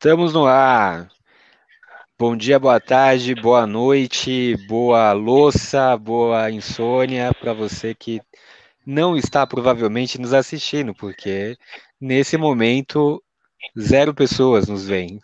Estamos 0.00 0.32
no 0.32 0.46
ar. 0.46 1.10
Bom 2.18 2.34
dia, 2.34 2.58
boa 2.58 2.80
tarde, 2.80 3.34
boa 3.34 3.66
noite, 3.66 4.56
boa 4.66 5.12
louça, 5.12 5.94
boa 5.94 6.50
insônia 6.50 7.34
para 7.38 7.52
você 7.52 7.94
que 7.94 8.18
não 8.86 9.14
está 9.14 9.46
provavelmente 9.46 10.18
nos 10.18 10.32
assistindo, 10.32 10.94
porque 10.94 11.54
nesse 12.00 12.38
momento 12.38 13.22
zero 13.78 14.14
pessoas 14.14 14.66
nos 14.66 14.86
veem. 14.86 15.20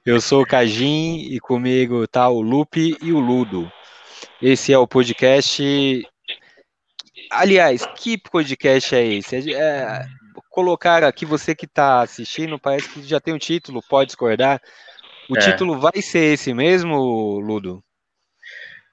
Eu, 0.00 0.14
eu 0.14 0.18
sou 0.18 0.40
o 0.40 0.46
Cajim 0.46 1.18
e 1.18 1.38
comigo 1.40 2.08
tá 2.08 2.26
o 2.26 2.40
Lupe 2.40 2.96
e 3.02 3.12
o 3.12 3.20
Ludo. 3.20 3.70
Esse 4.40 4.72
é 4.72 4.78
o 4.78 4.88
podcast. 4.88 5.62
Aliás, 7.30 7.84
que 7.98 8.16
podcast 8.16 8.94
é 8.94 9.06
esse? 9.06 9.54
É, 9.54 10.06
colocar 10.50 11.02
aqui, 11.04 11.24
você 11.24 11.54
que 11.54 11.64
está 11.64 12.02
assistindo, 12.02 12.58
parece 12.58 12.88
que 12.88 13.02
já 13.02 13.20
tem 13.20 13.32
o 13.32 13.36
um 13.36 13.38
título, 13.38 13.82
pode 13.88 14.08
discordar. 14.08 14.60
O 15.28 15.36
é. 15.36 15.40
título 15.40 15.78
vai 15.78 16.02
ser 16.02 16.34
esse 16.34 16.52
mesmo, 16.52 17.38
Ludo? 17.38 17.82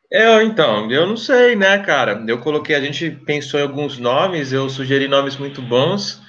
Eu, 0.09 0.41
então, 0.41 0.90
eu 0.90 1.05
não 1.05 1.18
sei, 1.18 1.55
né, 1.55 1.80
cara? 1.80 2.23
Eu 2.26 2.40
coloquei, 2.40 2.76
a 2.76 2.80
gente 2.80 3.12
pensou 3.12 3.59
em 3.59 3.63
alguns 3.63 3.98
nomes, 3.98 4.54
eu 4.54 4.70
sugeri 4.70 5.08
nomes 5.08 5.35
muito 5.35 5.62
bons, 5.62 6.22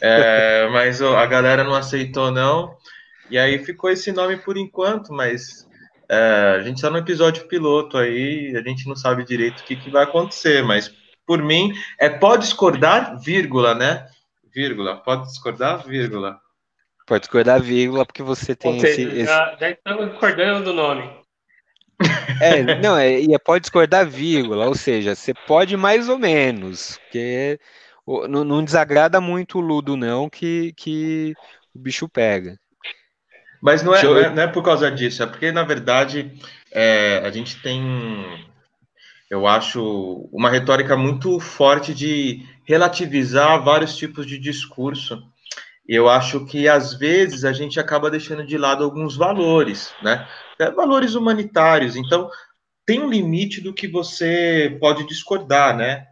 é, 0.00 0.68
mas 0.72 1.02
a 1.02 1.26
galera 1.26 1.64
não 1.64 1.74
aceitou, 1.74 2.30
não. 2.30 2.76
E 3.30 3.38
aí 3.38 3.58
ficou 3.64 3.90
esse 3.90 4.12
nome 4.12 4.36
por 4.36 4.56
enquanto, 4.56 5.12
mas 5.12 5.66
é, 6.08 6.56
a 6.58 6.62
gente 6.62 6.76
está 6.76 6.90
no 6.90 6.98
episódio 6.98 7.48
piloto 7.48 7.96
aí, 7.96 8.54
a 8.54 8.60
gente 8.60 8.86
não 8.86 8.94
sabe 8.94 9.24
direito 9.24 9.60
o 9.60 9.64
que, 9.64 9.74
que 9.74 9.90
vai 9.90 10.04
acontecer, 10.04 10.62
mas 10.62 10.92
por 11.26 11.42
mim 11.42 11.72
é 11.98 12.08
pode 12.08 12.42
discordar, 12.42 13.18
vírgula, 13.18 13.74
né? 13.74 14.06
Vírgula. 14.54 14.96
Pode 14.96 15.24
discordar, 15.24 15.86
vírgula. 15.86 16.40
Pode 17.06 17.22
discordar, 17.22 17.60
vírgula, 17.60 18.06
porque 18.06 18.22
você 18.22 18.54
tem 18.54 18.80
seja, 18.80 19.02
esse, 19.02 19.24
Já, 19.24 19.56
já 19.60 19.70
estamos 19.70 20.10
discordando 20.10 20.64
do 20.64 20.72
nome. 20.72 21.24
É, 22.40 22.62
não, 22.80 22.96
é, 22.96 23.20
e 23.20 23.34
é 23.34 23.38
pode 23.38 23.62
discordar, 23.62 24.06
vírgula, 24.06 24.66
ou 24.66 24.74
seja, 24.74 25.14
você 25.14 25.32
pode 25.32 25.76
mais 25.76 26.08
ou 26.08 26.18
menos, 26.18 26.98
porque 26.98 27.58
não, 28.28 28.42
não 28.42 28.64
desagrada 28.64 29.20
muito 29.20 29.58
o 29.58 29.60
Ludo, 29.60 29.96
não, 29.96 30.28
que, 30.28 30.72
que 30.76 31.34
o 31.74 31.78
bicho 31.78 32.08
pega. 32.08 32.58
Mas 33.62 33.82
não 33.82 33.94
é, 33.94 34.04
eu... 34.04 34.14
não 34.14 34.20
é, 34.20 34.30
não 34.30 34.42
é 34.42 34.46
por 34.46 34.62
causa 34.62 34.90
disso, 34.90 35.22
é 35.22 35.26
porque, 35.26 35.52
na 35.52 35.62
verdade, 35.62 36.32
é, 36.72 37.22
a 37.24 37.30
gente 37.30 37.62
tem, 37.62 37.82
eu 39.30 39.46
acho, 39.46 40.28
uma 40.32 40.50
retórica 40.50 40.96
muito 40.96 41.40
forte 41.40 41.94
de 41.94 42.46
relativizar 42.64 43.62
vários 43.62 43.96
tipos 43.96 44.26
de 44.26 44.38
discurso. 44.38 45.22
Eu 45.86 46.08
acho 46.08 46.44
que 46.46 46.68
às 46.68 46.94
vezes 46.94 47.44
a 47.44 47.52
gente 47.52 47.78
acaba 47.78 48.10
deixando 48.10 48.44
de 48.44 48.56
lado 48.56 48.84
alguns 48.84 49.16
valores, 49.16 49.92
né? 50.02 50.26
É, 50.58 50.70
valores 50.70 51.14
humanitários. 51.14 51.96
Então, 51.96 52.30
tem 52.86 53.00
um 53.00 53.08
limite 53.08 53.60
do 53.60 53.72
que 53.72 53.88
você 53.88 54.76
pode 54.80 55.06
discordar, 55.06 55.76
né? 55.76 56.06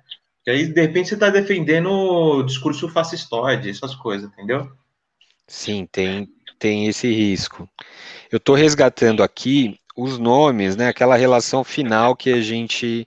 E 0.46 0.50
aí, 0.50 0.66
de 0.66 0.80
repente, 0.80 1.08
você 1.08 1.14
está 1.14 1.30
defendendo 1.30 1.90
o 1.90 2.42
discurso 2.42 2.88
fascistoide, 2.88 3.70
essas 3.70 3.94
coisas, 3.94 4.28
entendeu? 4.28 4.70
Sim, 5.46 5.86
tem, 5.90 6.28
tem 6.58 6.88
esse 6.88 7.12
risco. 7.12 7.68
Eu 8.30 8.38
estou 8.38 8.54
resgatando 8.54 9.22
aqui 9.22 9.78
os 9.96 10.18
nomes, 10.18 10.76
né? 10.76 10.88
Aquela 10.88 11.16
relação 11.16 11.62
final 11.64 12.16
que 12.16 12.30
a 12.30 12.40
gente 12.40 13.06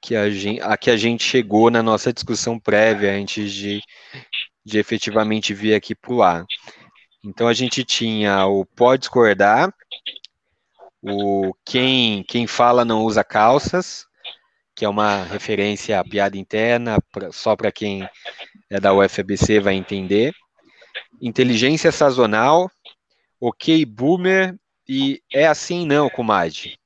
que 0.00 0.14
a 0.14 0.30
gente, 0.30 0.60
a 0.62 0.76
que 0.76 0.90
a 0.90 0.96
gente 0.96 1.24
chegou 1.24 1.70
na 1.70 1.82
nossa 1.82 2.12
discussão 2.12 2.58
prévia 2.58 3.12
antes 3.12 3.52
de, 3.52 3.82
de 4.64 4.78
efetivamente 4.78 5.52
vir 5.52 5.74
aqui 5.74 5.94
para 5.94 6.12
o 6.12 6.22
ar. 6.22 6.46
Então 7.24 7.48
a 7.48 7.52
gente 7.52 7.84
tinha 7.84 8.46
o 8.46 8.64
pode 8.64 9.00
discordar, 9.00 9.74
o 11.02 11.52
quem, 11.64 12.22
quem 12.24 12.46
fala 12.46 12.84
não 12.84 13.02
usa 13.02 13.24
calças, 13.24 14.06
que 14.74 14.84
é 14.84 14.88
uma 14.88 15.24
referência 15.24 15.98
à 15.98 16.04
piada 16.04 16.38
interna, 16.38 16.98
pra, 17.12 17.32
só 17.32 17.56
para 17.56 17.72
quem 17.72 18.08
é 18.70 18.78
da 18.80 18.94
UFABC 18.94 19.58
vai 19.58 19.74
entender. 19.74 20.32
Inteligência 21.20 21.90
sazonal, 21.90 22.70
ok 23.40 23.84
boomer 23.84 24.56
e 24.88 25.22
é 25.32 25.46
assim 25.46 25.86
não, 25.86 26.08
comadre. 26.08 26.78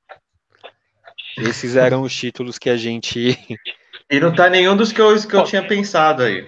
Esses 1.37 1.75
eram 1.75 2.01
os 2.01 2.15
títulos 2.15 2.57
que 2.57 2.69
a 2.69 2.77
gente. 2.77 3.37
E 4.11 4.19
não 4.19 4.35
tá 4.35 4.47
nenhum 4.47 4.75
dos 4.77 4.91
que 4.91 5.01
eu, 5.01 5.15
que 5.27 5.35
eu 5.35 5.43
tinha 5.43 5.65
pensado 5.65 6.21
aí. 6.21 6.47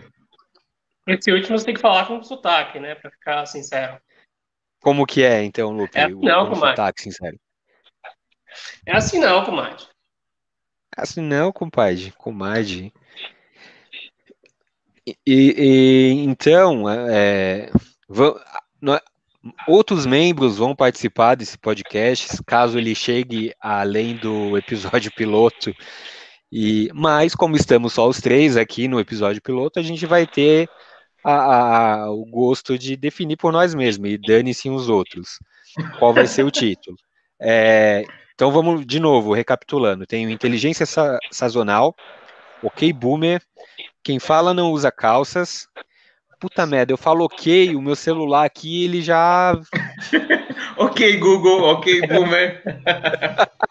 Esse 1.07 1.31
último 1.31 1.57
você 1.57 1.65
tem 1.65 1.73
que 1.73 1.81
falar 1.81 2.05
com 2.05 2.21
sotaque, 2.21 2.79
né? 2.79 2.93
Pra 2.93 3.09
ficar 3.09 3.45
sincero. 3.47 3.99
Como 4.81 5.05
que 5.05 5.23
é, 5.23 5.43
então, 5.43 5.71
Lupe? 5.71 5.97
É 5.97 6.03
assim 6.03 6.19
não, 6.21 6.47
com 6.47 6.55
sotaque 6.55 7.01
sincero. 7.01 7.39
É 8.85 8.95
assim 8.95 9.19
não, 9.19 9.43
comadre. 9.43 9.83
É 10.95 11.01
assim 11.01 11.21
não, 11.21 11.51
compadre. 11.51 12.11
Comadre. 12.17 12.93
E, 15.07 15.17
e, 15.25 16.11
então, 16.23 16.89
é, 16.89 17.71
Outros 19.67 20.05
membros 20.05 20.57
vão 20.57 20.75
participar 20.75 21.35
desse 21.35 21.57
podcast, 21.57 22.41
caso 22.45 22.77
ele 22.77 22.95
chegue 22.95 23.53
além 23.61 24.15
do 24.15 24.57
episódio 24.57 25.11
piloto. 25.15 25.73
E, 26.51 26.89
mas, 26.93 27.35
como 27.35 27.55
estamos 27.55 27.93
só 27.93 28.07
os 28.07 28.19
três 28.19 28.57
aqui 28.57 28.87
no 28.87 28.99
episódio 28.99 29.41
piloto, 29.41 29.79
a 29.79 29.83
gente 29.83 30.05
vai 30.05 30.25
ter 30.25 30.69
a, 31.23 32.03
a, 32.03 32.11
o 32.11 32.25
gosto 32.25 32.77
de 32.77 32.95
definir 32.95 33.35
por 33.35 33.51
nós 33.51 33.75
mesmos, 33.75 34.09
e 34.09 34.17
dane-se 34.17 34.69
os 34.69 34.89
outros. 34.89 35.39
Qual 35.99 36.13
vai 36.13 36.27
ser 36.27 36.43
o 36.43 36.51
título? 36.51 36.95
É, 37.39 38.03
então 38.33 38.51
vamos 38.51 38.85
de 38.85 38.99
novo, 38.99 39.33
recapitulando. 39.33 40.05
Tem 40.05 40.31
Inteligência 40.31 40.85
sa 40.85 41.17
Sazonal, 41.31 41.95
Ok 42.63 42.91
Boomer, 42.93 43.41
Quem 44.03 44.19
Fala 44.19 44.53
Não 44.53 44.71
Usa 44.71 44.91
Calças, 44.91 45.67
puta 46.39 46.65
merda, 46.65 46.93
eu 46.93 46.97
falo 46.97 47.25
ok, 47.25 47.75
o 47.75 47.81
meu 47.81 47.95
celular 47.95 48.45
aqui, 48.45 48.85
ele 48.85 49.01
já. 49.01 49.59
ok, 50.77 51.17
Google, 51.17 51.63
ok, 51.63 52.07
boomer. 52.07 52.61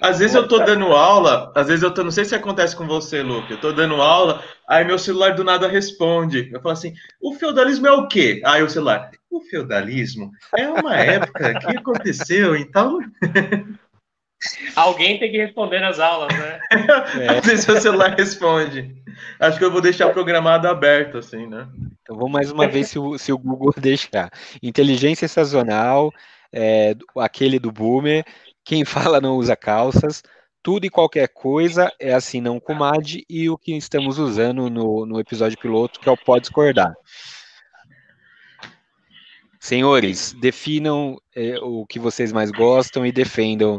Às 0.00 0.18
vezes 0.18 0.34
eu 0.34 0.48
tô 0.48 0.58
dando 0.60 0.86
aula, 0.86 1.52
às 1.54 1.68
vezes 1.68 1.82
eu 1.82 1.92
tô, 1.92 2.02
não 2.02 2.10
sei 2.10 2.24
se 2.24 2.34
acontece 2.34 2.74
com 2.74 2.86
você, 2.86 3.22
Luke, 3.22 3.52
eu 3.52 3.60
tô 3.60 3.70
dando 3.70 4.00
aula, 4.00 4.42
aí 4.66 4.82
meu 4.82 4.98
celular 4.98 5.34
do 5.34 5.44
nada 5.44 5.68
responde. 5.68 6.48
Eu 6.50 6.60
falo 6.62 6.72
assim: 6.72 6.94
o 7.20 7.34
feudalismo 7.34 7.86
é 7.86 7.92
o 7.92 8.08
quê? 8.08 8.40
Aí 8.46 8.62
o 8.62 8.70
celular, 8.70 9.10
o 9.30 9.42
feudalismo 9.42 10.30
é 10.56 10.66
uma 10.68 10.96
época 10.96 11.58
que 11.58 11.76
aconteceu, 11.76 12.56
então. 12.56 12.98
Alguém 14.74 15.18
tem 15.18 15.30
que 15.30 15.36
responder 15.36 15.80
nas 15.80 15.98
aulas, 15.98 16.32
né? 16.36 16.60
É. 17.20 17.28
Às 17.38 17.46
vezes 17.46 17.68
o 17.68 17.80
celular 17.80 18.14
responde. 18.16 18.94
Acho 19.38 19.58
que 19.58 19.64
eu 19.64 19.70
vou 19.70 19.80
deixar 19.80 20.08
programado 20.10 20.66
aberto, 20.66 21.18
assim, 21.18 21.46
né? 21.46 21.68
Então 22.02 22.16
vamos 22.16 22.32
mais 22.32 22.50
uma 22.50 22.66
vez 22.66 22.88
se 22.88 22.98
o, 22.98 23.18
se 23.18 23.32
o 23.32 23.38
Google 23.38 23.74
deixar. 23.76 24.30
Inteligência 24.62 25.28
sazonal, 25.28 26.10
é, 26.52 26.94
aquele 27.18 27.58
do 27.58 27.70
Boomer, 27.70 28.24
quem 28.64 28.84
fala 28.84 29.20
não 29.20 29.36
usa 29.36 29.54
calças, 29.54 30.22
tudo 30.62 30.86
e 30.86 30.90
qualquer 30.90 31.28
coisa 31.28 31.92
é 31.98 32.12
assim 32.12 32.40
não 32.40 32.58
comadre, 32.58 33.24
e 33.28 33.48
o 33.48 33.58
que 33.58 33.76
estamos 33.76 34.18
usando 34.18 34.70
no, 34.70 35.04
no 35.06 35.20
episódio 35.20 35.58
piloto, 35.58 36.00
que 36.00 36.08
é 36.08 36.12
o 36.12 36.16
pode 36.16 36.42
discordar. 36.42 36.94
Senhores, 39.58 40.32
definam 40.32 41.20
é, 41.36 41.58
o 41.60 41.84
que 41.86 41.98
vocês 41.98 42.32
mais 42.32 42.50
gostam 42.50 43.04
e 43.04 43.12
defendam 43.12 43.78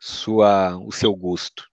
sua, 0.00 0.78
o 0.78 0.90
seu 0.90 1.14
gosto. 1.14 1.68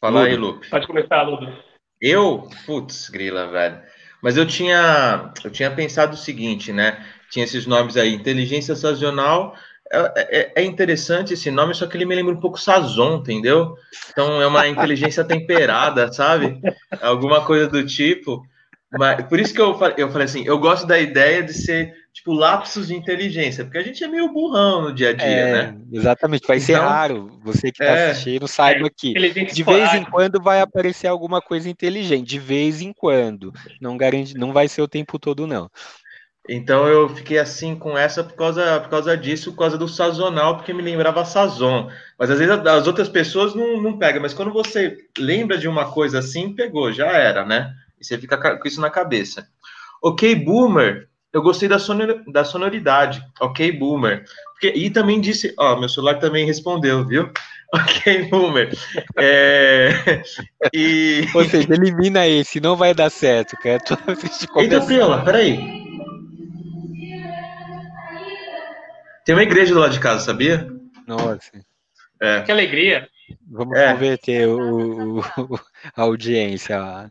Fala 0.00 0.20
Ludo. 0.20 0.30
aí, 0.30 0.36
Lupe. 0.36 0.70
Pode 0.70 0.86
começar, 0.86 1.22
Ludo. 1.22 1.52
Eu? 2.00 2.48
Putz, 2.64 3.10
grila, 3.10 3.48
velho. 3.48 3.82
Mas 4.22 4.36
eu 4.36 4.46
tinha, 4.46 5.32
eu 5.44 5.50
tinha 5.50 5.70
pensado 5.70 6.14
o 6.14 6.18
seguinte, 6.18 6.72
né? 6.72 7.04
Tinha 7.30 7.44
esses 7.44 7.66
nomes 7.66 7.96
aí, 7.96 8.14
inteligência 8.14 8.76
sazonal. 8.76 9.56
É, 9.90 10.12
é, 10.38 10.52
é, 10.56 10.64
interessante 10.64 11.34
esse 11.34 11.50
nome, 11.50 11.74
só 11.74 11.86
que 11.86 11.96
ele 11.96 12.04
me 12.04 12.14
lembra 12.14 12.34
um 12.34 12.40
pouco 12.40 12.60
Sazon, 12.60 13.18
entendeu? 13.18 13.76
Então 14.10 14.40
é 14.40 14.46
uma 14.46 14.66
inteligência 14.66 15.22
temperada, 15.24 16.12
sabe? 16.12 16.60
Alguma 17.00 17.44
coisa 17.44 17.68
do 17.68 17.84
tipo. 17.84 18.42
Mas, 18.92 19.24
por 19.26 19.38
isso 19.38 19.54
que 19.54 19.60
eu, 19.60 19.78
eu 19.96 20.10
falei 20.10 20.24
assim, 20.24 20.44
eu 20.44 20.58
gosto 20.58 20.86
da 20.86 20.98
ideia 20.98 21.42
de 21.42 21.52
ser 21.52 21.92
tipo, 22.16 22.32
lapsos 22.32 22.88
de 22.88 22.96
inteligência, 22.96 23.62
porque 23.62 23.76
a 23.76 23.82
gente 23.82 24.02
é 24.02 24.08
meio 24.08 24.32
burrão 24.32 24.80
no 24.80 24.94
dia 24.94 25.10
a 25.10 25.12
dia, 25.12 25.26
é, 25.26 25.52
né? 25.52 25.78
Exatamente, 25.92 26.46
vai 26.46 26.56
então, 26.56 26.66
ser 26.66 26.80
raro. 26.80 27.38
Você 27.44 27.70
que 27.70 27.82
está 27.82 27.84
é, 27.84 28.10
assistindo 28.10 28.48
saiba 28.48 28.86
é, 28.86 28.90
que 28.90 29.12
de 29.12 29.62
vez 29.62 29.94
em 29.94 30.02
quando 30.04 30.42
vai 30.42 30.62
aparecer 30.62 31.08
alguma 31.08 31.42
coisa 31.42 31.68
inteligente, 31.68 32.26
de 32.26 32.38
vez 32.38 32.80
em 32.80 32.90
quando. 32.90 33.52
Não 33.82 33.98
garante, 33.98 34.34
não 34.34 34.50
vai 34.50 34.66
ser 34.66 34.80
o 34.80 34.88
tempo 34.88 35.18
todo, 35.18 35.46
não. 35.46 35.70
Então 36.48 36.88
eu 36.88 37.06
fiquei 37.10 37.38
assim 37.38 37.74
com 37.76 37.98
essa 37.98 38.24
por 38.24 38.34
causa, 38.34 38.80
por 38.80 38.88
causa 38.88 39.14
disso, 39.14 39.52
por 39.52 39.58
causa 39.58 39.76
do 39.76 39.86
sazonal, 39.86 40.56
porque 40.56 40.72
me 40.72 40.82
lembrava 40.82 41.24
sazon. 41.24 41.90
Mas 42.18 42.30
às 42.30 42.38
vezes 42.38 42.56
as 42.66 42.86
outras 42.86 43.10
pessoas 43.10 43.54
não, 43.54 43.82
não 43.82 43.98
pegam, 43.98 44.22
mas 44.22 44.32
quando 44.32 44.54
você 44.54 44.96
lembra 45.18 45.58
de 45.58 45.68
uma 45.68 45.92
coisa 45.92 46.20
assim, 46.20 46.54
pegou, 46.54 46.90
já 46.90 47.08
era, 47.08 47.44
né? 47.44 47.74
E 48.00 48.04
você 48.04 48.16
fica 48.16 48.38
com 48.56 48.66
isso 48.66 48.80
na 48.80 48.88
cabeça. 48.88 49.46
Ok, 50.02 50.34
Boomer, 50.34 51.08
eu 51.36 51.42
gostei 51.42 51.68
da, 51.68 51.78
sonor, 51.78 52.24
da 52.32 52.44
sonoridade. 52.44 53.22
Ok, 53.38 53.70
Boomer. 53.72 54.24
Porque, 54.52 54.72
e 54.74 54.88
também 54.88 55.20
disse, 55.20 55.52
ó, 55.58 55.78
meu 55.78 55.86
celular 55.86 56.14
também 56.14 56.46
respondeu, 56.46 57.06
viu? 57.06 57.30
Ok, 57.74 58.28
Boomer. 58.30 58.72
É, 59.18 60.22
e... 60.72 61.26
Ou 61.34 61.44
seja, 61.44 61.74
elimina 61.74 62.24
esse, 62.26 62.60
não 62.60 62.76
vai 62.76 62.94
dar 62.94 63.10
certo, 63.10 63.56
cara. 63.56 63.82
Eita, 64.56 64.80
Priola, 64.82 65.24
peraí. 65.24 65.58
Tem 69.24 69.34
uma 69.34 69.42
igreja 69.42 69.74
do 69.74 69.80
lado 69.80 69.92
de 69.92 70.00
casa, 70.00 70.24
sabia? 70.24 70.68
Nossa. 71.08 71.50
É. 72.22 72.42
Que 72.42 72.52
alegria. 72.52 73.08
Vamos 73.50 73.76
é. 73.76 73.92
converter 73.92 74.48
o, 74.48 75.18
o, 75.18 75.60
a 75.96 76.02
audiência 76.02 76.78
a, 76.78 77.10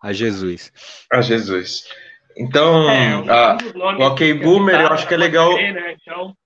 a, 0.00 0.12
Jesus. 0.12 0.72
A 1.12 1.20
Jesus. 1.20 1.84
Então, 2.36 2.90
é, 2.90 3.14
a, 3.30 3.56
o 3.98 4.06
OK 4.06 4.34
Boomer, 4.34 4.80
eu 4.80 4.88
acho 4.88 5.08
que 5.08 5.14
é 5.14 5.16
legal. 5.16 5.54
né? 5.54 5.96
então, 6.00 6.36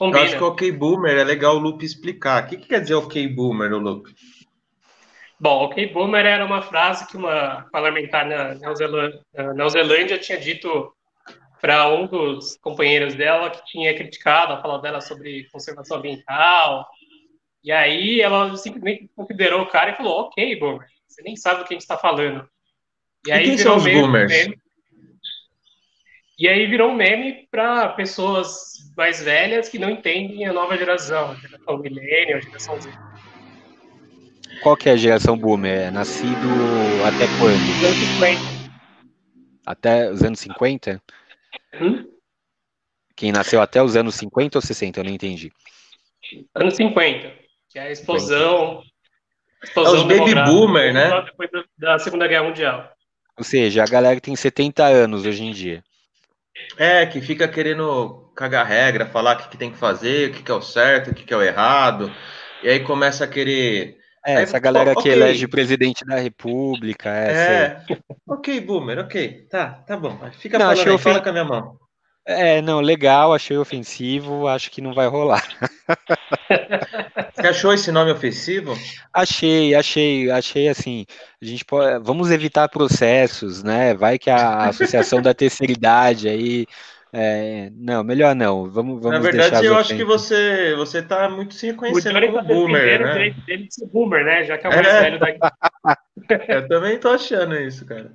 eu 0.00 0.18
acho 0.20 0.36
que 0.36 0.42
o 0.42 0.46
OK 0.46 0.70
Boomer 0.70 1.18
é 1.18 1.24
legal 1.24 1.56
o 1.56 1.58
Lupe 1.58 1.84
explicar. 1.84 2.44
O 2.44 2.46
que, 2.46 2.56
que 2.56 2.68
quer 2.68 2.80
dizer 2.80 2.94
OK 2.94 3.26
Boomer, 3.28 3.70
no 3.70 3.78
Lupe? 3.78 4.14
Bom, 5.40 5.64
OK 5.64 5.88
Boomer 5.88 6.24
era 6.24 6.44
uma 6.44 6.62
frase 6.62 7.06
que 7.08 7.16
uma 7.16 7.66
parlamentar 7.72 8.24
na 8.24 8.54
Neozelândia 9.54 10.18
tinha 10.18 10.38
dito 10.38 10.94
para 11.60 11.88
um 11.88 12.06
dos 12.06 12.56
companheiros 12.58 13.14
dela 13.14 13.50
que 13.50 13.64
tinha 13.64 13.94
criticado 13.94 14.52
a 14.52 14.62
fala 14.62 14.80
dela 14.80 15.00
sobre 15.00 15.48
conservação 15.50 15.96
ambiental. 15.96 16.88
E 17.64 17.72
aí 17.72 18.20
ela 18.20 18.56
simplesmente 18.56 19.10
considerou 19.16 19.62
o 19.62 19.68
cara 19.68 19.90
e 19.90 19.96
falou: 19.96 20.20
Ok, 20.20 20.56
boomer, 20.56 20.86
você 21.08 21.22
nem 21.22 21.34
sabe 21.34 21.60
do 21.60 21.64
que 21.64 21.74
a 21.74 21.76
gente 21.76 21.82
está 21.82 21.96
falando. 21.96 22.48
E, 23.26 23.30
e 23.30 23.32
aí 23.32 23.44
quem 23.44 23.56
virou 23.56 23.80
são 23.80 23.86
os 23.88 23.92
boomers? 23.92 24.30
Meme. 24.30 24.61
E 26.38 26.48
aí 26.48 26.66
virou 26.66 26.90
um 26.90 26.94
meme 26.94 27.46
para 27.50 27.90
pessoas 27.90 28.72
mais 28.96 29.22
velhas 29.22 29.68
que 29.68 29.78
não 29.78 29.90
entendem 29.90 30.46
a 30.46 30.52
nova 30.52 30.76
geração, 30.76 31.30
a 31.30 31.34
geração 31.34 31.78
milênio, 31.78 32.36
a 32.36 32.40
geração 32.40 32.80
Z. 32.80 32.90
Qual 34.62 34.76
que 34.76 34.88
é 34.88 34.92
a 34.92 34.96
geração 34.96 35.36
boomer? 35.36 35.88
É 35.88 35.90
nascido 35.90 36.48
até 37.06 37.26
quando? 37.38 37.60
Os 37.60 37.84
anos 37.84 37.98
50. 37.98 38.62
Até 39.66 40.10
os 40.10 40.22
anos 40.22 40.40
50? 40.40 41.02
Hum? 41.80 42.08
Quem 43.16 43.32
nasceu 43.32 43.60
até 43.60 43.82
os 43.82 43.96
anos 43.96 44.14
50 44.16 44.58
ou 44.58 44.62
60? 44.62 45.00
Eu 45.00 45.04
não 45.04 45.12
entendi. 45.12 45.52
Anos 46.54 46.74
50, 46.76 47.32
que 47.68 47.78
é 47.78 47.82
a 47.82 47.90
explosão. 47.90 48.82
explosão 49.62 49.94
é 49.94 49.98
os 49.98 50.02
baby 50.04 50.34
boomer, 50.44 50.94
né? 50.94 51.22
Depois 51.22 51.50
da 51.76 51.98
Segunda 51.98 52.26
Guerra 52.26 52.44
Mundial. 52.44 52.92
Ou 53.36 53.44
seja, 53.44 53.82
a 53.82 53.86
galera 53.86 54.16
que 54.16 54.22
tem 54.22 54.36
70 54.36 54.84
anos 54.84 55.26
hoje 55.26 55.44
em 55.44 55.52
dia. 55.52 55.82
É, 56.76 57.06
que 57.06 57.20
fica 57.20 57.46
querendo 57.46 58.30
cagar 58.34 58.66
regra, 58.66 59.06
falar 59.06 59.36
o 59.36 59.38
que, 59.38 59.48
que 59.48 59.56
tem 59.56 59.70
que 59.70 59.78
fazer, 59.78 60.30
o 60.30 60.32
que, 60.32 60.42
que 60.42 60.50
é 60.50 60.54
o 60.54 60.62
certo, 60.62 61.10
o 61.10 61.14
que, 61.14 61.24
que 61.24 61.34
é 61.34 61.36
o 61.36 61.42
errado. 61.42 62.12
E 62.62 62.68
aí 62.68 62.80
começa 62.80 63.24
a 63.24 63.28
querer 63.28 63.98
é, 64.24 64.42
essa 64.42 64.58
galera 64.58 64.92
okay. 64.92 65.02
que 65.02 65.08
elege 65.08 65.48
presidente 65.48 66.04
da 66.04 66.16
república. 66.16 67.10
É, 67.10 67.84
é. 67.90 67.98
ok, 68.26 68.60
boomer, 68.60 69.00
ok. 69.00 69.46
Tá, 69.50 69.82
tá 69.86 69.96
bom. 69.96 70.16
Fica 70.38 70.58
não, 70.58 70.66
falando 70.66 70.86
aí, 70.86 70.94
ofen... 70.94 71.12
fala 71.12 71.22
com 71.22 71.28
a 71.28 71.32
minha 71.32 71.44
mão. 71.44 71.76
É, 72.24 72.62
não, 72.62 72.80
legal, 72.80 73.34
achei 73.34 73.56
ofensivo, 73.56 74.46
acho 74.46 74.70
que 74.70 74.80
não 74.80 74.94
vai 74.94 75.08
rolar. 75.08 75.42
Você 77.42 77.48
achou 77.48 77.72
esse 77.72 77.90
nome 77.90 78.12
ofensivo? 78.12 78.78
Achei, 79.12 79.74
achei, 79.74 80.30
achei 80.30 80.68
assim, 80.68 81.04
a 81.40 81.44
gente 81.44 81.64
pode, 81.64 82.02
vamos 82.04 82.30
evitar 82.30 82.68
processos, 82.68 83.62
né? 83.62 83.94
Vai 83.94 84.18
que 84.18 84.30
a 84.30 84.68
Associação 84.70 85.20
da 85.20 85.34
Terceira 85.34 85.72
Idade 85.72 86.28
aí 86.28 86.66
é, 87.12 87.68
não, 87.74 88.02
melhor 88.02 88.34
não. 88.34 88.70
Vamos, 88.70 89.02
vamos 89.02 89.10
Na 89.10 89.18
verdade, 89.18 89.66
eu 89.66 89.76
acho 89.76 89.94
que 89.94 90.04
você 90.04 90.74
você 90.76 91.00
está 91.00 91.28
muito 91.28 91.54
se 91.54 91.66
reconhecendo 91.66 92.20
como 92.20 92.36
tá 92.36 92.42
boomer, 92.42 93.04
né? 93.04 93.14
Dele, 93.14 93.36
dele 93.46 93.66
de 93.66 93.74
ser 93.74 93.86
boomer, 93.86 94.24
né? 94.24 94.44
Já 94.44 94.56
que 94.56 94.66
é 94.66 94.70
o 94.70 94.72
mais 94.72 94.86
é. 94.86 95.00
velho 95.02 95.18
daqui. 95.18 95.38
eu 96.48 96.68
também 96.68 96.98
tô 96.98 97.10
achando 97.10 97.54
isso, 97.58 97.84
cara. 97.84 98.14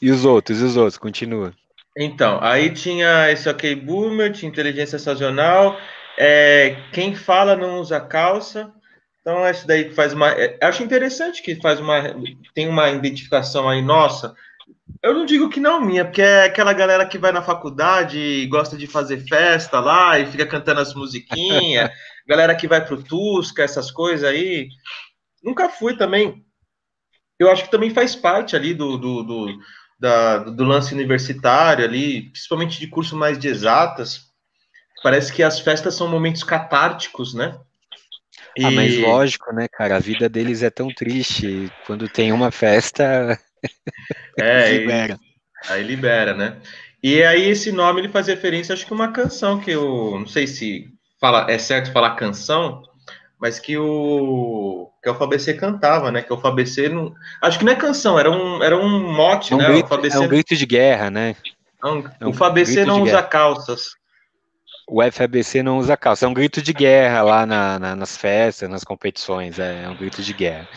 E 0.00 0.10
os 0.10 0.24
outros, 0.24 0.60
e 0.60 0.64
os 0.64 0.76
outros, 0.76 0.96
continua. 0.96 1.52
Então, 1.96 2.38
aí 2.42 2.70
tinha 2.70 3.30
esse 3.30 3.48
OK 3.48 3.74
Boomer, 3.74 4.32
tinha 4.32 4.50
inteligência 4.50 4.98
sazonal, 4.98 5.78
é, 6.18 6.76
quem 6.92 7.14
fala 7.14 7.56
não 7.56 7.80
usa 7.80 7.98
calça, 7.98 8.70
então 9.20 9.46
esse 9.48 9.66
daí 9.66 9.90
faz 9.94 10.12
uma, 10.12 10.30
é, 10.30 10.58
acho 10.62 10.82
interessante 10.82 11.42
que 11.42 11.56
faz 11.56 11.80
uma, 11.80 12.14
tem 12.54 12.68
uma 12.68 12.90
identificação 12.90 13.68
aí 13.68 13.80
nossa, 13.80 14.34
eu 15.02 15.14
não 15.14 15.24
digo 15.24 15.48
que 15.48 15.60
não 15.60 15.80
minha, 15.80 16.04
porque 16.04 16.22
é 16.22 16.44
aquela 16.44 16.72
galera 16.72 17.06
que 17.06 17.18
vai 17.18 17.32
na 17.32 17.42
faculdade 17.42 18.18
e 18.18 18.46
gosta 18.46 18.76
de 18.76 18.86
fazer 18.86 19.18
festa 19.26 19.80
lá 19.80 20.18
e 20.18 20.26
fica 20.26 20.46
cantando 20.46 20.80
as 20.80 20.94
musiquinhas, 20.94 21.90
galera 22.26 22.54
que 22.54 22.68
vai 22.68 22.84
pro 22.84 23.02
Tusca, 23.02 23.62
essas 23.62 23.90
coisas 23.90 24.28
aí. 24.28 24.68
Nunca 25.42 25.68
fui 25.68 25.96
também. 25.96 26.44
Eu 27.38 27.50
acho 27.50 27.64
que 27.64 27.70
também 27.70 27.90
faz 27.90 28.16
parte 28.16 28.56
ali 28.56 28.74
do, 28.74 28.96
do, 28.96 29.22
do, 29.22 29.58
da, 29.98 30.38
do 30.38 30.64
lance 30.64 30.94
universitário 30.94 31.84
ali, 31.84 32.30
principalmente 32.30 32.78
de 32.78 32.86
curso 32.86 33.16
mais 33.16 33.38
de 33.38 33.48
exatas. 33.48 34.26
Parece 35.02 35.32
que 35.32 35.42
as 35.42 35.60
festas 35.60 35.94
são 35.94 36.08
momentos 36.08 36.42
catárticos, 36.42 37.34
né? 37.34 37.58
E... 38.56 38.64
Ah, 38.64 38.70
mas 38.70 38.98
lógico, 38.98 39.52
né, 39.52 39.68
cara? 39.68 39.96
A 39.96 40.00
vida 40.00 40.28
deles 40.28 40.62
é 40.62 40.70
tão 40.70 40.88
triste. 40.88 41.70
Quando 41.86 42.08
tem 42.08 42.32
uma 42.32 42.50
festa, 42.50 43.38
É, 44.38 44.72
libera. 44.72 45.18
Aí, 45.68 45.82
libera, 45.82 46.34
né? 46.34 46.56
E 47.02 47.22
aí 47.22 47.48
esse 47.48 47.72
nome 47.72 48.00
ele 48.00 48.08
faz 48.08 48.26
referência, 48.26 48.72
acho 48.72 48.86
que 48.86 48.92
uma 48.92 49.12
canção 49.12 49.60
que 49.60 49.70
eu 49.70 50.18
não 50.18 50.26
sei 50.26 50.46
se 50.46 50.88
fala 51.20 51.50
é 51.50 51.58
certo 51.58 51.92
falar 51.92 52.16
canção, 52.16 52.82
mas 53.40 53.58
que 53.58 53.76
o 53.76 54.90
que 55.02 55.08
o 55.08 55.14
FABC 55.14 55.54
cantava, 55.54 56.10
né? 56.10 56.22
Que 56.22 56.32
o 56.32 56.38
FABC 56.38 56.88
não, 56.88 57.14
acho 57.42 57.58
que 57.58 57.64
não 57.64 57.72
é 57.72 57.76
canção, 57.76 58.18
era 58.18 58.30
um 58.30 58.62
era 58.62 58.76
um 58.76 59.12
mote, 59.12 59.52
é 59.52 59.56
um 59.56 59.58
né? 59.58 59.68
Grito, 59.68 59.88
FABC... 59.88 60.16
É 60.16 60.20
um 60.20 60.28
grito 60.28 60.56
de 60.56 60.66
guerra, 60.66 61.10
né? 61.10 61.36
Não, 61.82 62.04
é 62.20 62.26
um 62.26 62.30
o 62.30 62.32
FABC 62.32 62.84
não 62.84 63.02
usa 63.02 63.22
calças. 63.22 63.90
O 64.88 65.02
FABC 65.10 65.62
não 65.62 65.78
usa 65.78 65.96
calça, 65.96 66.24
é 66.24 66.28
um 66.28 66.34
grito 66.34 66.62
de 66.62 66.72
guerra 66.72 67.22
lá 67.22 67.44
na, 67.44 67.78
na, 67.78 67.96
nas 67.96 68.16
festas, 68.16 68.70
nas 68.70 68.84
competições, 68.84 69.58
é, 69.58 69.84
é 69.84 69.88
um 69.88 69.96
grito 69.96 70.22
de 70.22 70.32
guerra. 70.32 70.68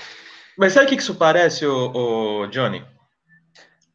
Mas 0.58 0.74
sabe 0.74 0.88
o 0.88 0.90
que 0.90 0.96
isso 0.96 1.16
parece, 1.16 1.66
o, 1.66 1.92
o 2.42 2.48
Johnny? 2.48 2.84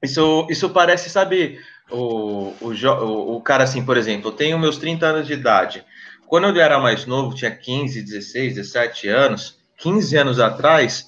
Isso, 0.02 0.46
isso 0.48 0.70
parece, 0.70 1.10
sabe, 1.10 1.58
o, 1.90 2.54
o, 2.60 3.36
o 3.36 3.40
cara 3.42 3.64
assim, 3.64 3.84
por 3.84 3.96
exemplo, 3.96 4.28
eu 4.28 4.32
tenho 4.32 4.58
meus 4.58 4.78
30 4.78 5.06
anos 5.06 5.26
de 5.26 5.32
idade. 5.32 5.84
Quando 6.34 6.48
eu 6.48 6.60
era 6.60 6.80
mais 6.80 7.06
novo, 7.06 7.32
tinha 7.32 7.48
15, 7.52 8.02
16, 8.02 8.56
17 8.56 9.06
anos, 9.06 9.56
15 9.78 10.16
anos 10.16 10.40
atrás, 10.40 11.06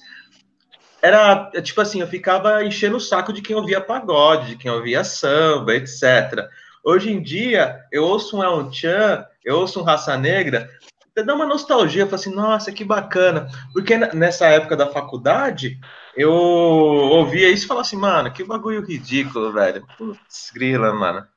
era 1.01 1.51
tipo 1.61 1.81
assim, 1.81 1.99
eu 1.99 2.07
ficava 2.07 2.63
enchendo 2.63 2.95
o 2.95 3.01
saco 3.01 3.33
de 3.33 3.41
quem 3.41 3.53
ouvia 3.53 3.81
pagode, 3.81 4.51
de 4.51 4.55
quem 4.55 4.71
ouvia 4.71 5.03
samba, 5.03 5.75
etc. 5.75 6.47
Hoje 6.81 7.11
em 7.11 7.21
dia, 7.21 7.77
eu 7.91 8.05
ouço 8.05 8.37
um 8.37 8.41
El 8.41 8.71
Chan, 8.71 9.25
eu 9.43 9.57
ouço 9.57 9.81
um 9.81 9.83
Raça 9.83 10.17
Negra, 10.17 10.69
dá 11.13 11.35
uma 11.35 11.45
nostalgia, 11.45 12.03
eu 12.03 12.07
falo 12.07 12.21
assim, 12.21 12.33
nossa, 12.33 12.71
que 12.71 12.85
bacana. 12.85 13.49
Porque 13.73 13.97
nessa 13.97 14.45
época 14.45 14.77
da 14.77 14.87
faculdade, 14.87 15.77
eu 16.15 16.31
ouvia 16.31 17.49
isso 17.49 17.65
e 17.65 17.67
falava 17.67 17.85
assim, 17.85 17.97
mano, 17.97 18.31
que 18.31 18.45
bagulho 18.45 18.81
ridículo, 18.81 19.51
velho. 19.51 19.85
Putz, 19.97 20.51
grila, 20.53 20.93
mano. 20.93 21.27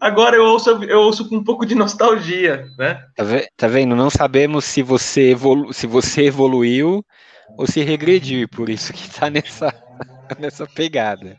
Agora 0.00 0.36
eu 0.36 0.44
ouço, 0.44 0.70
eu 0.84 1.00
ouço 1.00 1.28
com 1.28 1.36
um 1.36 1.44
pouco 1.44 1.66
de 1.66 1.74
nostalgia, 1.74 2.66
né? 2.78 2.94
Tá, 3.16 3.24
tá 3.56 3.66
vendo? 3.66 3.96
Não 3.96 4.10
sabemos 4.10 4.64
se 4.64 4.82
você, 4.82 5.30
evolu 5.30 5.72
se 5.72 5.86
você 5.86 6.26
evoluiu 6.26 7.04
ou 7.56 7.66
se 7.66 7.82
regrediu, 7.82 8.48
por 8.48 8.68
isso 8.68 8.92
que 8.92 9.10
tá 9.10 9.28
nessa, 9.28 9.74
nessa 10.38 10.66
pegada. 10.66 11.36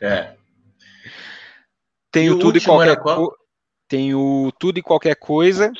É. 0.00 0.34
Tenho 2.12 2.38
tudo 2.38 2.58
e 2.58 2.60
qualquer 2.60 2.96
coisa. 2.96 3.30
Tenho 3.88 4.52
tudo 4.58 4.78
e 4.78 4.82
qualquer 4.82 5.14
coisa 5.16 5.72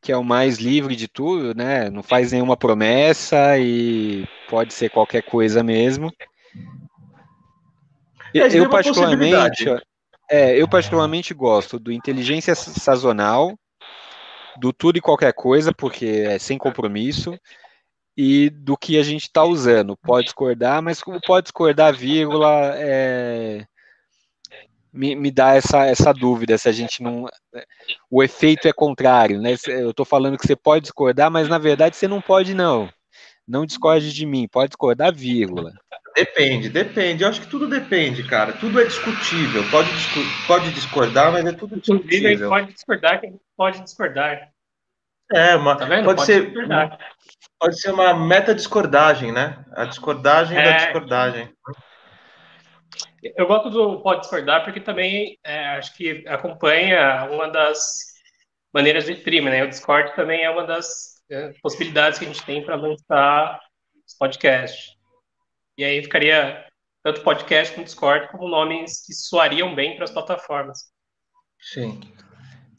que 0.00 0.12
é 0.12 0.16
o 0.16 0.24
mais 0.24 0.58
livre 0.58 0.96
de 0.96 1.08
tudo, 1.08 1.54
né? 1.54 1.90
Não 1.90 2.02
faz 2.02 2.32
nenhuma 2.32 2.56
promessa 2.56 3.58
e 3.58 4.26
pode 4.48 4.72
ser 4.72 4.90
qualquer 4.90 5.22
coisa 5.22 5.62
mesmo. 5.62 6.12
É, 8.34 8.56
eu 8.56 8.68
particularmente, 8.70 9.64
é, 10.30 10.56
eu 10.56 10.68
particularmente 10.68 11.34
gosto 11.34 11.78
do 11.78 11.90
inteligência 11.90 12.54
sazonal, 12.54 13.58
do 14.58 14.72
tudo 14.72 14.96
e 14.96 15.00
qualquer 15.00 15.32
coisa, 15.32 15.72
porque 15.74 16.06
é 16.06 16.38
sem 16.38 16.56
compromisso, 16.56 17.36
e 18.16 18.50
do 18.50 18.76
que 18.76 18.98
a 18.98 19.02
gente 19.02 19.22
está 19.22 19.44
usando. 19.44 19.96
Pode 19.96 20.26
discordar, 20.26 20.80
mas 20.82 21.02
como 21.02 21.20
pode 21.20 21.44
discordar, 21.44 21.94
vírgula, 21.94 22.74
é, 22.76 23.66
me, 24.92 25.14
me 25.14 25.30
dá 25.30 25.54
essa, 25.54 25.84
essa 25.86 26.12
dúvida 26.12 26.58
se 26.58 26.68
a 26.68 26.72
gente 26.72 27.02
não. 27.02 27.26
O 28.10 28.22
efeito 28.22 28.68
é 28.68 28.72
contrário, 28.72 29.40
né? 29.40 29.56
Eu 29.66 29.90
estou 29.90 30.04
falando 30.04 30.36
que 30.36 30.46
você 30.46 30.56
pode 30.56 30.82
discordar, 30.82 31.30
mas 31.30 31.48
na 31.48 31.58
verdade 31.58 31.96
você 31.96 32.06
não 32.06 32.20
pode, 32.20 32.54
não. 32.54 32.88
Não 33.46 33.66
discorde 33.66 34.12
de 34.12 34.26
mim, 34.26 34.46
pode 34.46 34.70
discordar, 34.70 35.14
vírgula. 35.14 35.72
Depende, 36.14 36.68
depende. 36.68 37.22
Eu 37.22 37.28
acho 37.28 37.40
que 37.40 37.46
tudo 37.46 37.68
depende, 37.68 38.26
cara. 38.26 38.52
Tudo 38.52 38.80
é 38.80 38.84
discutível. 38.84 39.62
Pode, 39.70 39.90
pode 40.46 40.70
discordar, 40.72 41.32
mas 41.32 41.46
é 41.46 41.52
tudo 41.52 41.76
discutível. 41.76 42.48
Pode 42.48 42.72
discordar 42.72 43.20
quem 43.20 43.40
pode 43.56 43.80
discordar. 43.82 44.50
É, 45.32 45.54
uma, 45.54 45.76
tá 45.76 45.86
pode, 45.86 46.04
pode, 46.04 46.24
ser, 46.24 46.46
discordar. 46.46 46.98
pode 47.58 47.80
ser 47.80 47.92
uma 47.92 48.14
meta 48.14 48.54
discordagem, 48.54 49.30
né? 49.30 49.64
A 49.72 49.84
discordagem 49.84 50.58
é, 50.58 50.64
da 50.64 50.76
discordagem. 50.76 51.54
Eu 53.22 53.46
gosto 53.46 53.70
do 53.70 54.00
pode 54.00 54.22
discordar 54.22 54.64
porque 54.64 54.80
também 54.80 55.38
é, 55.44 55.68
acho 55.76 55.94
que 55.94 56.24
acompanha 56.26 57.28
uma 57.30 57.48
das 57.48 58.10
maneiras 58.72 59.04
de 59.04 59.12
streaming, 59.12 59.50
né? 59.50 59.64
O 59.64 59.68
Discord 59.68 60.14
também 60.16 60.42
é 60.42 60.50
uma 60.50 60.64
das 60.64 61.22
é, 61.30 61.52
possibilidades 61.62 62.18
que 62.18 62.24
a 62.24 62.28
gente 62.28 62.44
tem 62.44 62.64
para 62.64 62.74
lançar 62.74 63.60
os 64.06 64.14
podcasts. 64.14 64.99
E 65.80 65.84
aí 65.84 66.02
ficaria 66.02 66.66
tanto 67.02 67.22
podcast 67.22 67.72
como 67.72 67.86
Discord 67.86 68.28
como 68.28 68.46
nomes 68.46 69.02
que 69.02 69.14
soariam 69.14 69.74
bem 69.74 69.96
para 69.96 70.04
as 70.04 70.10
plataformas. 70.10 70.80
Sim. 71.58 71.98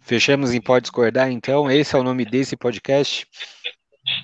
Fechamos 0.03 0.53
em 0.53 0.61
Pode 0.61 0.83
Discordar, 0.83 1.31
então? 1.31 1.71
Esse 1.71 1.95
é 1.95 1.97
o 1.97 2.03
nome 2.03 2.25
desse 2.25 2.55
podcast? 2.55 3.25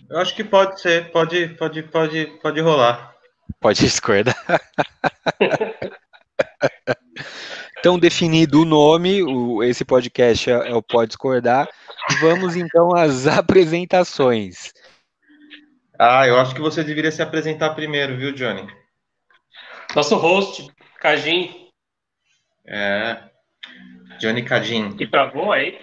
Eu 0.07 0.19
acho 0.19 0.35
que 0.35 0.43
pode 0.43 0.79
ser, 0.79 1.11
pode, 1.11 1.47
pode, 1.55 1.81
pode, 1.81 2.27
pode 2.39 2.61
rolar. 2.61 3.15
Pode 3.59 3.79
discordar. 3.79 4.37
então, 7.79 7.97
definido 7.97 8.61
o 8.61 8.65
nome, 8.65 9.23
o, 9.23 9.63
esse 9.63 9.83
podcast 9.83 10.51
é, 10.51 10.53
é 10.53 10.75
o 10.75 10.83
Pode 10.83 11.07
Discordar. 11.07 11.67
Vamos 12.21 12.55
então 12.55 12.95
às 12.95 13.25
apresentações. 13.25 14.71
Ah, 15.99 16.27
eu 16.27 16.39
acho 16.39 16.53
que 16.53 16.61
você 16.61 16.83
deveria 16.83 17.11
se 17.11 17.21
apresentar 17.21 17.71
primeiro, 17.71 18.15
viu, 18.15 18.31
Johnny? 18.31 18.67
Nosso 19.95 20.15
host, 20.15 20.67
Cajim. 20.99 21.69
É. 22.65 23.17
Johnny 24.19 24.43
Cajim. 24.43 24.95
E 24.99 25.07
travou 25.07 25.51
aí? 25.51 25.79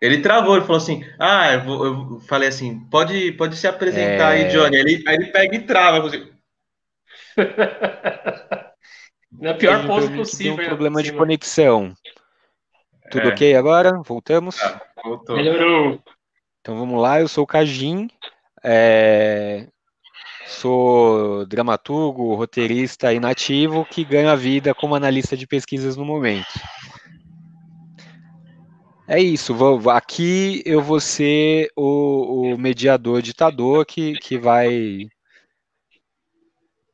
Ele 0.00 0.20
travou, 0.20 0.56
ele 0.56 0.64
falou 0.64 0.78
assim: 0.78 1.04
Ah, 1.18 1.52
eu, 1.52 1.60
vou, 1.62 1.86
eu 1.86 2.20
falei 2.20 2.48
assim, 2.48 2.80
pode, 2.88 3.32
pode 3.32 3.56
se 3.56 3.66
apresentar 3.66 4.36
é... 4.36 4.44
aí, 4.44 4.48
Johnny. 4.48 4.76
Ele, 4.76 5.04
aí 5.06 5.14
ele 5.14 5.26
pega 5.26 5.56
e 5.56 5.60
trava. 5.62 6.06
Assim. 6.06 6.32
Na 9.30 9.54
pior 9.54 9.86
pose 9.86 10.14
possível. 10.14 10.56
Tem 10.56 10.64
um 10.64 10.68
problema 10.68 11.02
de 11.02 11.12
conexão. 11.12 11.94
Tudo 13.10 13.28
é. 13.28 13.32
ok 13.32 13.54
agora? 13.54 14.00
Voltamos? 14.02 14.60
Ah, 14.62 14.80
voltou. 15.04 15.36
Melhorou. 15.36 16.02
Então 16.60 16.78
vamos 16.78 17.00
lá, 17.00 17.20
eu 17.20 17.26
sou 17.26 17.42
o 17.42 17.46
Cajim, 17.46 18.08
é... 18.64 19.66
sou 20.46 21.46
dramaturgo, 21.46 22.34
roteirista 22.34 23.12
inativo 23.12 23.84
que 23.84 24.04
ganha 24.04 24.36
vida 24.36 24.74
como 24.74 24.94
analista 24.94 25.36
de 25.36 25.46
pesquisas 25.46 25.96
no 25.96 26.04
momento. 26.04 26.52
É 29.08 29.20
isso, 29.20 29.54
vou, 29.54 29.90
aqui 29.90 30.62
eu 30.64 30.80
vou 30.80 31.00
ser 31.00 31.70
o, 31.76 32.52
o 32.54 32.58
mediador 32.58 33.20
ditador 33.20 33.84
que, 33.84 34.14
que 34.14 34.38
vai 34.38 35.08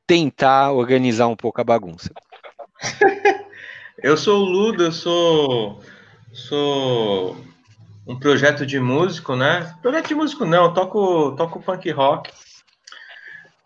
tentar 0.06 0.72
organizar 0.72 1.28
um 1.28 1.36
pouco 1.36 1.60
a 1.60 1.64
bagunça. 1.64 2.10
eu 4.02 4.16
sou 4.16 4.40
o 4.40 4.44
Ludo, 4.44 4.84
eu 4.84 4.92
sou, 4.92 5.82
sou 6.32 7.36
um 8.08 8.18
projeto 8.18 8.64
de 8.64 8.80
músico, 8.80 9.36
né? 9.36 9.76
Projeto 9.82 10.08
de 10.08 10.14
músico 10.14 10.46
não, 10.46 10.64
eu 10.64 10.72
toco, 10.72 11.36
toco 11.36 11.60
punk 11.60 11.90
rock, 11.90 12.32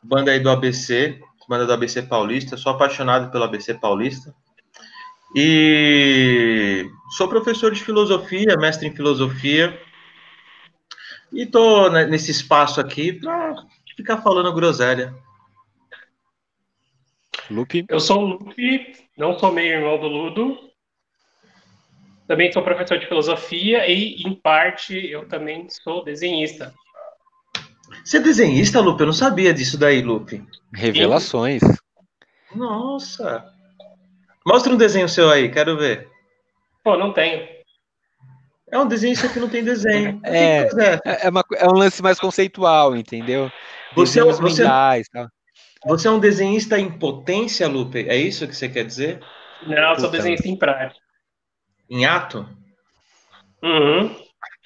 banda 0.02 0.32
aí 0.32 0.40
do 0.40 0.50
ABC, 0.50 1.20
banda 1.48 1.64
do 1.64 1.72
ABC 1.72 2.02
Paulista, 2.02 2.56
sou 2.56 2.72
apaixonado 2.72 3.30
pelo 3.30 3.44
ABC 3.44 3.74
Paulista. 3.74 4.34
E 5.34 6.90
sou 7.16 7.28
professor 7.28 7.72
de 7.72 7.82
filosofia, 7.82 8.56
mestre 8.56 8.88
em 8.88 8.94
filosofia. 8.94 9.80
E 11.32 11.46
tô 11.46 11.88
nesse 11.88 12.32
espaço 12.32 12.80
aqui 12.80 13.12
para 13.12 13.54
ficar 13.96 14.18
falando 14.18 14.52
groselha. 14.52 15.14
Lupe? 17.48 17.86
Eu 17.88 18.00
sou 18.00 18.18
o 18.18 18.26
Lupe, 18.26 18.92
não 19.16 19.38
sou 19.38 19.52
meio 19.52 19.74
irmão 19.74 19.98
do 19.98 20.08
Ludo. 20.08 20.71
Também 22.32 22.50
sou 22.50 22.62
professor 22.62 22.98
de 22.98 23.06
filosofia 23.06 23.86
e, 23.86 24.22
em 24.22 24.34
parte, 24.34 24.96
eu 24.96 25.28
também 25.28 25.68
sou 25.68 26.02
desenhista. 26.02 26.72
Você 28.02 28.16
é 28.16 28.20
desenhista, 28.20 28.80
Lupe? 28.80 29.02
Eu 29.02 29.08
não 29.08 29.12
sabia 29.12 29.52
disso 29.52 29.76
daí, 29.76 30.00
Lupe. 30.00 30.42
Revelações. 30.72 31.60
Nossa. 32.54 33.44
Mostra 34.46 34.72
um 34.72 34.78
desenho 34.78 35.10
seu 35.10 35.28
aí, 35.28 35.50
quero 35.50 35.76
ver. 35.76 36.08
Pô, 36.82 36.96
não 36.96 37.12
tenho. 37.12 37.46
É 38.70 38.78
um 38.78 38.88
desenho 38.88 39.14
que 39.14 39.38
não 39.38 39.50
tem 39.50 39.62
desenho. 39.62 40.18
É, 40.24 40.60
é, 41.04 41.26
é, 41.26 41.28
uma, 41.28 41.44
é, 41.56 41.68
um 41.68 41.74
lance 41.74 42.02
mais 42.02 42.18
conceitual, 42.18 42.96
entendeu? 42.96 43.52
Você, 43.94 44.20
é 44.20 44.24
você, 44.24 44.64
você 45.84 46.08
é 46.08 46.10
um 46.10 46.18
desenhista 46.18 46.78
em 46.78 46.90
potência, 46.90 47.68
Lupe? 47.68 48.08
É 48.08 48.16
isso 48.16 48.48
que 48.48 48.56
você 48.56 48.70
quer 48.70 48.86
dizer? 48.86 49.20
Não, 49.66 49.90
eu 49.90 50.00
sou 50.00 50.10
desenhista 50.10 50.48
em 50.48 50.56
prática. 50.56 51.01
Em 51.92 52.06
ato? 52.06 52.48
Uhum. 53.62 54.16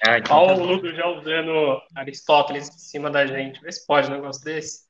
Ah, 0.07 0.17
então 0.17 0.37
Olha 0.37 0.55
tá 0.55 0.61
o 0.61 0.65
Ludo 0.65 0.95
já 0.95 1.05
usando 1.07 1.81
Aristóteles 1.93 2.69
em 2.69 2.79
cima 2.79 3.11
da 3.11 3.27
gente. 3.27 3.59
Vê 3.59 3.69
se 3.69 3.85
pode 3.85 4.07
um 4.07 4.13
negócio 4.13 4.41
desse. 4.45 4.87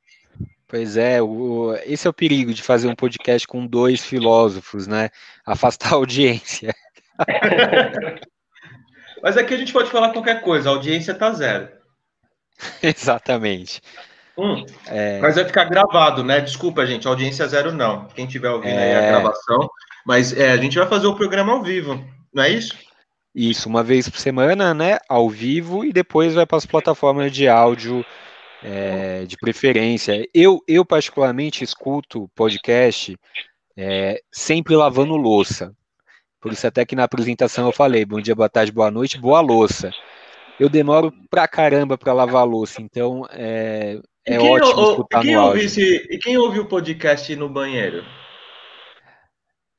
Pois 0.68 0.98
é, 0.98 1.20
o, 1.20 1.74
esse 1.84 2.06
é 2.06 2.10
o 2.12 2.14
perigo 2.14 2.54
de 2.54 2.62
fazer 2.62 2.88
um 2.88 2.96
podcast 2.96 3.48
com 3.48 3.66
dois 3.66 4.06
filósofos, 4.06 4.86
né? 4.86 5.10
Afastar 5.44 5.94
a 5.94 5.96
audiência. 5.96 6.76
Mas 9.24 9.36
aqui 9.36 9.56
a 9.56 9.58
gente 9.58 9.74
pode 9.74 9.90
falar 9.90 10.14
qualquer 10.14 10.42
coisa, 10.42 10.70
a 10.70 10.74
audiência 10.74 11.16
tá 11.16 11.32
zero. 11.32 11.70
Exatamente. 12.84 13.82
Hum, 14.38 14.64
é... 14.86 15.20
Mas 15.20 15.38
vai 15.38 15.46
ficar 15.46 15.64
gravado, 15.64 16.24
né? 16.24 16.40
Desculpa, 16.40 16.86
gente, 16.86 17.08
audiência 17.08 17.48
zero 17.48 17.72
não. 17.72 18.06
Quem 18.10 18.28
tiver 18.28 18.52
ouvindo 18.52 18.78
é... 18.78 18.84
aí 18.84 18.96
a 18.96 19.02
é. 19.02 19.10
gravação. 19.10 19.68
Mas 20.06 20.32
é, 20.38 20.52
a 20.52 20.58
gente 20.58 20.78
vai 20.78 20.88
fazer 20.88 21.08
o 21.08 21.16
programa 21.16 21.54
ao 21.54 21.64
vivo, 21.64 22.06
não 22.34 22.44
é 22.44 22.50
isso? 22.50 22.76
Isso, 23.34 23.70
uma 23.70 23.84
vez 23.84 24.10
por 24.10 24.20
semana, 24.20 24.74
né? 24.74 24.98
Ao 25.08 25.30
vivo, 25.30 25.86
e 25.86 25.94
depois 25.94 26.34
vai 26.34 26.46
para 26.46 26.58
as 26.58 26.66
plataformas 26.66 27.32
de 27.32 27.48
áudio 27.48 28.04
é, 28.64 29.26
de 29.26 29.38
preferência. 29.38 30.28
Eu, 30.34 30.60
eu, 30.68 30.84
particularmente, 30.84 31.64
escuto 31.64 32.30
podcast 32.36 33.16
é, 33.78 34.20
sempre 34.32 34.76
lavando 34.76 35.16
louça. 35.16 35.72
Por 36.42 36.52
isso, 36.52 36.66
até 36.66 36.86
que 36.86 36.96
na 36.96 37.04
apresentação 37.04 37.68
eu 37.68 37.72
falei: 37.72 38.06
bom 38.06 38.20
dia, 38.20 38.36
boa 38.36 38.50
tarde, 38.50 38.72
boa 38.72 38.90
noite, 38.90 39.20
boa 39.20 39.40
louça. 39.40 39.92
Eu 40.60 40.70
demoro 40.70 41.14
pra 41.30 41.48
caramba 41.48 41.98
para 41.98 42.14
lavar 42.14 42.44
louça, 42.44 42.82
então 42.82 43.28
é, 43.30 44.00
é 44.26 44.40
ótimo 44.40 44.90
escutar 44.90 45.22
quem 45.22 45.36
no 45.36 45.42
áudio. 45.42 45.64
Esse, 45.64 46.08
e 46.10 46.18
quem 46.18 46.38
ouve 46.38 46.60
o 46.60 46.66
podcast 46.66 47.36
no 47.36 47.48
banheiro? 47.48 48.04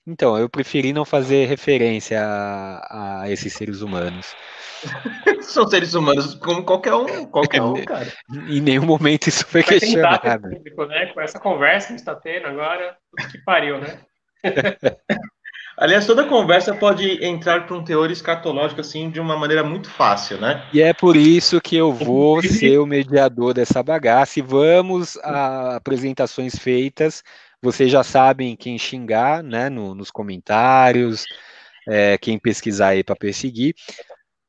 Então, 0.09 0.39
eu 0.39 0.49
preferi 0.49 0.91
não 0.91 1.05
fazer 1.05 1.45
referência 1.45 2.19
a, 2.19 3.21
a 3.21 3.31
esses 3.31 3.53
seres 3.53 3.83
humanos. 3.83 4.35
São 5.43 5.69
seres 5.69 5.93
humanos 5.93 6.35
como 6.37 6.65
qualquer 6.65 6.95
um, 6.95 7.27
qualquer 7.27 7.61
um, 7.61 7.75
cara. 7.85 8.11
Em 8.49 8.59
nenhum 8.59 8.87
momento 8.87 9.27
isso 9.27 9.45
foi 9.47 9.61
Vai 9.61 9.79
questionado. 9.79 10.49
Público, 10.49 10.87
né? 10.87 11.07
Com 11.13 11.21
essa 11.21 11.39
conversa 11.39 11.89
que 11.89 11.93
a 11.93 11.97
gente 11.97 12.01
está 12.01 12.15
tendo 12.15 12.47
agora, 12.47 12.97
que 13.31 13.37
pariu, 13.45 13.79
né? 13.79 13.99
Aliás, 15.77 16.07
toda 16.07 16.25
conversa 16.25 16.75
pode 16.75 17.25
entrar 17.25 17.67
para 17.67 17.77
um 17.77 17.85
teor 17.85 18.11
escatológico 18.11 18.81
assim 18.81 19.11
de 19.11 19.21
uma 19.21 19.37
maneira 19.37 19.63
muito 19.63 19.89
fácil, 19.91 20.41
né? 20.41 20.65
E 20.73 20.83
é 20.83 20.93
por 20.93 21.17
isso 21.17 21.61
que 21.61 21.77
eu 21.77 21.93
vou 21.93 22.43
ser 22.43 22.79
o 22.79 22.87
mediador 22.87 23.55
dessa 23.55 23.81
bagaça. 23.81 24.41
E 24.41 24.43
vamos 24.43 25.17
a 25.19 25.77
apresentações 25.77 26.59
feitas. 26.59 27.23
Vocês 27.63 27.91
já 27.91 28.05
sabem 28.05 28.57
quem 28.57 28.79
xingar, 28.79 29.43
né? 29.43 29.69
No, 29.69 29.95
nos 29.95 30.11
comentários, 30.11 31.25
é, 31.89 32.17
quem 32.19 32.39
pesquisar 32.39 32.89
aí 32.89 33.03
para 33.03 33.17
perseguir. 33.17 33.75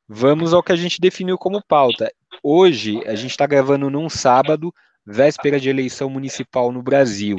Vamos 0.08 0.54
ao 0.54 0.62
que 0.62 0.72
a 0.72 0.76
gente 0.76 1.00
definiu 1.00 1.36
como 1.38 1.62
pauta. 1.66 2.12
Hoje, 2.42 3.00
a 3.06 3.14
gente 3.14 3.30
está 3.30 3.46
gravando 3.46 3.90
num 3.90 4.08
sábado, 4.08 4.72
véspera 5.06 5.58
de 5.58 5.68
eleição 5.68 6.08
municipal 6.08 6.72
no 6.72 6.82
Brasil. 6.82 7.36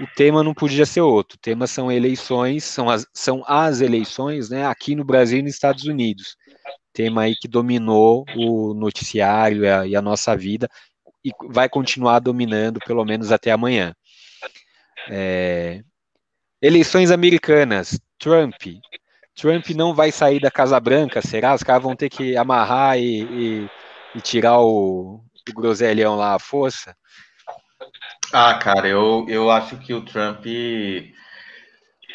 O 0.00 0.06
tema 0.14 0.44
não 0.44 0.54
podia 0.54 0.86
ser 0.86 1.00
outro. 1.00 1.36
O 1.36 1.40
tema 1.40 1.66
são 1.66 1.90
eleições, 1.90 2.64
são 2.64 2.88
as, 2.88 3.06
são 3.12 3.42
as 3.46 3.80
eleições, 3.80 4.48
né, 4.48 4.64
aqui 4.66 4.94
no 4.94 5.04
Brasil 5.04 5.40
e 5.40 5.42
nos 5.42 5.54
Estados 5.54 5.84
Unidos. 5.84 6.36
Tema 6.92 7.22
aí 7.22 7.34
que 7.34 7.48
dominou 7.48 8.24
o 8.36 8.74
noticiário 8.74 9.64
e 9.64 9.68
a, 9.68 9.86
e 9.86 9.96
a 9.96 10.02
nossa 10.02 10.36
vida 10.36 10.68
e 11.24 11.30
vai 11.50 11.68
continuar 11.68 12.20
dominando 12.20 12.80
pelo 12.86 13.04
menos 13.04 13.32
até 13.32 13.50
amanhã. 13.50 13.94
É, 15.10 15.82
eleições 16.60 17.10
americanas. 17.10 17.98
Trump 18.18 18.54
Trump 19.38 19.70
não 19.70 19.94
vai 19.94 20.10
sair 20.10 20.40
da 20.40 20.50
Casa 20.50 20.80
Branca, 20.80 21.22
será? 21.22 21.54
Os 21.54 21.62
caras 21.62 21.82
vão 21.82 21.94
ter 21.94 22.08
que 22.08 22.36
amarrar 22.36 22.98
e, 22.98 23.22
e, 23.22 23.70
e 24.16 24.20
tirar 24.20 24.58
o, 24.58 25.20
o 25.48 25.54
groselhão 25.54 26.16
lá 26.16 26.34
à 26.34 26.38
força? 26.40 26.96
Ah, 28.32 28.54
cara, 28.54 28.88
eu, 28.88 29.24
eu 29.28 29.48
acho 29.48 29.76
que 29.78 29.94
o 29.94 30.04
Trump. 30.04 30.44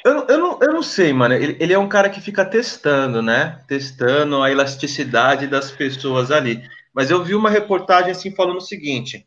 Eu, 0.04 0.28
eu, 0.28 0.38
não, 0.38 0.60
eu 0.62 0.74
não 0.74 0.84
sei, 0.84 1.14
mano. 1.14 1.34
Ele, 1.34 1.56
ele 1.62 1.72
é 1.72 1.80
um 1.80 1.88
cara 1.88 2.10
que 2.10 2.20
fica 2.20 2.44
testando, 2.44 3.22
né? 3.22 3.64
Testando 3.70 4.44
a 4.44 4.52
elasticidade 4.52 5.48
das 5.48 5.72
pessoas 5.72 6.30
ali. 6.30 6.62
Mas 6.94 7.10
eu 7.10 7.24
vi 7.24 7.34
uma 7.34 7.50
reportagem 7.50 8.12
assim 8.12 8.36
falando 8.36 8.58
o 8.58 8.62
seguinte: 8.62 9.26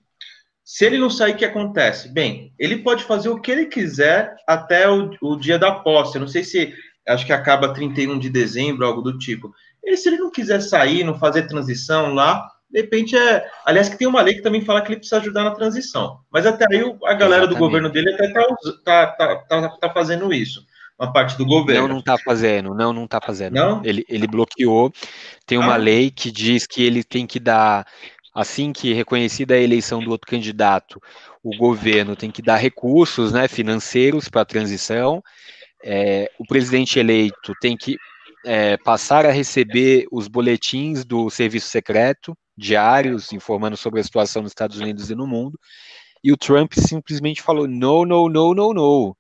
se 0.67 0.85
ele 0.85 0.99
não 0.99 1.09
sair, 1.09 1.35
o 1.35 1.37
que 1.37 1.45
acontece? 1.45 2.09
Bem, 2.09 2.53
ele 2.59 2.79
pode 2.79 3.05
fazer 3.05 3.29
o 3.29 3.41
que 3.41 3.53
ele 3.53 3.67
quiser 3.67 4.35
até 4.49 4.91
o, 4.91 5.13
o 5.23 5.37
dia 5.37 5.61
da 5.61 5.71
posse. 5.71 6.17
Eu 6.17 6.23
não 6.23 6.27
sei 6.27 6.43
se 6.43 6.75
acho 7.07 7.25
que 7.25 7.33
acaba 7.33 7.73
31 7.73 8.19
de 8.19 8.29
dezembro, 8.29 8.85
algo 8.85 9.01
do 9.01 9.17
tipo. 9.17 9.55
E 9.85 9.97
se 9.97 10.09
ele 10.09 10.19
não 10.19 10.29
quiser 10.29 10.61
sair, 10.61 11.05
não 11.05 11.17
fazer 11.21 11.47
transição 11.47 12.13
lá, 12.13 12.45
de 12.69 12.81
repente 12.81 13.17
é. 13.17 13.49
Aliás, 13.65 13.89
que 13.89 13.97
tem 13.97 14.09
uma 14.09 14.21
lei 14.21 14.35
que 14.35 14.43
também 14.43 14.61
fala 14.61 14.83
que 14.83 14.89
ele 14.89 14.97
precisa 14.97 15.19
ajudar 15.19 15.45
na 15.45 15.53
transição. 15.53 16.19
Mas 16.33 16.45
até 16.45 16.67
aí 16.69 16.81
a 16.81 17.15
galera 17.15 17.45
Exatamente. 17.45 17.49
do 17.49 17.57
governo 17.57 17.89
dele 17.89 18.13
até 18.13 18.33
tá, 18.33 18.47
tá, 18.85 19.07
tá, 19.07 19.37
tá, 19.37 19.69
tá 19.69 19.91
fazendo 19.95 20.35
isso 20.35 20.67
uma 20.99 21.13
parte 21.13 21.37
do 21.37 21.45
governo. 21.45 21.83
Não, 21.83 21.89
não 21.89 21.99
está 21.99 22.17
fazendo, 22.17 22.75
não, 22.75 22.93
não 22.93 23.05
está 23.05 23.21
fazendo. 23.21 23.55
Não? 23.55 23.83
Ele, 23.85 24.05
ele 24.09 24.27
bloqueou. 24.27 24.91
Tem 25.45 25.59
uma 25.59 25.75
ah. 25.75 25.77
lei 25.77 26.11
que 26.11 26.31
diz 26.31 26.67
que 26.67 26.83
ele 26.83 27.05
tem 27.05 27.27
que 27.27 27.39
dar 27.39 27.87
assim 28.37 28.71
que 28.71 28.93
reconhecida 28.93 29.55
a 29.55 29.61
eleição 29.61 29.99
do 29.99 30.11
outro 30.11 30.31
candidato, 30.31 31.01
o 31.43 31.57
governo 31.57 32.15
tem 32.15 32.31
que 32.31 32.43
dar 32.43 32.57
recursos 32.57 33.33
né, 33.33 33.49
financeiros 33.49 34.29
para 34.29 34.43
a 34.43 34.45
transição, 34.45 35.23
é, 35.83 36.31
o 36.39 36.47
presidente 36.47 36.99
eleito 36.99 37.55
tem 37.63 37.75
que 37.79 37.97
é, 38.45 38.77
passar 38.77 39.25
a 39.25 39.31
receber 39.31 40.07
os 40.13 40.29
boletins 40.29 41.03
do 41.03 41.31
serviço 41.31 41.69
secreto, 41.69 42.37
diários, 42.55 43.33
informando 43.33 43.75
sobre 43.75 44.01
a 44.01 44.05
situação 44.05 44.43
nos 44.43 44.51
Estados 44.51 44.79
Unidos 44.79 45.11
e 45.11 45.15
no 45.15 45.27
mundo, 45.27 45.59
e 46.23 46.31
o 46.31 46.37
Trump 46.37 46.75
simplesmente 46.75 47.41
falou: 47.41 47.67
não, 47.67 48.05
não, 48.05 48.29
não, 48.29 48.53
não, 48.53 48.75
não. 48.75 49.17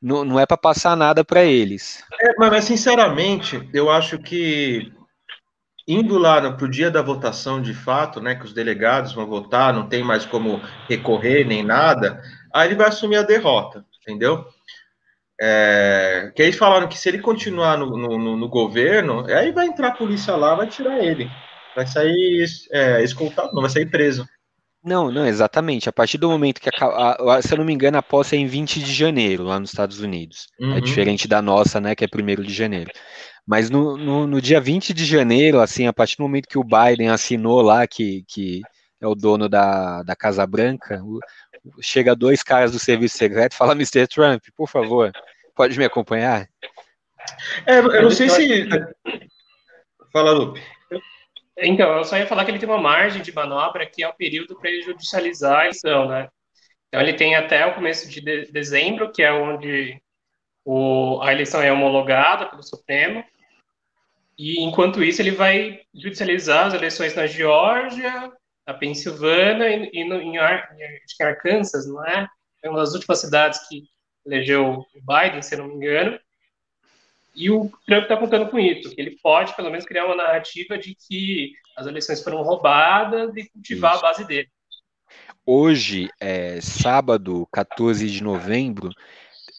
Não, 0.00 0.24
não 0.24 0.38
é 0.38 0.44
para 0.44 0.58
passar 0.58 0.94
nada 0.94 1.24
para 1.24 1.42
eles. 1.42 2.04
É, 2.20 2.34
mas, 2.36 2.64
sinceramente, 2.64 3.66
eu 3.72 3.90
acho 3.90 4.18
que 4.18 4.92
indo 5.86 6.18
lá 6.18 6.50
para 6.52 6.64
o 6.64 6.70
dia 6.70 6.90
da 6.90 7.02
votação 7.02 7.60
de 7.60 7.74
fato, 7.74 8.20
né, 8.20 8.34
que 8.34 8.44
os 8.44 8.52
delegados 8.52 9.12
vão 9.12 9.26
votar, 9.26 9.72
não 9.72 9.88
tem 9.88 10.02
mais 10.02 10.24
como 10.24 10.60
recorrer 10.88 11.44
nem 11.44 11.62
nada, 11.62 12.22
aí 12.52 12.68
ele 12.68 12.76
vai 12.76 12.88
assumir 12.88 13.16
a 13.16 13.22
derrota, 13.22 13.84
entendeu? 14.00 14.46
É, 15.40 16.32
que 16.34 16.42
eles 16.42 16.56
falaram 16.56 16.88
que 16.88 16.96
se 16.96 17.08
ele 17.08 17.18
continuar 17.18 17.76
no, 17.76 17.96
no, 17.96 18.36
no, 18.36 18.48
governo, 18.48 19.26
aí 19.26 19.50
vai 19.50 19.66
entrar 19.66 19.88
a 19.88 19.96
polícia 19.96 20.34
lá, 20.36 20.54
vai 20.54 20.68
tirar 20.68 20.98
ele, 21.02 21.28
vai 21.74 21.86
sair 21.86 22.46
é, 22.70 23.02
escoltado, 23.02 23.52
não 23.52 23.60
vai 23.60 23.70
sair 23.70 23.86
preso. 23.86 24.26
Não, 24.84 25.10
não, 25.10 25.26
exatamente. 25.26 25.88
A 25.88 25.92
partir 25.92 26.18
do 26.18 26.28
momento 26.28 26.60
que, 26.60 26.68
a, 26.68 27.36
a, 27.36 27.42
se 27.42 27.54
eu 27.54 27.58
não 27.58 27.64
me 27.64 27.72
engano, 27.72 27.96
a 27.96 28.02
posse 28.02 28.36
é 28.36 28.38
em 28.38 28.46
20 28.46 28.80
de 28.80 28.92
janeiro, 28.92 29.42
lá 29.42 29.58
nos 29.58 29.70
Estados 29.70 30.00
Unidos. 30.00 30.46
É 30.60 30.64
uhum. 30.64 30.76
É 30.76 30.80
diferente 30.80 31.26
da 31.26 31.40
nossa, 31.40 31.80
né, 31.80 31.94
que 31.94 32.04
é 32.04 32.08
1 32.08 32.42
de 32.42 32.52
janeiro. 32.52 32.90
Mas 33.46 33.68
no, 33.68 33.96
no, 33.96 34.26
no, 34.26 34.40
dia 34.40 34.60
20 34.60 34.94
de 34.94 35.04
janeiro, 35.04 35.60
assim, 35.60 35.86
a 35.86 35.92
partir 35.92 36.16
do 36.16 36.22
momento 36.22 36.48
que 36.48 36.58
o 36.58 36.64
Biden 36.64 37.10
assinou 37.10 37.60
lá, 37.60 37.86
que, 37.86 38.24
que 38.26 38.62
é 39.00 39.06
o 39.06 39.14
dono 39.14 39.48
da, 39.48 40.02
da 40.02 40.16
Casa 40.16 40.46
Branca, 40.46 41.02
chega 41.80 42.16
dois 42.16 42.42
caras 42.42 42.72
do 42.72 42.78
serviço 42.78 43.18
secreto 43.18 43.52
e 43.52 43.56
fala, 43.56 43.72
Mr. 43.72 44.06
Trump, 44.06 44.42
por 44.56 44.68
favor, 44.68 45.12
pode 45.54 45.78
me 45.78 45.84
acompanhar? 45.84 46.48
É, 47.66 47.78
eu 47.78 48.02
não 48.02 48.10
sei 48.10 48.28
se... 48.28 48.68
Fala, 50.12 50.32
Lupe. 50.32 50.62
Então, 51.58 51.98
eu 51.98 52.04
só 52.04 52.16
ia 52.16 52.26
falar 52.26 52.44
que 52.44 52.50
ele 52.50 52.58
tem 52.58 52.68
uma 52.68 52.80
margem 52.80 53.22
de 53.22 53.32
manobra 53.32 53.86
que 53.86 54.02
é 54.02 54.08
o 54.08 54.14
período 54.14 54.56
para 54.56 54.70
ele 54.70 54.82
judicializar 54.82 55.60
a 55.60 55.64
eleição, 55.64 56.08
né? 56.08 56.28
Então, 56.88 57.00
ele 57.00 57.14
tem 57.14 57.34
até 57.34 57.66
o 57.66 57.74
começo 57.74 58.08
de, 58.08 58.20
de 58.20 58.52
dezembro, 58.52 59.12
que 59.12 59.22
é 59.22 59.32
onde 59.32 60.00
o, 60.64 61.20
a 61.22 61.32
eleição 61.32 61.62
é 61.62 61.72
homologada 61.72 62.46
pelo 62.46 62.62
Supremo, 62.62 63.24
e 64.36 64.60
enquanto 64.60 65.02
isso, 65.02 65.22
ele 65.22 65.30
vai 65.30 65.80
judicializar 65.94 66.66
as 66.66 66.74
eleições 66.74 67.14
na 67.14 67.26
Geórgia, 67.26 68.32
na 68.66 68.74
Pensilvânia 68.74 69.68
e, 69.68 69.90
e 69.92 70.04
no, 70.04 70.20
em, 70.20 70.38
Ar, 70.38 70.74
que 70.74 71.22
é 71.22 71.26
Arkansas, 71.26 71.86
não 71.86 72.04
é? 72.04 72.26
É 72.62 72.68
uma 72.68 72.80
das 72.80 72.94
últimas 72.94 73.20
cidades 73.20 73.68
que 73.68 73.84
elegeu 74.26 74.78
o 74.78 74.86
Biden, 74.94 75.42
se 75.42 75.56
não 75.56 75.68
me 75.68 75.74
engano. 75.74 76.18
E 77.34 77.50
o 77.50 77.70
Trump 77.86 78.04
está 78.04 78.16
contando 78.16 78.48
com 78.48 78.58
isso, 78.58 78.94
que 78.94 79.00
ele 79.00 79.18
pode, 79.22 79.54
pelo 79.54 79.70
menos, 79.70 79.84
criar 79.84 80.06
uma 80.06 80.16
narrativa 80.16 80.78
de 80.78 80.94
que 80.94 81.52
as 81.76 81.86
eleições 81.86 82.22
foram 82.22 82.42
roubadas 82.42 83.36
e 83.36 83.48
cultivar 83.50 83.94
isso. 83.94 84.04
a 84.04 84.08
base 84.08 84.24
dele. 84.24 84.48
Hoje, 85.44 86.08
é, 86.20 86.60
sábado, 86.60 87.46
14 87.52 88.08
de 88.08 88.22
novembro, 88.22 88.90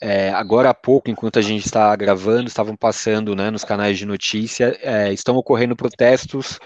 é, 0.07 0.29
agora 0.29 0.69
há 0.69 0.73
pouco, 0.75 1.09
enquanto 1.09 1.39
a 1.39 1.41
gente 1.41 1.65
está 1.65 1.95
gravando, 1.95 2.47
estavam 2.47 2.77
passando 2.77 3.35
né, 3.35 3.49
nos 3.49 3.63
canais 3.63 3.97
de 3.97 4.05
notícia, 4.05 4.77
é, 4.83 5.11
estão 5.11 5.35
ocorrendo 5.35 5.75
protestos 5.75 6.59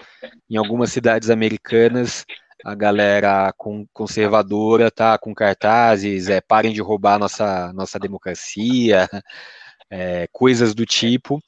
em 0.50 0.58
algumas 0.58 0.92
cidades 0.92 1.30
americanas. 1.30 2.26
A 2.62 2.74
galera 2.74 3.50
conservadora 3.94 4.90
tá 4.90 5.16
com 5.16 5.34
cartazes, 5.34 6.28
é, 6.28 6.42
parem 6.42 6.70
de 6.74 6.82
roubar 6.82 7.18
nossa, 7.18 7.72
nossa 7.72 7.98
democracia, 7.98 9.08
é, 9.90 10.28
coisas 10.30 10.74
do 10.74 10.84
tipo. 10.84 11.42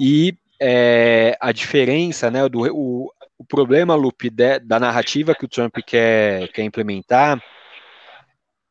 E 0.00 0.36
é, 0.60 1.38
a 1.40 1.52
diferença, 1.52 2.28
né, 2.28 2.48
do, 2.48 2.62
o, 2.74 3.08
o 3.38 3.44
problema, 3.44 3.94
Lupe, 3.94 4.30
da 4.30 4.80
narrativa 4.80 5.32
que 5.32 5.44
o 5.44 5.48
Trump 5.48 5.76
quer, 5.86 6.48
quer 6.48 6.62
implementar 6.64 7.40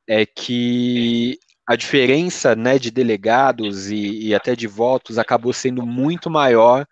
é 0.06 0.26
que 0.26 1.40
a 1.68 1.76
diferença 1.76 2.56
né, 2.56 2.78
de 2.78 2.92
delegados 2.92 3.90
e, 3.90 4.28
e, 4.28 4.36
até 4.36 4.56
de 4.56 4.68
votos 4.68 5.18
acabou 5.18 5.54
sendo 5.54 5.86
muito 5.86 6.30
maior 6.30 6.86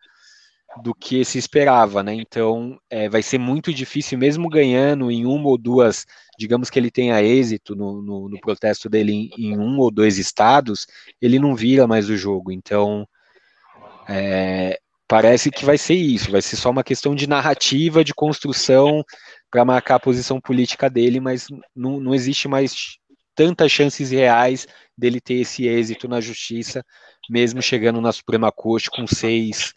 do 0.82 0.96
que 0.96 1.26
se 1.26 1.38
esperava, 1.38 2.02
né? 2.02 2.14
Então 2.14 2.80
é, 2.90 3.10
vai 3.10 3.22
ser 3.22 3.38
muito 3.38 3.74
difícil, 3.74 4.18
mesmo 4.18 4.48
ganhando 4.48 5.12
em 5.12 5.26
uma 5.26 5.50
ou 5.50 5.58
duas, 5.58 6.06
digamos 6.40 6.70
que 6.70 6.80
ele 6.80 6.90
tenha 6.90 7.22
êxito 7.22 7.76
no, 7.76 8.02
no, 8.02 8.30
no 8.30 8.40
protesto 8.40 8.90
dele 8.90 9.12
em, 9.12 9.52
em, 9.52 9.58
um 9.60 9.78
ou 9.80 9.92
dois 9.92 10.18
estados, 10.18 10.88
ele 11.22 11.40
não 11.40 11.56
vira 11.56 11.86
mais 11.88 12.10
o 12.10 12.16
jogo. 12.16 12.54
Então 12.54 13.06
é, 14.08 14.80
parece 15.08 15.52
que 15.52 15.66
vai 15.66 15.78
ser 15.78 15.96
isso, 15.96 16.32
vai 16.32 16.42
ser 16.42 16.56
só 16.56 16.70
uma 16.70 16.86
questão 16.86 17.14
de 17.14 17.28
narrativa, 17.28 18.02
de 18.02 18.14
construção 18.14 19.04
para 19.52 19.66
marcar 19.66 19.96
a 19.96 20.00
posição 20.00 20.40
política 20.40 20.90
dele, 20.90 21.20
mas 21.20 21.48
não, 21.76 22.00
não 22.00 22.16
existe 22.16 22.48
mais 22.48 22.98
tantas 23.36 23.72
chances 23.72 24.12
reais 24.12 24.68
dele 24.98 25.20
ter 25.22 25.36
esse 25.36 25.68
êxito 25.68 26.08
na 26.08 26.22
justiça, 26.22 26.84
mesmo 27.30 27.62
chegando 27.62 28.02
na 28.02 28.12
Suprema 28.12 28.52
Corte 28.52 28.90
com 28.90 29.08
seis 29.08 29.74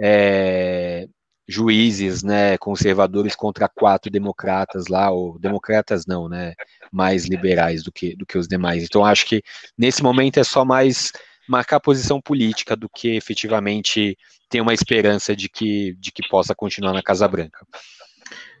é, 0.00 1.06
juízes, 1.48 2.22
né, 2.22 2.58
conservadores 2.58 3.34
contra 3.34 3.68
quatro 3.68 4.10
democratas 4.10 4.86
lá, 4.88 5.10
ou 5.10 5.38
democratas 5.38 6.04
não, 6.06 6.28
né, 6.28 6.54
mais 6.92 7.24
liberais 7.24 7.82
do 7.82 7.90
que, 7.90 8.14
do 8.14 8.26
que 8.26 8.36
os 8.36 8.46
demais. 8.46 8.84
Então 8.84 9.04
acho 9.04 9.24
que 9.26 9.42
nesse 9.76 10.02
momento 10.02 10.38
é 10.38 10.44
só 10.44 10.64
mais 10.64 11.10
marcar 11.48 11.80
posição 11.80 12.20
política 12.20 12.76
do 12.76 12.88
que 12.88 13.16
efetivamente 13.16 14.16
ter 14.50 14.60
uma 14.60 14.74
esperança 14.74 15.34
de 15.34 15.48
que, 15.48 15.94
de 15.98 16.12
que 16.12 16.28
possa 16.28 16.54
continuar 16.54 16.92
na 16.92 17.02
Casa 17.02 17.26
Branca. 17.26 17.66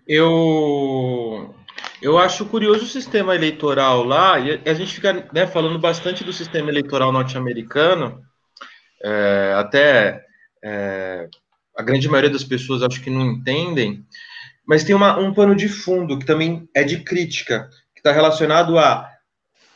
Eu 0.06 1.54
eu 2.00 2.18
acho 2.18 2.46
curioso 2.46 2.84
o 2.84 2.88
sistema 2.88 3.34
eleitoral 3.34 4.04
lá, 4.04 4.38
e 4.38 4.60
a 4.64 4.74
gente 4.74 4.94
fica 4.94 5.28
né, 5.32 5.46
falando 5.46 5.78
bastante 5.78 6.22
do 6.24 6.32
sistema 6.32 6.70
eleitoral 6.70 7.12
norte-americano, 7.12 8.22
é, 9.02 9.54
até 9.56 10.24
é, 10.62 11.28
a 11.76 11.82
grande 11.82 12.08
maioria 12.08 12.30
das 12.30 12.44
pessoas 12.44 12.82
acho 12.82 13.00
que 13.00 13.10
não 13.10 13.24
entendem, 13.26 14.04
mas 14.66 14.84
tem 14.84 14.94
uma, 14.94 15.18
um 15.18 15.32
pano 15.32 15.54
de 15.54 15.68
fundo 15.68 16.18
que 16.18 16.26
também 16.26 16.68
é 16.74 16.84
de 16.84 16.98
crítica, 16.98 17.68
que 17.94 18.00
está 18.00 18.12
relacionado 18.12 18.78
a 18.78 19.08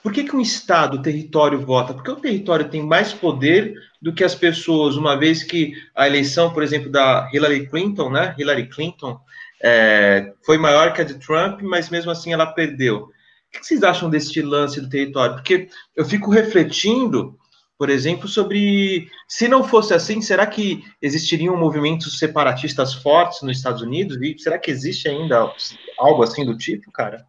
por 0.03 0.13
que, 0.13 0.25
que 0.25 0.35
um 0.35 0.41
Estado, 0.41 0.97
o 0.97 1.03
território, 1.03 1.65
vota? 1.65 1.95
Porque 1.95 2.11
o 2.11 2.17
território 2.17 2.69
tem 2.69 2.83
mais 2.83 3.13
poder 3.13 3.75
do 4.01 4.13
que 4.13 4.25
as 4.25 4.35
pessoas, 4.35 4.97
uma 4.97 5.17
vez 5.17 5.45
que 5.45 5.75
a 5.95 6.09
eleição, 6.09 6.53
por 6.53 6.65
exemplo, 6.65 6.91
da 6.91 7.31
Hillary 7.33 7.69
Clinton, 7.69 8.11
né? 8.11 8.35
Hillary 8.37 8.69
Clinton, 8.69 9.21
é, 9.63 10.33
foi 10.45 10.59
maior 10.59 10.93
que 10.93 11.01
a 11.01 11.05
de 11.05 11.19
Trump, 11.19 11.61
mas 11.63 11.89
mesmo 11.89 12.11
assim 12.11 12.33
ela 12.33 12.47
perdeu. 12.47 13.05
O 13.05 13.11
que 13.53 13.65
vocês 13.65 13.83
acham 13.83 14.11
desse 14.11 14.41
lance 14.43 14.81
do 14.81 14.89
território? 14.89 15.37
Porque 15.37 15.69
eu 15.95 16.05
fico 16.05 16.31
refletindo, 16.31 17.39
por 17.79 17.91
exemplo, 17.91 18.27
sobre 18.27 19.09
se 19.29 19.47
não 19.47 19.63
fosse 19.63 19.95
assim, 19.95 20.21
será 20.21 20.47
que 20.47 20.83
existiriam 21.01 21.57
movimentos 21.57 22.19
separatistas 22.19 22.95
fortes 22.95 23.43
nos 23.43 23.59
Estados 23.59 23.83
Unidos? 23.83 24.17
E 24.21 24.37
será 24.39 24.59
que 24.59 24.71
existe 24.71 25.09
ainda 25.09 25.53
algo 25.99 26.23
assim 26.23 26.45
do 26.45 26.57
tipo, 26.57 26.91
cara? 26.91 27.25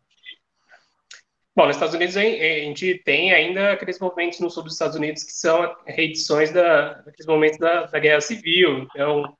Bom, 1.56 1.67
nos 1.67 1.76
Estados 1.76 1.93
Unidos 1.93 2.17
a 2.17 2.22
gente 2.22 3.00
tem 3.06 3.32
ainda 3.32 3.74
aqueles 3.74 4.00
movimentos 4.00 4.39
no 4.39 4.50
sul 4.50 4.63
dos 4.63 4.74
Estados 4.74 4.96
Unidos 4.96 5.24
que 5.24 5.34
são 5.34 5.76
reedições 5.86 6.52
da, 6.52 6.93
daqueles 6.93 7.28
momentos 7.28 7.60
da, 7.60 7.86
da 7.86 8.00
Guerra 8.00 8.22
Civil. 8.22 8.88
Então, 8.89 9.38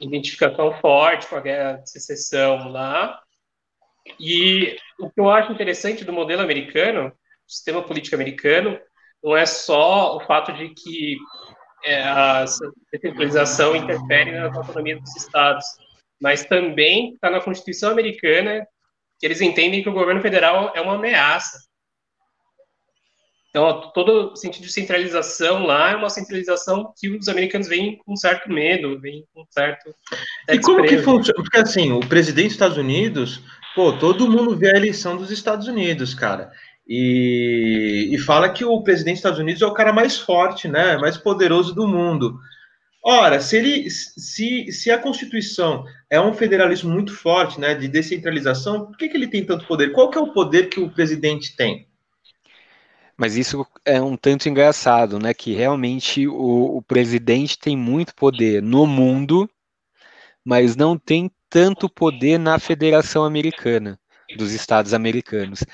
identificação 0.00 0.72
forte 0.80 1.26
com 1.26 1.36
a 1.36 1.40
guerra 1.40 1.72
de 1.74 1.90
secessão 1.90 2.68
lá. 2.68 3.20
E 4.18 4.76
o 4.98 5.10
que 5.10 5.20
eu 5.20 5.30
acho 5.30 5.52
interessante 5.52 6.04
do 6.04 6.12
modelo 6.12 6.42
americano, 6.42 7.10
do 7.10 7.50
sistema 7.50 7.82
político 7.82 8.14
americano, 8.14 8.78
não 9.22 9.36
é 9.36 9.44
só 9.44 10.16
o 10.16 10.20
fato 10.20 10.52
de 10.52 10.68
que 10.70 11.16
é, 11.84 12.02
a 12.02 12.44
descentralização 12.92 13.76
interfere 13.76 14.32
na 14.32 14.46
autonomia 14.46 14.98
dos 14.98 15.14
estados, 15.16 15.64
mas 16.20 16.44
também 16.44 17.14
está 17.14 17.30
na 17.30 17.40
Constituição 17.40 17.90
americana 17.90 18.66
que 19.18 19.26
eles 19.26 19.40
entendem 19.40 19.82
que 19.82 19.88
o 19.88 19.92
governo 19.92 20.20
federal 20.20 20.72
é 20.74 20.80
uma 20.80 20.94
ameaça. 20.94 21.67
Então, 23.50 23.90
todo 23.94 24.36
sentido 24.36 24.64
de 24.64 24.72
centralização 24.72 25.64
lá 25.64 25.92
é 25.92 25.96
uma 25.96 26.10
centralização 26.10 26.92
que 26.98 27.08
os 27.08 27.28
americanos 27.28 27.66
veem 27.66 27.98
com 28.04 28.14
certo 28.14 28.50
medo, 28.50 29.00
veem 29.00 29.24
com 29.34 29.44
certo. 29.50 29.94
E 30.48 30.58
como 30.60 30.82
que 30.82 30.98
funciona? 30.98 31.42
Porque 31.42 31.58
assim, 31.58 31.90
o 31.92 32.00
presidente 32.00 32.46
dos 32.46 32.54
Estados 32.54 32.76
Unidos, 32.76 33.42
pô, 33.74 33.92
todo 33.94 34.30
mundo 34.30 34.54
vê 34.54 34.70
a 34.70 34.76
eleição 34.76 35.16
dos 35.16 35.30
Estados 35.30 35.66
Unidos, 35.66 36.12
cara. 36.12 36.50
E, 36.86 38.10
e 38.12 38.18
fala 38.18 38.50
que 38.50 38.64
o 38.64 38.82
presidente 38.82 39.14
dos 39.14 39.20
Estados 39.20 39.38
Unidos 39.38 39.62
é 39.62 39.66
o 39.66 39.74
cara 39.74 39.92
mais 39.92 40.18
forte, 40.18 40.68
né? 40.68 40.98
Mais 40.98 41.16
poderoso 41.16 41.74
do 41.74 41.88
mundo. 41.88 42.38
Ora, 43.02 43.40
se, 43.40 43.56
ele, 43.56 43.88
se, 43.90 44.70
se 44.70 44.90
a 44.90 44.98
Constituição 44.98 45.84
é 46.10 46.20
um 46.20 46.34
federalismo 46.34 46.92
muito 46.92 47.14
forte, 47.14 47.58
né, 47.58 47.74
de 47.74 47.88
descentralização, 47.88 48.86
por 48.86 48.96
que, 48.98 49.08
que 49.08 49.16
ele 49.16 49.28
tem 49.28 49.44
tanto 49.44 49.66
poder? 49.66 49.92
Qual 49.92 50.10
que 50.10 50.18
é 50.18 50.20
o 50.20 50.32
poder 50.32 50.68
que 50.68 50.78
o 50.78 50.90
presidente 50.90 51.56
tem? 51.56 51.87
Mas 53.18 53.36
isso 53.36 53.66
é 53.84 54.00
um 54.00 54.16
tanto 54.16 54.48
engraçado, 54.48 55.18
né? 55.18 55.34
Que 55.34 55.52
realmente 55.52 56.28
o, 56.28 56.76
o 56.76 56.82
presidente 56.82 57.58
tem 57.58 57.76
muito 57.76 58.14
poder 58.14 58.62
no 58.62 58.86
mundo, 58.86 59.50
mas 60.44 60.76
não 60.76 60.96
tem 60.96 61.28
tanto 61.50 61.88
poder 61.90 62.38
na 62.38 62.60
Federação 62.60 63.24
Americana, 63.24 63.98
dos 64.36 64.52
Estados 64.52 64.94
Americanos. 64.94 65.64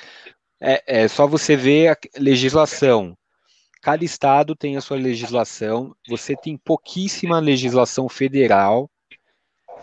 É, 0.59 1.02
é 1.02 1.09
só 1.09 1.26
você 1.26 1.54
ver 1.54 1.88
a 1.88 1.96
legislação. 2.18 3.14
Cada 3.83 4.02
estado 4.02 4.57
tem 4.57 4.78
a 4.78 4.80
sua 4.80 4.96
legislação. 4.96 5.94
Você 6.09 6.35
tem 6.35 6.57
pouquíssima 6.57 7.38
legislação 7.40 8.09
federal 8.09 8.90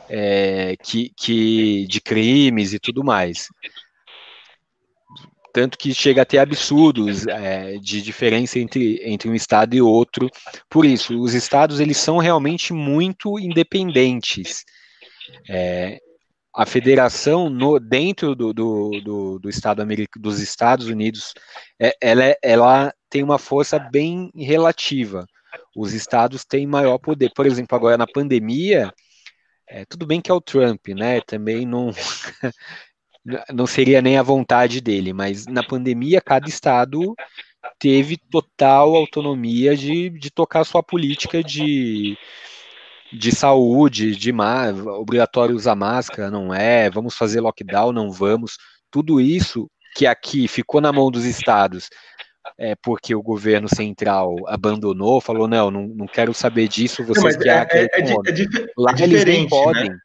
é, 0.09 0.75
que, 0.77 1.11
que 1.15 1.85
de 1.85 2.01
crimes 2.01 2.73
e 2.73 2.79
tudo 2.79 3.03
mais. 3.03 3.49
Tanto 5.53 5.77
que 5.77 5.93
chega 5.93 6.21
a 6.21 6.25
ter 6.25 6.37
absurdos 6.37 7.27
é, 7.27 7.77
de 7.77 8.01
diferença 8.01 8.57
entre, 8.57 9.01
entre 9.03 9.29
um 9.29 9.35
estado 9.35 9.75
e 9.75 9.81
outro. 9.81 10.29
Por 10.69 10.85
isso, 10.85 11.19
os 11.19 11.33
estados 11.33 11.79
eles 11.79 11.97
são 11.97 12.17
realmente 12.17 12.73
muito 12.73 13.37
independentes. 13.37 14.63
É, 15.49 15.99
a 16.53 16.65
federação 16.65 17.49
no, 17.49 17.79
dentro 17.79 18.35
do, 18.35 18.53
do, 18.53 19.01
do, 19.03 19.39
do 19.39 19.49
Estado 19.49 19.81
americano, 19.81 20.21
dos 20.21 20.39
Estados 20.39 20.87
Unidos, 20.87 21.33
é, 21.79 21.95
ela, 22.01 22.35
ela 22.43 22.93
tem 23.09 23.23
uma 23.23 23.37
força 23.37 23.79
bem 23.79 24.29
relativa. 24.35 25.25
Os 25.75 25.93
estados 25.93 26.43
têm 26.43 26.67
maior 26.67 26.97
poder. 26.97 27.31
Por 27.33 27.45
exemplo, 27.45 27.75
agora 27.75 27.97
na 27.97 28.07
pandemia, 28.07 28.91
é, 29.67 29.85
tudo 29.85 30.05
bem 30.05 30.21
que 30.21 30.29
é 30.29 30.33
o 30.33 30.41
Trump, 30.41 30.89
né? 30.89 31.21
Também 31.21 31.65
não, 31.65 31.91
não 33.53 33.67
seria 33.67 34.01
nem 34.01 34.17
a 34.17 34.23
vontade 34.23 34.81
dele, 34.81 35.13
mas 35.13 35.45
na 35.45 35.63
pandemia 35.63 36.21
cada 36.21 36.47
estado 36.47 37.15
teve 37.77 38.17
total 38.17 38.95
autonomia 38.95 39.75
de, 39.75 40.09
de 40.09 40.31
tocar 40.31 40.63
sua 40.63 40.81
política 40.81 41.43
de 41.43 42.17
de 43.13 43.35
saúde, 43.35 44.15
de 44.15 44.33
obrigatório 44.87 45.55
usar 45.55 45.75
máscara, 45.75 46.31
não 46.31 46.53
é, 46.53 46.89
vamos 46.89 47.15
fazer 47.15 47.41
lockdown, 47.41 47.91
não 47.91 48.09
vamos, 48.09 48.57
tudo 48.89 49.19
isso 49.19 49.69
que 49.95 50.07
aqui 50.07 50.47
ficou 50.47 50.79
na 50.79 50.93
mão 50.93 51.11
dos 51.11 51.25
estados, 51.25 51.89
é 52.57 52.73
porque 52.81 53.13
o 53.13 53.21
governo 53.21 53.67
central 53.67 54.35
abandonou, 54.47 55.19
falou, 55.19 55.47
não, 55.47 55.69
não, 55.69 55.87
não 55.87 56.07
quero 56.07 56.33
saber 56.33 56.67
disso, 56.69 57.03
vocês 57.03 57.37
não, 57.37 57.51
é, 57.51 57.67
é, 57.69 57.83
é, 57.83 58.11
é, 58.11 58.65
Lá 58.77 58.93
eles 58.97 59.25
nem 59.25 59.47
podem. 59.47 59.89
Né? 59.89 59.97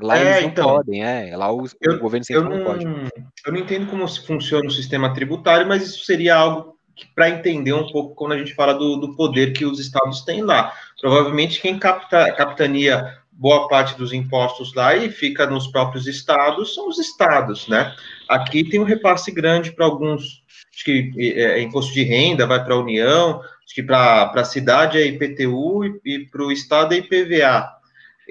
Lá 0.00 0.18
é, 0.18 0.22
eles 0.22 0.42
não 0.42 0.48
então, 0.48 0.68
podem, 0.68 1.04
é. 1.04 1.36
Lá 1.36 1.52
o, 1.52 1.66
eu, 1.80 1.94
o 1.94 1.98
governo 1.98 2.24
central 2.24 2.50
não, 2.50 2.58
não, 2.58 2.64
pode. 2.64 2.84
Eu 2.84 3.52
não 3.52 3.58
entendo 3.58 3.86
como 3.86 4.08
funciona 4.08 4.66
o 4.66 4.70
sistema 4.70 5.12
tributário, 5.12 5.66
mas 5.66 5.82
isso 5.82 6.04
seria 6.04 6.36
algo 6.36 6.78
para 7.14 7.30
entender 7.30 7.72
um 7.72 7.86
pouco 7.90 8.14
quando 8.14 8.32
a 8.32 8.38
gente 8.38 8.54
fala 8.54 8.74
do, 8.74 8.96
do, 8.96 9.16
poder 9.16 9.52
que 9.52 9.64
os 9.64 9.78
estados 9.78 10.22
têm 10.22 10.42
lá. 10.42 10.72
Provavelmente 11.00 11.60
quem 11.60 11.78
capta, 11.78 12.32
capitania 12.32 13.18
boa 13.32 13.68
parte 13.68 13.96
dos 13.96 14.12
impostos 14.12 14.74
lá 14.74 14.94
e 14.94 15.10
fica 15.10 15.46
nos 15.46 15.66
próprios 15.66 16.06
estados 16.06 16.74
são 16.74 16.88
os 16.88 16.98
estados, 16.98 17.68
né? 17.68 17.94
Aqui 18.28 18.62
tem 18.62 18.78
um 18.78 18.84
repasse 18.84 19.32
grande 19.32 19.72
para 19.72 19.86
alguns, 19.86 20.42
acho 20.74 20.84
que 20.84 21.10
é, 21.16 21.58
é, 21.58 21.62
imposto 21.62 21.94
de 21.94 22.02
renda 22.02 22.46
vai 22.46 22.62
para 22.62 22.74
a 22.74 22.78
União, 22.78 23.40
acho 23.40 23.74
que 23.74 23.82
para 23.82 24.30
a 24.34 24.44
cidade 24.44 24.98
é 24.98 25.06
IPTU 25.06 25.84
e, 25.86 26.00
e 26.04 26.18
para 26.26 26.42
o 26.42 26.52
estado 26.52 26.92
é 26.92 26.98
IPVA. 26.98 27.79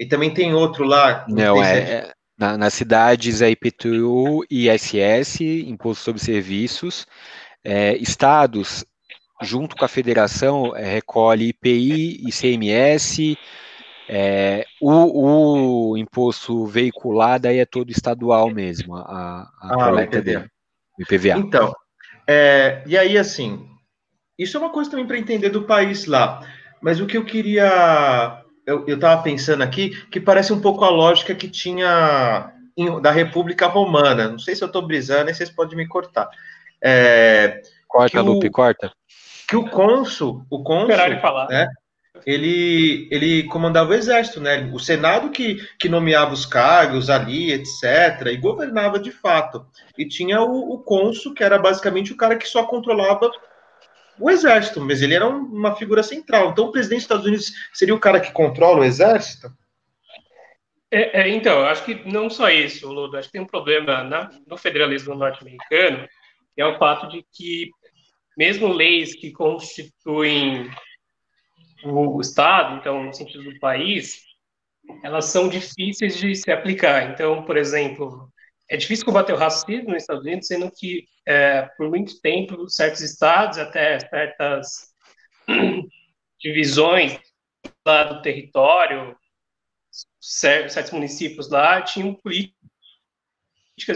E 0.00 0.06
também 0.06 0.32
tem 0.32 0.54
outro 0.54 0.84
lá. 0.84 1.26
Não, 1.28 1.56
não 1.56 1.62
é, 1.62 1.78
é, 1.78 2.12
na, 2.38 2.56
nas 2.56 2.72
cidades 2.72 3.42
é 3.42 3.50
IPTU, 3.50 4.42
ISS, 4.50 5.42
Imposto 5.42 6.02
sobre 6.02 6.22
Serviços. 6.22 7.06
É, 7.62 7.94
estados, 7.98 8.82
junto 9.42 9.76
com 9.76 9.84
a 9.84 9.88
federação, 9.88 10.74
é, 10.74 10.94
recolhe 10.94 11.50
IPI, 11.50 12.26
ICMS, 12.26 13.36
é, 14.08 14.64
o, 14.80 15.92
o, 15.92 15.96
imposto 15.96 16.66
veicular 16.66 17.38
daí 17.38 17.58
é 17.58 17.64
todo 17.64 17.90
estadual 17.90 18.50
mesmo, 18.50 18.96
a, 18.96 19.42
a 19.60 19.68
ah, 19.70 19.74
coleta 19.74 20.20
dele, 20.20 20.48
IPVA. 20.98 21.38
Então, 21.38 21.72
é, 22.26 22.82
e 22.86 22.98
aí 22.98 23.16
assim, 23.16 23.68
isso 24.36 24.56
é 24.56 24.60
uma 24.60 24.70
coisa 24.70 24.90
também 24.90 25.06
para 25.06 25.18
entender 25.18 25.50
do 25.50 25.62
país 25.62 26.06
lá, 26.06 26.40
mas 26.82 27.00
o 27.00 27.06
que 27.06 27.16
eu 27.16 27.24
queria, 27.24 28.42
eu 28.66 28.84
estava 28.86 29.22
pensando 29.22 29.62
aqui, 29.62 29.90
que 30.10 30.20
parece 30.20 30.52
um 30.52 30.60
pouco 30.60 30.84
a 30.84 30.90
lógica 30.90 31.34
que 31.34 31.48
tinha 31.48 32.52
em, 32.76 33.00
da 33.00 33.10
República 33.10 33.66
Romana, 33.66 34.28
não 34.28 34.38
sei 34.38 34.54
se 34.54 34.62
eu 34.62 34.66
estou 34.66 34.86
brisando, 34.86 35.28
aí 35.28 35.34
vocês 35.34 35.50
podem 35.50 35.76
me 35.76 35.86
cortar, 35.86 36.28
é, 36.82 37.62
corta, 37.88 38.20
Lupe, 38.20 38.48
o, 38.48 38.52
corta. 38.52 38.92
Que 39.48 39.56
o 39.56 39.68
cônsul, 39.68 40.44
o 40.48 40.62
cônsul, 40.62 40.96
né, 41.48 41.68
ele, 42.26 43.08
ele 43.10 43.44
comandava 43.44 43.90
o 43.90 43.94
exército, 43.94 44.40
né? 44.40 44.70
O 44.72 44.78
Senado 44.78 45.30
que, 45.30 45.56
que 45.78 45.88
nomeava 45.88 46.32
os 46.32 46.44
cargos 46.44 47.08
ali, 47.08 47.52
etc., 47.52 48.26
e 48.26 48.36
governava 48.36 48.98
de 48.98 49.10
fato. 49.10 49.66
E 49.96 50.06
tinha 50.06 50.40
o, 50.42 50.74
o 50.74 50.78
cônsul, 50.78 51.34
que 51.34 51.42
era 51.42 51.58
basicamente 51.58 52.12
o 52.12 52.16
cara 52.16 52.36
que 52.36 52.46
só 52.46 52.64
controlava 52.64 53.30
o 54.20 54.30
exército, 54.30 54.80
mas 54.80 55.02
ele 55.02 55.14
era 55.14 55.26
uma 55.26 55.74
figura 55.74 56.02
central. 56.02 56.50
Então, 56.50 56.66
o 56.66 56.72
presidente 56.72 56.98
dos 56.98 57.04
Estados 57.04 57.26
Unidos 57.26 57.52
seria 57.72 57.94
o 57.94 58.00
cara 58.00 58.20
que 58.20 58.32
controla 58.32 58.80
o 58.80 58.84
exército? 58.84 59.50
É, 60.90 61.22
é, 61.22 61.28
então, 61.28 61.62
acho 61.62 61.84
que 61.84 61.94
não 62.10 62.28
só 62.28 62.50
isso, 62.50 62.88
Ludo. 62.92 63.16
Acho 63.16 63.28
que 63.28 63.32
tem 63.32 63.40
um 63.40 63.46
problema 63.46 64.02
na, 64.02 64.30
no 64.46 64.56
federalismo 64.56 65.14
norte-americano, 65.14 66.08
é 66.56 66.66
o 66.66 66.78
fato 66.78 67.08
de 67.08 67.24
que, 67.32 67.70
mesmo 68.36 68.68
leis 68.68 69.14
que 69.14 69.30
constituem 69.30 70.70
o 71.84 72.20
Estado, 72.20 72.76
então, 72.76 73.04
no 73.04 73.14
sentido 73.14 73.44
do 73.44 73.58
país, 73.58 74.22
elas 75.02 75.26
são 75.26 75.48
difíceis 75.48 76.18
de 76.18 76.34
se 76.34 76.50
aplicar. 76.50 77.10
Então, 77.10 77.44
por 77.44 77.56
exemplo, 77.56 78.30
é 78.70 78.76
difícil 78.76 79.04
combater 79.04 79.32
o 79.32 79.36
racismo 79.36 79.90
nos 79.90 80.02
Estados 80.02 80.22
Unidos, 80.22 80.46
sendo 80.46 80.70
que, 80.70 81.08
é, 81.26 81.62
por 81.76 81.88
muito 81.88 82.20
tempo, 82.20 82.68
certos 82.68 83.00
estados, 83.00 83.58
até 83.58 83.98
certas 83.98 84.94
divisões 86.40 87.18
lá 87.84 88.04
do 88.04 88.22
território, 88.22 89.18
certos 90.20 90.92
municípios 90.92 91.50
lá, 91.50 91.82
tinham 91.82 92.14
políticas 92.14 92.54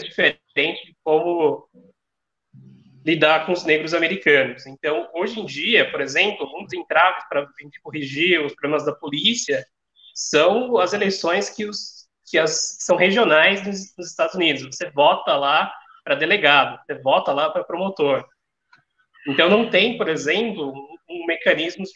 diferentes 0.03 0.85
de 0.85 0.97
como 1.05 1.69
lidar 3.07 3.47
com 3.47 3.53
os 3.53 3.65
negros 3.65 3.95
americanos. 3.95 4.67
Então, 4.67 5.09
hoje 5.15 5.39
em 5.39 5.47
dia, 5.47 5.89
por 5.93 6.01
exemplo, 6.01 6.51
um 6.59 6.65
dos 6.65 6.73
entraves 6.73 7.23
para 7.29 7.47
corrigir 7.81 8.45
os 8.45 8.53
problemas 8.55 8.85
da 8.85 8.93
polícia 8.93 9.65
são 10.15 10.77
as 10.79 10.93
eleições 10.93 11.49
que, 11.49 11.65
os, 11.65 12.04
que 12.27 12.39
as, 12.39 12.79
são 12.81 12.97
regionais 12.97 13.67
nos, 13.67 13.95
nos 13.97 14.11
Estados 14.11 14.35
Unidos. 14.35 14.63
Você 14.65 14.91
vota 14.91 15.37
lá 15.37 15.73
para 16.03 16.15
delegado, 16.15 16.79
você 16.85 16.95
vota 16.95 17.33
lá 17.33 17.51
para 17.51 17.65
promotor. 17.65 18.25
Então, 19.27 19.49
não 19.49 19.71
tem, 19.71 19.97
por 19.97 20.09
exemplo, 20.09 20.71
um, 20.71 20.97
um 21.09 21.27
mecanismo 21.27 21.85
de 21.85 21.93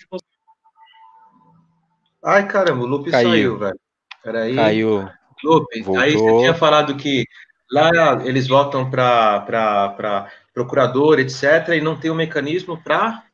Ai, 2.24 2.48
caramba, 2.48 2.82
o 2.82 2.86
Lupe 2.86 3.10
Caiu. 3.10 3.30
saiu, 3.30 3.58
velho. 3.58 3.80
Peraí. 4.22 4.54
Caiu. 4.54 5.08
Lupe, 5.44 5.82
Voltou. 5.82 6.02
aí 6.02 6.12
você 6.14 6.38
tinha 6.38 6.54
falado 6.54 6.96
que 6.96 7.24
lá 7.70 7.90
eles 8.24 8.48
votam 8.48 8.90
para 8.90 10.30
procurador, 10.52 11.20
etc., 11.20 11.68
e 11.76 11.80
não 11.80 11.98
tem 11.98 12.10
um 12.10 12.16
mecanismo 12.16 12.82
para. 12.82 13.24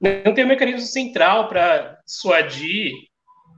Não 0.00 0.34
tem 0.34 0.44
um 0.44 0.48
mecanismo 0.48 0.80
central 0.80 1.48
para 1.48 1.98
suadir 2.06 2.92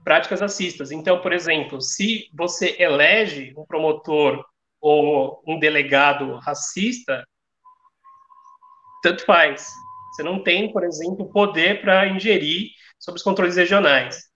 práticas 0.04 0.40
racistas. 0.40 0.92
Então, 0.92 1.20
por 1.20 1.32
exemplo, 1.32 1.80
se 1.80 2.28
você 2.32 2.76
elege 2.78 3.54
um 3.56 3.64
promotor 3.64 4.44
ou 4.80 5.42
um 5.46 5.58
delegado 5.58 6.36
racista, 6.36 7.26
tanto 9.02 9.24
faz. 9.24 9.66
Você 10.12 10.22
não 10.22 10.42
tem, 10.42 10.70
por 10.72 10.84
exemplo, 10.84 11.30
poder 11.32 11.80
para 11.80 12.06
ingerir 12.06 12.70
sobre 12.98 13.18
os 13.18 13.24
controles 13.24 13.56
regionais. 13.56 14.30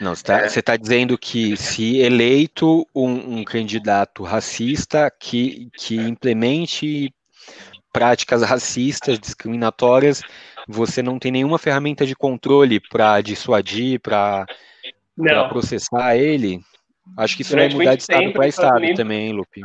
Não, 0.00 0.14
você 0.14 0.22
está 0.22 0.60
é. 0.60 0.62
tá 0.62 0.76
dizendo 0.76 1.18
que 1.18 1.56
se 1.56 1.98
eleito 1.98 2.86
um, 2.94 3.38
um, 3.38 3.44
candidato 3.44 4.22
racista 4.22 5.10
que, 5.10 5.70
que 5.76 5.96
implemente 5.96 7.14
práticas 7.92 8.42
racistas, 8.42 9.18
discriminatórias, 9.18 10.22
você 10.68 11.02
não 11.02 11.18
tem 11.18 11.32
nenhuma 11.32 11.58
ferramenta 11.58 12.06
de 12.06 12.14
controle 12.14 12.80
para 12.80 13.20
dissuadir, 13.20 14.00
para 14.00 14.46
processar 15.48 16.16
ele? 16.16 16.60
Acho 17.16 17.36
que 17.36 17.42
isso 17.42 17.52
Durante 17.52 17.76
vai 17.76 17.78
mudar 17.78 17.96
de 17.96 18.02
estado 18.02 18.32
para 18.32 18.48
estado 18.48 18.76
Unidos... 18.76 18.96
também, 18.96 19.26
hein, 19.26 19.32
Lupe? 19.32 19.60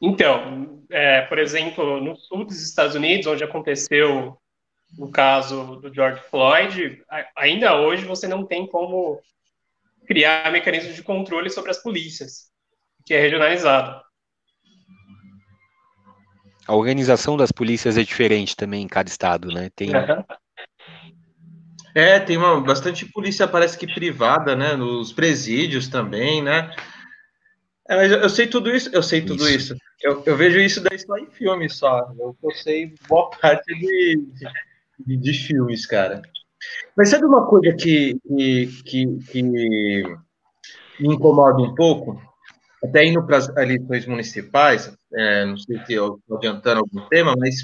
Então, 0.00 0.82
é, 0.90 1.22
por 1.22 1.38
exemplo, 1.38 2.00
no 2.00 2.16
sul 2.16 2.44
dos 2.44 2.62
Estados 2.62 2.94
Unidos, 2.94 3.26
onde 3.26 3.42
aconteceu 3.42 4.38
o 4.98 5.10
caso 5.10 5.76
do 5.76 5.92
George 5.92 6.20
Floyd, 6.30 7.02
ainda 7.36 7.80
hoje 7.80 8.04
você 8.04 8.28
não 8.28 8.46
tem 8.46 8.66
como 8.66 9.20
criar 10.06 10.52
mecanismos 10.52 10.94
de 10.94 11.02
controle 11.02 11.50
sobre 11.50 11.70
as 11.70 11.82
polícias, 11.82 12.50
que 13.04 13.14
é 13.14 13.20
regionalizado. 13.20 14.00
A 16.66 16.74
organização 16.74 17.36
das 17.36 17.52
polícias 17.52 17.98
é 17.98 18.02
diferente 18.02 18.56
também 18.56 18.82
em 18.82 18.88
cada 18.88 19.08
estado, 19.08 19.48
né? 19.48 19.70
Tem... 19.74 19.90
É, 21.94 22.18
tem 22.18 22.36
uma 22.36 22.60
bastante 22.60 23.06
polícia, 23.06 23.46
parece 23.46 23.78
que 23.78 23.86
privada, 23.86 24.56
né? 24.56 24.74
Nos 24.74 25.12
presídios 25.12 25.86
também, 25.86 26.42
né? 26.42 26.74
É, 27.88 27.96
mas 27.96 28.10
eu 28.10 28.28
sei 28.30 28.46
tudo 28.46 28.74
isso, 28.74 28.90
eu 28.92 29.02
sei 29.02 29.22
tudo 29.22 29.48
isso. 29.48 29.74
isso. 29.74 29.76
Eu, 30.02 30.22
eu, 30.24 30.36
vejo 30.36 30.58
isso 30.58 30.82
daí 30.82 30.98
só 30.98 31.16
em 31.16 31.30
filme 31.30 31.68
só. 31.68 32.12
Eu, 32.18 32.36
eu 32.42 32.50
sei 32.52 32.94
boa 33.08 33.30
parte 33.30 33.72
de, 33.74 34.26
de, 35.06 35.16
de, 35.16 35.32
filmes, 35.34 35.86
cara. 35.86 36.22
Mas 36.96 37.10
sabe 37.10 37.26
uma 37.26 37.46
coisa 37.46 37.74
que, 37.74 38.18
que, 38.26 38.66
que, 38.84 39.18
que 39.30 39.42
me 39.42 40.16
incomoda 41.00 41.62
um 41.62 41.74
pouco? 41.74 42.20
Até 42.84 43.04
indo 43.06 43.24
para 43.24 43.38
as 43.38 43.48
eleições 43.56 44.06
municipais, 44.06 44.94
é, 45.14 45.46
não 45.46 45.56
sei 45.56 45.78
se 45.86 45.94
eu 45.94 46.18
estou 46.18 46.36
adiantando 46.36 46.80
algum 46.80 47.08
tema, 47.08 47.34
mas 47.38 47.56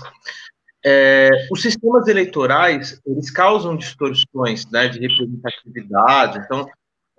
é, 0.84 1.28
os 1.52 1.60
sistemas 1.60 2.08
eleitorais 2.08 3.00
eles 3.06 3.30
causam 3.30 3.76
distorções 3.76 4.68
né, 4.70 4.88
de 4.88 4.98
representatividade. 4.98 6.38
Então, 6.38 6.66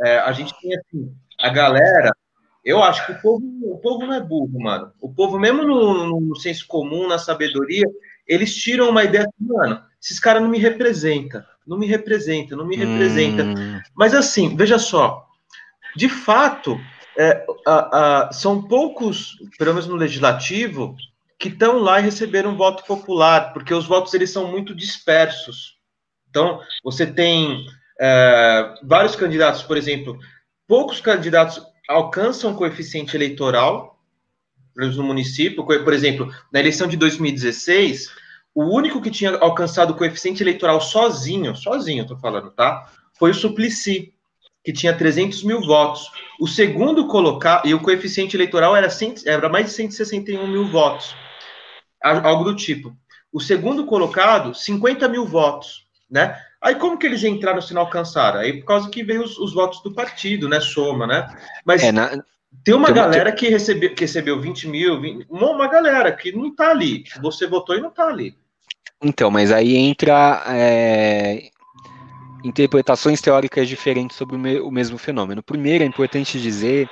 é, 0.02 0.18
a 0.20 0.32
gente 0.32 0.54
tem 0.60 0.76
assim, 0.76 1.16
a 1.40 1.50
galera. 1.50 2.12
Eu 2.64 2.82
acho 2.84 3.06
que 3.06 3.12
o 3.12 3.22
povo, 3.22 3.44
o 3.64 3.78
povo 3.80 4.06
não 4.06 4.14
é 4.14 4.20
burro, 4.20 4.60
mano. 4.60 4.92
O 5.02 5.12
povo, 5.12 5.40
mesmo 5.40 5.64
no, 5.64 6.22
no 6.22 6.36
senso 6.36 6.66
comum, 6.68 7.08
na 7.08 7.18
sabedoria, 7.18 7.86
eles 8.28 8.56
tiram 8.56 8.90
uma 8.90 9.04
ideia 9.04 9.24
assim, 9.24 9.52
mano, 9.54 9.82
esses 10.02 10.20
caras 10.20 10.42
não 10.42 10.50
me 10.50 10.60
representam, 10.60 11.44
não 11.66 11.78
me 11.78 11.88
representa, 11.88 12.56
não 12.56 12.66
me 12.66 12.76
representa. 12.76 13.44
Hum. 13.44 13.80
Mas 13.96 14.14
assim, 14.14 14.56
veja 14.56 14.78
só, 14.78 15.28
de 15.96 16.08
fato, 16.08 16.80
é, 17.17 17.45
a, 17.65 18.28
a, 18.28 18.32
são 18.32 18.62
poucos, 18.62 19.38
pelo 19.58 19.74
menos 19.74 19.88
no 19.88 19.95
legislativo, 19.95 20.95
que 21.38 21.50
estão 21.50 21.80
lá 21.80 22.00
e 22.00 22.04
receberam 22.04 22.56
voto 22.56 22.84
popular, 22.86 23.54
porque 23.54 23.74
os 23.74 23.86
votos 23.86 24.13
eles 24.13 24.30
são 24.30 24.47
muito 24.47 24.76
dispersos. 24.76 25.78
Então, 26.30 26.62
você 26.84 27.06
tem 27.06 27.65
é, 28.00 28.76
vários 28.84 29.15
candidatos, 29.15 29.63
por 29.63 29.76
exemplo, 29.76 30.17
poucos 30.67 31.02
candidatos 31.02 31.62
alcançam 31.89 32.56
coeficiente 32.56 33.15
eleitoral 33.15 34.00
no 34.76 35.04
município. 35.04 35.65
Por 35.65 35.93
exemplo, 35.93 36.34
na 36.52 36.60
eleição 36.60 36.88
de 36.88 36.95
2016, 36.95 38.10
o 38.54 38.63
único 38.63 39.02
que 39.02 39.12
tinha 39.12 39.38
alcançado 39.38 39.95
coeficiente 39.95 40.43
eleitoral 40.43 40.82
sozinho, 40.82 41.56
sozinho, 41.56 42.04
estou 42.04 42.17
falando, 42.17 42.52
tá? 42.52 42.89
Foi 43.17 43.32
o 43.32 43.34
Suplicy, 43.36 44.13
que 44.63 44.71
tinha 44.74 44.95
300 44.95 45.43
mil 45.43 45.62
votos. 45.62 46.10
O 46.39 46.47
segundo 46.47 47.08
colocado, 47.08 47.67
e 47.67 47.74
o 47.74 47.80
coeficiente 47.80 48.36
eleitoral 48.36 48.76
era, 48.76 48.89
100, 48.89 49.15
era 49.26 49.50
mais 49.50 49.67
de 49.67 49.71
161 49.74 50.47
mil 50.47 50.67
votos 50.67 51.15
algo 52.02 52.43
do 52.43 52.56
tipo. 52.56 52.95
O 53.32 53.39
segundo 53.39 53.86
colocado, 53.86 54.54
50 54.54 55.08
mil 55.08 55.26
votos, 55.26 55.86
né? 56.10 56.38
Aí 56.62 56.76
como 56.76 56.97
que 56.97 57.08
eles 57.08 57.24
entraram 57.24 57.62
se 57.62 57.74
não 57.74 57.82
alcançaram? 57.82 58.39
Aí 58.39 58.60
por 58.60 58.65
causa 58.65 58.89
que 58.89 59.04
veio 59.04 59.24
os, 59.24 59.38
os 59.38 59.54
votos 59.54 59.82
do 59.82 59.93
partido, 59.93 60.50
né? 60.50 60.60
Soma, 60.60 61.08
né? 61.08 61.28
Mas 61.65 61.84
é, 61.84 61.91
na... 61.91 62.24
tem 62.63 62.76
uma 62.76 62.88
tem 62.88 62.95
galera 62.95 63.32
que, 63.32 63.47
recebeu, 63.47 63.93
que 63.95 64.02
recebeu 64.02 64.39
20 64.39 64.67
mil, 64.67 65.00
20... 65.00 65.28
Uma, 65.30 65.52
uma, 65.52 65.67
galera 65.67 66.12
que 66.12 66.32
não 66.32 66.54
tá 66.54 66.71
ali. 66.71 67.04
Você 67.21 67.47
votou 67.47 67.76
e 67.76 67.82
não 67.82 67.89
tá 67.89 68.08
ali. 68.08 68.36
Então, 69.02 69.32
mas 69.32 69.52
aí 69.52 69.76
entra 69.76 70.43
é, 70.47 71.50
interpretações 72.43 73.21
teóricas 73.21 73.67
diferentes 73.67 74.17
sobre 74.17 74.36
o, 74.36 74.39
me, 74.39 74.60
o 74.60 74.71
mesmo 74.71 74.97
fenômeno. 74.97 75.43
Primeiro, 75.43 75.84
é 75.84 75.88
importante 75.88 76.41
dizer 76.41 76.89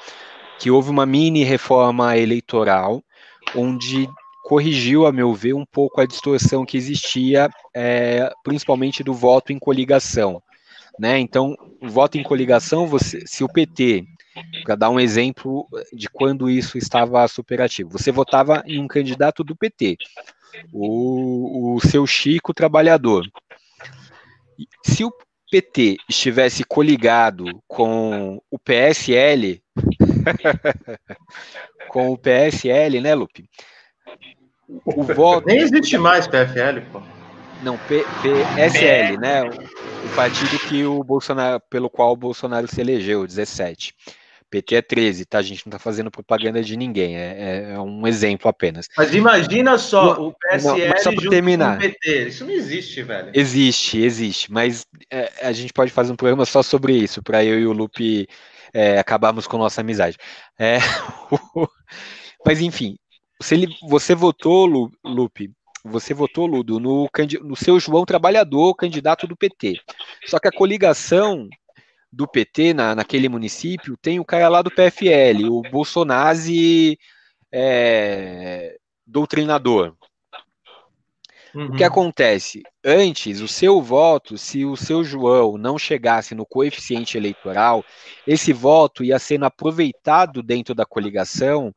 que 0.60 0.70
houve 0.70 0.90
uma 0.90 1.06
mini 1.06 1.44
reforma 1.44 2.18
eleitoral 2.18 3.02
onde 3.56 4.08
corrigiu, 4.44 5.06
a 5.06 5.12
meu 5.12 5.34
ver, 5.34 5.54
um 5.54 5.66
pouco 5.66 6.02
a 6.02 6.06
distorção 6.06 6.66
que 6.66 6.76
existia, 6.78 7.50
é, 7.74 8.32
principalmente 8.44 9.04
do 9.04 9.14
voto 9.14 9.54
em 9.54 9.60
coligação. 9.60 10.42
Né? 11.00 11.20
Então, 11.20 11.56
o 11.82 11.88
voto 11.88 12.18
em 12.18 12.24
coligação, 12.24 12.88
você, 12.88 13.22
se 13.26 13.44
o 13.44 13.48
PT, 13.48 14.04
para 14.64 14.76
dar 14.76 14.90
um 14.90 15.00
exemplo 15.00 15.68
de 15.94 16.10
quando 16.10 16.50
isso 16.50 16.78
estava 16.78 17.28
superativo, 17.28 17.92
você 17.92 18.12
votava 18.12 18.64
em 18.66 18.82
um 18.82 18.88
candidato 18.88 19.44
do 19.44 19.56
PT, 19.56 19.98
o, 20.74 21.76
o 21.76 21.80
seu 21.80 22.06
Chico 22.06 22.54
trabalhador. 22.54 23.26
Se 24.84 25.06
o 25.06 25.12
PT 25.50 25.98
estivesse 26.08 26.64
coligado 26.64 27.46
com 27.68 28.40
o 28.52 28.60
PSL, 28.60 29.62
com 31.90 32.12
o 32.12 32.18
PSL, 32.18 33.02
né, 33.02 33.16
Lupe? 33.16 33.50
o 34.86 35.04
voto. 35.04 35.48
Nem 35.48 35.60
existe 35.60 35.98
mais 35.98 36.28
PFL, 36.28 36.82
pô. 36.92 37.02
Não, 37.64 37.78
P, 37.78 38.06
PSL, 38.56 39.18
né? 39.18 39.44
O 39.44 40.16
partido 40.16 40.58
que 40.68 40.86
o 40.86 41.04
Bolsonaro, 41.04 41.62
pelo 41.70 41.90
qual 41.90 42.14
o 42.14 42.18
Bolsonaro 42.18 42.68
se 42.68 42.80
elegeu, 42.80 43.28
17. 43.28 43.94
PT 44.50 44.76
é 44.76 44.82
13, 44.82 45.26
tá? 45.26 45.38
A 45.38 45.42
gente 45.42 45.66
não 45.66 45.72
tá 45.72 45.80
fazendo 45.80 46.12
propaganda 46.12 46.62
de 46.62 46.76
ninguém, 46.76 47.16
é, 47.16 47.36
é, 47.38 47.72
é 47.74 47.80
um 47.80 48.08
exemplo 48.08 48.50
apenas. 48.50 48.88
Mas 48.98 49.14
imagina 49.14 49.78
só, 49.78 50.16
não, 50.16 50.28
o 50.28 50.34
PSL 50.34 50.90
não, 50.90 50.98
só 50.98 51.12
junto 51.12 51.30
terminar. 51.30 51.80
com 51.80 51.86
o 51.86 51.90
PT, 51.90 52.28
isso 52.28 52.46
não 52.46 52.54
existe, 52.54 53.04
velho. 53.04 53.32
Existe, 53.34 54.02
existe, 54.02 54.52
mas 54.52 54.86
é, 55.12 55.32
a 55.42 55.52
gente 55.52 55.74
pode 55.74 55.92
fazer 55.92 56.12
um 56.12 56.16
programa 56.16 56.46
só 56.46 56.64
sobre 56.64 56.94
isso, 56.94 57.22
para 57.22 57.44
eu 57.44 57.60
e 57.60 57.68
o 57.68 57.74
Lupe 57.74 58.28
é, 58.74 59.00
acabarmos 59.00 59.48
com 59.48 59.58
nossa 59.58 59.82
amizade. 59.82 60.18
É, 60.58 60.78
mas 62.46 62.62
enfim, 62.62 62.98
você, 63.42 63.56
você 63.88 64.16
votou, 64.16 64.66
Lupe, 65.04 65.52
você 65.84 66.14
votou, 66.14 66.46
Ludo, 66.46 66.80
no, 66.80 67.10
no 67.44 67.56
seu 67.56 67.80
João 67.80 68.06
Trabalhador, 68.06 68.76
candidato 68.76 69.28
do 69.28 69.36
PT. 69.36 69.80
Só 70.26 70.40
que 70.40 70.48
a 70.48 70.52
coligação 70.52 71.48
do 72.12 72.28
PT 72.28 72.74
na, 72.74 72.96
naquele 72.96 73.30
município 73.30 73.96
tem 73.98 74.20
o 74.20 74.26
cara 74.26 74.50
lá 74.50 74.62
do 74.62 74.72
PFL, 74.72 75.50
o 75.50 75.62
Bolsonaro 75.62 76.40
é, 77.52 78.78
doutrinador. 79.06 79.96
Uhum. 81.54 81.66
O 81.66 81.76
que 81.76 81.84
uhum. 81.84 81.88
acontece? 81.88 82.62
Antes, 82.84 83.42
o 83.42 83.48
seu 83.48 83.82
voto, 83.82 84.38
se 84.38 84.66
o 84.66 84.76
seu 84.76 85.04
João 85.04 85.58
não 85.58 85.78
chegasse 85.78 86.36
no 86.36 86.46
coeficiente 86.46 87.18
eleitoral, 87.18 87.84
esse 88.26 88.54
voto 88.54 89.04
ia 89.04 89.18
sendo 89.18 89.46
aproveitado 89.46 90.44
dentro 90.44 90.76
da 90.76 90.86
coligação 90.86 91.74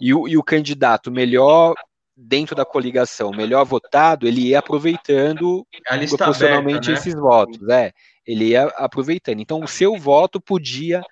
e 0.00 0.14
o, 0.14 0.26
e 0.26 0.36
o 0.36 0.42
candidato 0.42 1.10
melhor 1.10 1.74
dentro 2.16 2.56
da 2.56 2.64
coligação, 2.64 3.30
melhor 3.30 3.64
votado, 3.64 4.26
ele 4.26 4.48
ia 4.48 4.60
aproveitando 4.60 5.66
proporcionalmente 6.08 6.90
aberta, 6.90 6.90
né? 6.90 6.98
esses 6.98 7.14
votos, 7.14 7.68
é, 7.68 7.92
ele 8.26 8.48
ia 8.48 8.64
aproveitando. 8.76 9.40
Então, 9.40 9.60
o 9.60 9.68
seu 9.68 9.96
voto 9.96 10.40
podia, 10.40 11.02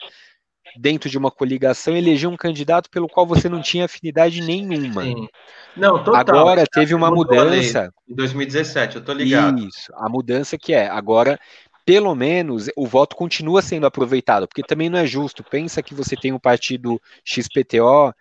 dentro 0.77 1.09
de 1.09 1.17
uma 1.17 1.31
coligação, 1.31 1.97
eleger 1.97 2.29
um 2.29 2.37
candidato 2.37 2.91
pelo 2.91 3.09
qual 3.09 3.27
você 3.27 3.49
não 3.49 3.63
tinha 3.63 3.85
afinidade 3.85 4.41
nenhuma. 4.41 5.03
Sim. 5.03 5.29
Não, 5.77 6.03
total. 6.03 6.19
Agora 6.19 6.65
teve 6.67 6.95
uma 6.95 7.11
mudança. 7.11 7.91
Em 8.09 8.15
2017, 8.15 8.97
eu 8.97 9.05
tô 9.05 9.13
ligado. 9.13 9.59
Isso, 9.59 9.93
a 9.95 10.09
mudança 10.09 10.59
que 10.59 10.73
é, 10.73 10.89
agora 10.89 11.39
pelo 11.85 12.15
menos 12.15 12.71
o 12.77 12.87
voto 12.87 13.15
continua 13.15 13.61
sendo 13.61 13.87
aproveitado, 13.87 14.49
porque 14.49 14.63
também 14.63 14.89
não 14.89 14.99
é 14.99 15.07
justo. 15.07 15.45
Pensa 15.45 15.83
que 15.83 15.95
você 15.95 16.17
tem 16.17 16.33
um 16.33 16.39
partido 16.39 17.01
XPTO 17.25 18.13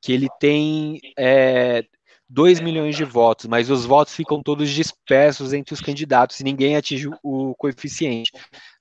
que 0.00 0.12
ele 0.12 0.28
tem 0.40 1.00
é, 1.16 1.84
2 2.32 2.60
milhões 2.60 2.96
de 2.96 3.04
votos, 3.04 3.46
mas 3.46 3.68
os 3.68 3.84
votos 3.84 4.14
ficam 4.14 4.42
todos 4.42 4.70
dispersos 4.70 5.52
entre 5.52 5.74
os 5.74 5.82
candidatos 5.82 6.40
e 6.40 6.44
ninguém 6.44 6.76
atinge 6.76 7.10
o 7.22 7.54
coeficiente. 7.56 8.32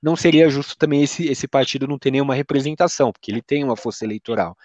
Não 0.01 0.15
seria 0.15 0.49
justo 0.49 0.77
também 0.77 1.03
esse, 1.03 1.27
esse 1.27 1.49
partido 1.49 1.85
não 1.85 1.99
ter 1.99 2.11
nenhuma 2.11 2.33
representação, 2.33 3.11
porque 3.11 3.29
ele 3.29 3.41
tem 3.41 3.61
uma 3.61 3.75
força 3.75 4.05
eleitoral. 4.05 4.55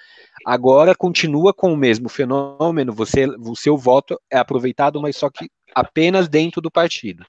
Agora 0.46 0.94
continua 0.94 1.52
com 1.52 1.72
o 1.72 1.76
mesmo 1.76 2.08
fenômeno, 2.08 2.92
você, 2.92 3.26
o 3.26 3.56
seu 3.56 3.76
voto 3.76 4.20
é 4.30 4.38
aproveitado, 4.38 5.02
mas 5.02 5.16
só 5.16 5.28
que 5.28 5.50
apenas 5.74 6.28
dentro 6.28 6.60
do 6.60 6.70
partido. 6.70 7.26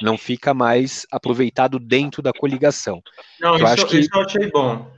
Não 0.00 0.16
fica 0.16 0.54
mais 0.54 1.06
aproveitado 1.12 1.78
dentro 1.78 2.22
da 2.22 2.32
coligação. 2.32 3.02
Não, 3.38 3.50
eu 3.50 3.56
isso, 3.56 3.66
acho 3.66 3.86
que, 3.86 3.98
isso 3.98 4.10
eu 4.14 4.20
achei 4.22 4.50
bom. 4.50 4.90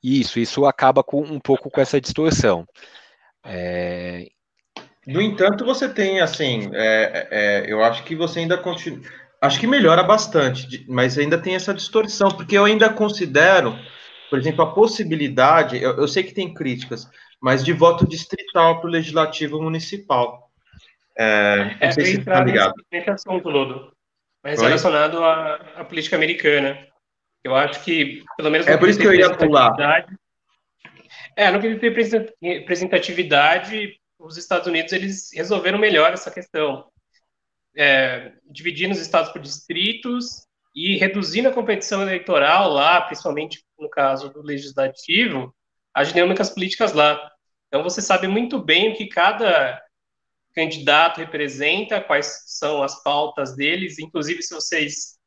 Isso, 0.00 0.38
isso 0.38 0.64
acaba 0.66 1.02
com 1.02 1.20
um 1.20 1.40
pouco 1.40 1.68
com 1.68 1.80
essa 1.80 2.00
distorção. 2.00 2.64
É... 3.44 4.28
No 5.06 5.22
entanto, 5.22 5.64
você 5.64 5.88
tem 5.88 6.20
assim, 6.20 6.68
é, 6.74 7.28
é, 7.30 7.72
eu 7.72 7.82
acho 7.84 8.02
que 8.02 8.16
você 8.16 8.40
ainda 8.40 8.58
continua. 8.58 9.00
Acho 9.40 9.60
que 9.60 9.66
melhora 9.66 10.02
bastante, 10.02 10.84
mas 10.88 11.16
ainda 11.16 11.38
tem 11.38 11.54
essa 11.54 11.72
distorção, 11.72 12.30
porque 12.30 12.58
eu 12.58 12.64
ainda 12.64 12.88
considero, 12.88 13.78
por 14.28 14.38
exemplo, 14.38 14.62
a 14.62 14.72
possibilidade, 14.72 15.80
eu, 15.80 15.96
eu 15.96 16.08
sei 16.08 16.24
que 16.24 16.34
tem 16.34 16.52
críticas, 16.52 17.08
mas 17.40 17.64
de 17.64 17.72
voto 17.72 18.08
distrital 18.08 18.80
para 18.80 18.88
o 18.88 18.90
legislativo 18.90 19.62
municipal. 19.62 20.50
É, 21.16 21.64
não 21.64 21.76
é, 21.80 21.90
sei 21.92 22.06
se 22.06 22.18
está 22.18 22.42
ligado. 22.42 22.74
Nesse 22.90 23.08
assunto, 23.08 23.48
Lodo, 23.48 23.92
mas 24.42 24.58
Oi? 24.58 24.66
relacionado 24.66 25.22
à, 25.22 25.54
à 25.76 25.84
política 25.84 26.16
americana. 26.16 26.84
Eu 27.44 27.54
acho 27.54 27.84
que, 27.84 28.24
pelo 28.36 28.50
menos. 28.50 28.66
É 28.66 28.76
por 28.76 28.88
isso 28.88 28.98
que 28.98 29.06
eu 29.06 29.14
ia 29.14 29.32
pular. 29.32 29.76
É, 31.36 31.50
no 31.50 31.60
que 31.60 31.68
representatividade, 31.68 34.00
os 34.18 34.36
Estados 34.36 34.66
Unidos 34.66 34.92
eles 34.92 35.30
resolveram 35.32 35.78
melhor 35.78 36.12
essa 36.12 36.30
questão. 36.30 36.90
É, 37.76 38.32
dividindo 38.50 38.94
os 38.94 39.00
estados 39.00 39.30
por 39.30 39.40
distritos 39.40 40.46
e 40.74 40.96
reduzindo 40.96 41.48
a 41.48 41.52
competição 41.52 42.00
eleitoral 42.02 42.70
lá, 42.70 43.02
principalmente 43.02 43.62
no 43.78 43.88
caso 43.90 44.30
do 44.30 44.42
legislativo, 44.42 45.54
as 45.92 46.08
dinâmicas 46.08 46.50
políticas 46.50 46.92
lá. 46.92 47.30
Então 47.68 47.82
você 47.82 48.00
sabe 48.00 48.28
muito 48.28 48.58
bem 48.58 48.92
o 48.92 48.96
que 48.96 49.06
cada 49.06 49.82
candidato 50.54 51.18
representa, 51.18 52.00
quais 52.00 52.44
são 52.46 52.82
as 52.82 53.02
pautas 53.02 53.54
deles, 53.54 53.98
inclusive 53.98 54.42
se 54.42 54.54
vocês 54.54 55.18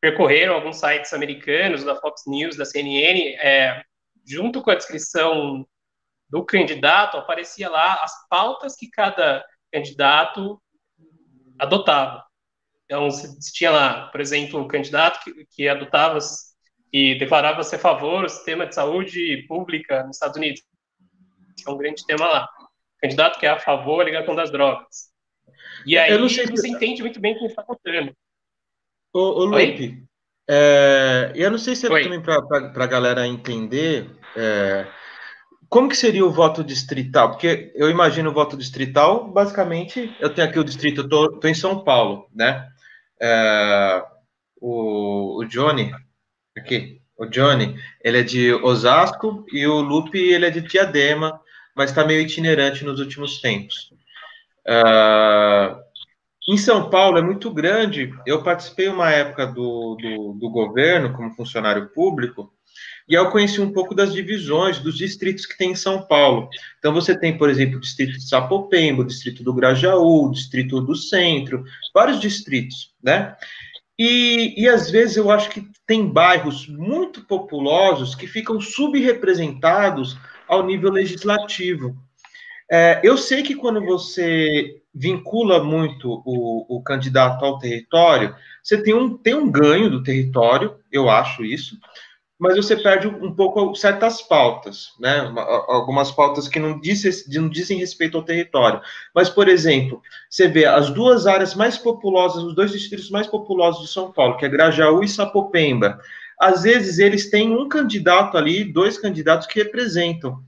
percorreram 0.00 0.54
alguns 0.54 0.78
sites 0.78 1.12
americanos, 1.12 1.84
da 1.84 1.94
Fox 1.94 2.22
News, 2.26 2.56
da 2.56 2.64
CNN, 2.64 3.36
é, 3.36 3.84
junto 4.26 4.62
com 4.62 4.70
a 4.70 4.74
descrição 4.74 5.66
do 6.32 6.42
candidato, 6.42 7.18
aparecia 7.18 7.68
lá 7.68 8.02
as 8.02 8.26
pautas 8.26 8.74
que 8.74 8.88
cada 8.88 9.44
candidato 9.70 10.60
adotava. 11.58 12.24
Então, 12.86 13.10
se 13.10 13.52
tinha 13.52 13.70
lá, 13.70 14.06
por 14.06 14.18
exemplo, 14.18 14.62
o 14.62 14.66
candidato 14.66 15.22
que, 15.22 15.46
que 15.50 15.68
adotava 15.68 16.18
e 16.90 17.18
declarava 17.18 17.62
ser 17.62 17.76
a 17.76 17.80
favor 17.80 18.22
do 18.22 18.30
sistema 18.30 18.66
de 18.66 18.74
saúde 18.74 19.44
pública 19.46 20.04
nos 20.04 20.16
Estados 20.16 20.38
Unidos, 20.38 20.62
que 21.54 21.68
é 21.68 21.70
um 21.70 21.76
grande 21.76 22.04
tema 22.06 22.26
lá. 22.26 22.48
O 22.96 23.00
candidato 23.02 23.38
que 23.38 23.44
é 23.44 23.50
a 23.50 23.60
favor 23.60 23.98
da 23.98 24.04
ligação 24.04 24.34
das 24.34 24.50
drogas. 24.50 25.12
E 25.84 25.98
aí 25.98 26.16
você 26.16 26.68
entende 26.68 27.02
muito 27.02 27.20
bem 27.20 27.36
quem 27.36 27.46
está 27.46 27.62
votando. 27.62 28.16
Ô, 29.12 29.20
ô 29.20 29.44
Lupe, 29.44 30.02
é, 30.48 31.32
eu 31.34 31.50
não 31.50 31.58
sei 31.58 31.76
se 31.76 31.86
é 31.86 31.90
Oi. 31.90 32.04
também 32.04 32.22
para 32.22 32.84
a 32.84 32.86
galera 32.86 33.26
entender 33.26 34.10
é, 34.34 34.86
como 35.72 35.88
que 35.88 35.96
seria 35.96 36.22
o 36.22 36.30
voto 36.30 36.62
distrital, 36.62 37.30
porque 37.30 37.72
eu 37.74 37.88
imagino 37.88 38.28
o 38.28 38.34
voto 38.34 38.58
distrital, 38.58 39.32
basicamente, 39.32 40.14
eu 40.20 40.28
tenho 40.28 40.46
aqui 40.46 40.58
o 40.58 40.64
distrito, 40.64 41.00
eu 41.00 41.08
tô, 41.08 41.40
tô 41.40 41.48
em 41.48 41.54
São 41.54 41.82
Paulo, 41.82 42.28
né? 42.34 42.68
É, 43.18 44.04
o, 44.60 45.40
o 45.40 45.44
Johnny, 45.46 45.90
aqui, 46.54 47.00
o 47.16 47.24
Johnny, 47.24 47.74
ele 48.04 48.20
é 48.20 48.22
de 48.22 48.52
Osasco 48.52 49.46
e 49.50 49.66
o 49.66 49.80
Lupe, 49.80 50.18
ele 50.18 50.44
é 50.44 50.50
de 50.50 50.60
Diadema, 50.60 51.40
mas 51.74 51.88
está 51.88 52.04
meio 52.04 52.20
itinerante 52.20 52.84
nos 52.84 53.00
últimos 53.00 53.40
tempos. 53.40 53.94
Uh, 54.68 55.80
em 56.50 56.58
São 56.58 56.90
Paulo 56.90 57.16
é 57.16 57.22
muito 57.22 57.50
grande. 57.50 58.12
Eu 58.26 58.42
participei 58.42 58.88
uma 58.88 59.10
época 59.10 59.46
do, 59.46 59.96
do, 59.96 60.32
do, 60.34 60.50
governo 60.50 61.14
como 61.14 61.34
funcionário 61.34 61.88
público 61.94 62.52
e 63.08 63.14
eu 63.14 63.30
conheci 63.30 63.60
um 63.60 63.72
pouco 63.72 63.94
das 63.94 64.12
divisões 64.12 64.78
dos 64.78 64.96
distritos 64.96 65.46
que 65.46 65.56
tem 65.56 65.72
em 65.72 65.76
São 65.76 66.02
Paulo. 66.02 66.48
Então 66.78 66.92
você 66.92 67.18
tem, 67.18 67.36
por 67.36 67.50
exemplo, 67.50 67.76
o 67.78 67.80
distrito 67.80 68.12
de 68.12 68.28
Sapopemba, 68.28 69.02
o 69.02 69.06
distrito 69.06 69.42
do 69.42 69.52
Grajaú, 69.52 70.26
o 70.26 70.32
distrito 70.32 70.80
do 70.80 70.94
Centro, 70.94 71.64
vários 71.94 72.20
distritos, 72.20 72.94
né? 73.02 73.36
E, 73.98 74.54
e 74.56 74.68
às 74.68 74.90
vezes 74.90 75.16
eu 75.16 75.30
acho 75.30 75.50
que 75.50 75.68
tem 75.86 76.06
bairros 76.06 76.66
muito 76.66 77.24
populosos 77.24 78.14
que 78.14 78.26
ficam 78.26 78.60
subrepresentados 78.60 80.16
ao 80.48 80.64
nível 80.64 80.90
legislativo. 80.90 81.96
É, 82.70 83.00
eu 83.04 83.18
sei 83.18 83.42
que 83.42 83.54
quando 83.54 83.84
você 83.84 84.80
vincula 84.94 85.62
muito 85.62 86.22
o, 86.24 86.76
o 86.78 86.82
candidato 86.82 87.44
ao 87.44 87.58
território, 87.58 88.34
você 88.62 88.82
tem 88.82 88.94
um, 88.94 89.16
tem 89.16 89.34
um 89.34 89.50
ganho 89.50 89.90
do 89.90 90.02
território, 90.02 90.76
eu 90.90 91.10
acho 91.10 91.44
isso, 91.44 91.76
mas 92.42 92.56
você 92.56 92.74
perde 92.74 93.06
um 93.06 93.32
pouco 93.32 93.72
certas 93.76 94.20
pautas, 94.20 94.94
né? 94.98 95.32
Algumas 95.68 96.10
pautas 96.10 96.48
que 96.48 96.58
não, 96.58 96.80
diz, 96.80 97.24
não 97.28 97.48
dizem 97.48 97.78
respeito 97.78 98.16
ao 98.16 98.24
território. 98.24 98.80
Mas, 99.14 99.30
por 99.30 99.48
exemplo, 99.48 100.02
você 100.28 100.48
vê 100.48 100.64
as 100.64 100.90
duas 100.90 101.28
áreas 101.28 101.54
mais 101.54 101.78
populosas, 101.78 102.42
os 102.42 102.52
dois 102.52 102.72
distritos 102.72 103.10
mais 103.10 103.28
populosos 103.28 103.82
de 103.82 103.92
São 103.92 104.10
Paulo, 104.10 104.36
que 104.36 104.44
é 104.44 104.48
Grajaú 104.48 105.04
e 105.04 105.08
Sapopemba. 105.08 106.00
Às 106.36 106.64
vezes 106.64 106.98
eles 106.98 107.30
têm 107.30 107.56
um 107.56 107.68
candidato 107.68 108.36
ali, 108.36 108.64
dois 108.64 108.98
candidatos 108.98 109.46
que 109.46 109.62
representam. 109.62 110.40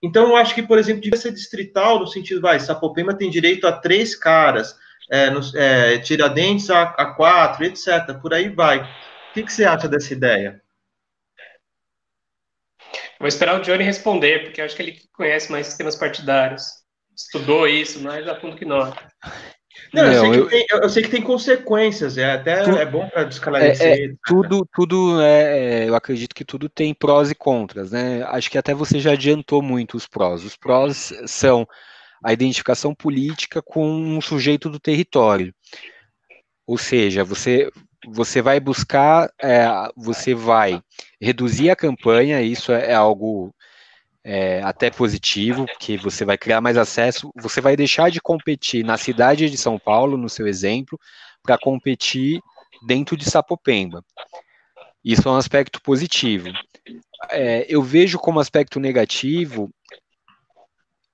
Então, 0.00 0.28
eu 0.28 0.36
acho 0.36 0.54
que, 0.54 0.62
por 0.62 0.78
exemplo, 0.78 1.02
devia 1.02 1.18
ser 1.18 1.32
distrital, 1.32 1.98
no 1.98 2.06
sentido, 2.06 2.40
vai, 2.40 2.60
Sapopema 2.60 3.12
tem 3.12 3.28
direito 3.28 3.66
a 3.66 3.72
três 3.72 4.14
caras, 4.14 4.76
é, 5.10 5.28
no, 5.30 5.40
é, 5.56 5.98
Tiradentes 5.98 6.70
a, 6.70 6.82
a, 6.82 7.06
quatro, 7.06 7.64
etc. 7.64 8.14
Por 8.22 8.32
aí 8.32 8.48
vai. 8.50 8.82
O 8.82 9.34
que, 9.34 9.42
que 9.42 9.52
você 9.52 9.64
acha 9.64 9.88
dessa 9.88 10.12
ideia? 10.12 10.62
Vou 13.20 13.28
esperar 13.28 13.60
o 13.60 13.62
Johnny 13.62 13.84
responder, 13.84 14.44
porque 14.44 14.62
acho 14.62 14.74
que 14.74 14.80
ele 14.80 14.98
conhece 15.12 15.52
mais 15.52 15.66
sistemas 15.66 15.94
partidários. 15.94 16.64
Estudou 17.14 17.68
isso 17.68 18.02
mais 18.02 18.26
a 18.26 18.40
fundo 18.40 18.56
que 18.56 18.64
nós. 18.64 18.94
Não, 19.92 20.10
eu, 20.10 20.20
sei 20.20 20.40
eu, 20.40 20.48
tem, 20.48 20.66
eu, 20.70 20.88
sei 20.88 21.02
que 21.02 21.10
tem, 21.10 21.22
consequências, 21.22 22.16
é 22.16 22.32
até 22.32 22.62
tu, 22.62 22.70
é 22.70 22.86
bom 22.86 23.06
para 23.10 23.28
esclarecer. 23.28 23.86
É, 23.86 24.04
é, 24.06 24.08
tudo, 24.24 24.66
tudo 24.72 25.20
é, 25.20 25.86
eu 25.86 25.94
acredito 25.94 26.34
que 26.34 26.46
tudo 26.46 26.66
tem 26.68 26.94
prós 26.94 27.30
e 27.30 27.34
contras, 27.34 27.90
né? 27.90 28.22
Acho 28.28 28.50
que 28.50 28.56
até 28.56 28.72
você 28.72 28.98
já 28.98 29.12
adiantou 29.12 29.60
muito 29.60 29.98
os 29.98 30.06
prós. 30.06 30.42
Os 30.42 30.56
prós 30.56 31.12
são 31.26 31.68
a 32.24 32.32
identificação 32.32 32.94
política 32.94 33.60
com 33.60 33.86
um 33.86 34.20
sujeito 34.22 34.70
do 34.70 34.80
território. 34.80 35.54
Ou 36.66 36.78
seja, 36.78 37.22
você, 37.22 37.70
você 38.06 38.40
vai 38.40 38.60
buscar, 38.60 39.30
é, 39.42 39.66
você 39.94 40.34
vai 40.34 40.80
reduzir 41.20 41.70
a 41.70 41.76
campanha, 41.76 42.40
isso 42.42 42.72
é, 42.72 42.92
é 42.92 42.94
algo 42.94 43.54
é, 44.24 44.62
até 44.62 44.90
positivo, 44.90 45.66
porque 45.66 45.96
você 45.96 46.24
vai 46.24 46.38
criar 46.38 46.60
mais 46.60 46.76
acesso, 46.76 47.30
você 47.36 47.60
vai 47.60 47.76
deixar 47.76 48.10
de 48.10 48.20
competir 48.20 48.84
na 48.84 48.96
cidade 48.96 49.50
de 49.50 49.56
São 49.56 49.78
Paulo, 49.78 50.16
no 50.16 50.28
seu 50.28 50.46
exemplo, 50.46 50.98
para 51.42 51.58
competir 51.58 52.40
dentro 52.86 53.16
de 53.16 53.28
Sapopemba. 53.28 54.04
Isso 55.04 55.28
é 55.28 55.30
um 55.30 55.36
aspecto 55.36 55.80
positivo. 55.82 56.48
É, 57.30 57.66
eu 57.68 57.82
vejo 57.82 58.18
como 58.18 58.40
aspecto 58.40 58.78
negativo 58.78 59.70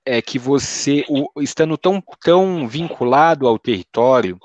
é 0.05 0.21
que 0.21 0.39
você, 0.39 1.03
o, 1.09 1.29
estando 1.41 1.77
tão, 1.77 2.01
tão 2.21 2.65
vinculado 2.65 3.45
ao 3.45 3.59
território, 3.59 4.39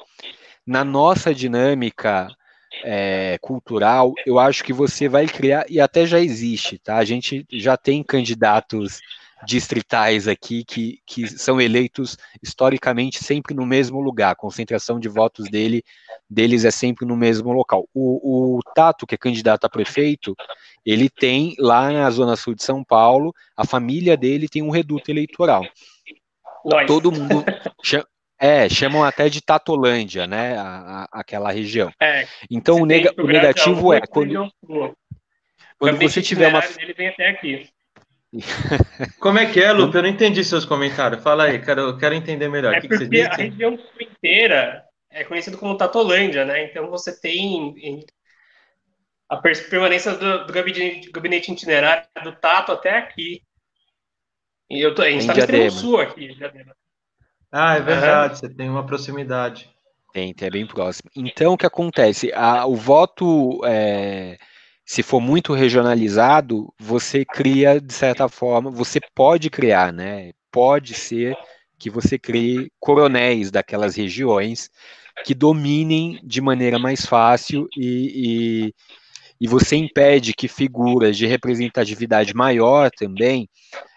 na 0.66 0.84
nossa 0.84 1.32
dinâmica 1.32 2.28
é, 2.84 3.38
cultural, 3.40 4.12
eu 4.26 4.38
acho 4.38 4.64
que 4.64 4.72
você 4.72 5.08
vai 5.08 5.26
criar, 5.26 5.64
e 5.68 5.80
até 5.80 6.06
já 6.06 6.20
existe, 6.20 6.78
tá? 6.78 6.96
A 6.96 7.04
gente 7.04 7.46
já 7.50 7.76
tem 7.76 8.02
candidatos 8.02 9.00
distritais 9.44 10.28
aqui 10.28 10.64
que, 10.64 11.00
que 11.04 11.26
são 11.26 11.60
eleitos 11.60 12.16
historicamente 12.42 13.22
sempre 13.22 13.54
no 13.54 13.66
mesmo 13.66 14.00
lugar, 14.00 14.30
a 14.30 14.36
concentração 14.36 15.00
de 15.00 15.08
votos 15.08 15.48
dele, 15.48 15.82
deles 16.30 16.64
é 16.64 16.70
sempre 16.70 17.04
no 17.04 17.16
mesmo 17.16 17.52
local. 17.52 17.88
O, 17.92 18.56
o 18.56 18.60
Tato, 18.74 19.06
que 19.06 19.14
é 19.14 19.18
candidato 19.18 19.64
a 19.64 19.70
prefeito, 19.70 20.34
ele 20.86 21.08
tem 21.10 21.54
lá 21.58 21.90
na 21.90 22.10
Zona 22.10 22.36
Sul 22.36 22.54
de 22.54 22.62
São 22.62 22.84
Paulo, 22.84 23.34
a 23.56 23.66
família 23.66 24.16
dele 24.16 24.48
tem 24.48 24.62
um 24.62 24.70
reduto 24.70 25.10
eleitoral. 25.10 25.66
Nós. 26.64 26.86
Todo 26.86 27.10
mundo 27.10 27.44
é, 28.42 28.68
chamam 28.68 29.04
até 29.04 29.28
de 29.28 29.40
Tatolândia, 29.40 30.26
né? 30.26 30.58
A, 30.58 31.06
a, 31.12 31.20
aquela 31.20 31.52
região. 31.52 31.92
É, 32.00 32.26
então 32.50 32.78
o, 32.78 32.82
o 32.82 32.86
negativo 32.86 33.92
é 33.94 34.00
quando, 34.00 34.52
quando 35.78 35.98
você 36.00 36.20
tiver 36.20 36.48
uma. 36.48 36.60
Ele 36.80 36.92
vem 36.92 37.06
até 37.06 37.28
aqui. 37.28 37.70
Como 39.20 39.38
é 39.38 39.46
que 39.46 39.62
é, 39.62 39.70
Lupe? 39.70 39.96
Eu 39.96 40.02
não 40.02 40.08
entendi 40.08 40.42
seus 40.42 40.64
comentários. 40.64 41.22
Fala 41.22 41.44
aí, 41.44 41.60
quero, 41.60 41.96
quero 41.96 42.16
entender 42.16 42.48
melhor. 42.48 42.74
É 42.74 42.80
que 42.80 42.88
porque 42.88 43.06
que 43.06 43.20
a 43.20 43.34
região 43.36 43.78
inteira 44.00 44.84
é 45.08 45.22
conhecida 45.22 45.56
como 45.56 45.76
Tatolândia, 45.76 46.44
né? 46.44 46.64
Então 46.64 46.90
você 46.90 47.16
tem 47.20 48.04
a 49.28 49.36
permanência 49.36 50.14
do, 50.14 50.46
do 50.46 50.52
gabinete, 50.52 51.12
gabinete, 51.12 51.52
itinerário 51.52 52.08
do 52.24 52.32
Tato 52.32 52.72
até 52.72 52.98
aqui. 52.98 53.40
E 54.68 54.80
eu 54.80 54.94
tô, 54.96 55.02
a 55.02 55.10
gente 55.10 55.20
está 55.20 55.34
no 55.34 55.38
extremo 55.38 55.70
sul 55.70 56.00
aqui, 56.00 56.34
Ah, 57.52 57.76
é 57.76 57.80
verdade, 57.80 58.38
você 58.38 58.48
tem 58.48 58.70
uma 58.70 58.86
proximidade. 58.86 59.70
Tem, 60.12 60.32
tem, 60.32 60.48
é 60.48 60.50
bem 60.50 60.66
próximo. 60.66 61.10
Então, 61.14 61.52
o 61.52 61.58
que 61.58 61.66
acontece? 61.66 62.32
A, 62.34 62.66
o 62.66 62.74
voto, 62.74 63.60
é, 63.64 64.38
se 64.84 65.02
for 65.02 65.20
muito 65.20 65.52
regionalizado, 65.52 66.72
você 66.78 67.24
cria, 67.24 67.80
de 67.80 67.92
certa 67.92 68.28
forma, 68.28 68.70
você 68.70 69.00
pode 69.14 69.50
criar, 69.50 69.92
né? 69.92 70.32
Pode 70.50 70.94
ser 70.94 71.36
que 71.78 71.90
você 71.90 72.18
crie 72.18 72.70
coronéis 72.80 73.50
daquelas 73.50 73.96
regiões 73.96 74.70
que 75.24 75.34
dominem 75.34 76.20
de 76.22 76.40
maneira 76.40 76.78
mais 76.78 77.04
fácil 77.04 77.68
e, 77.76 78.68
e, 78.68 78.74
e 79.42 79.48
você 79.48 79.74
impede 79.74 80.32
que 80.32 80.46
figuras 80.46 81.16
de 81.16 81.26
representatividade 81.26 82.32
maior 82.32 82.90
também 82.90 83.48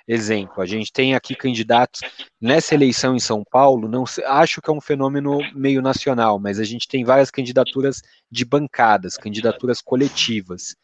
Exemplo, 0.08 0.62
a 0.62 0.68
gente 0.68 0.94
tem 0.94 1.16
aqui 1.16 1.34
candidatos 1.36 2.02
nessa 2.40 2.76
eleição 2.76 3.16
em 3.16 3.20
São 3.20 3.44
Paulo, 3.44 3.88
não 3.88 4.04
acho 4.28 4.62
que 4.62 4.70
é 4.70 4.74
um 4.74 4.80
fenômeno 4.80 5.40
meio 5.56 5.82
nacional, 5.82 6.38
mas 6.40 6.60
a 6.60 6.64
gente 6.64 6.88
tem 6.88 7.04
várias 7.04 7.32
candidaturas 7.32 8.04
de 8.30 8.46
bancadas, 8.46 9.18
candidaturas 9.18 9.82
coletivas. 9.82 10.76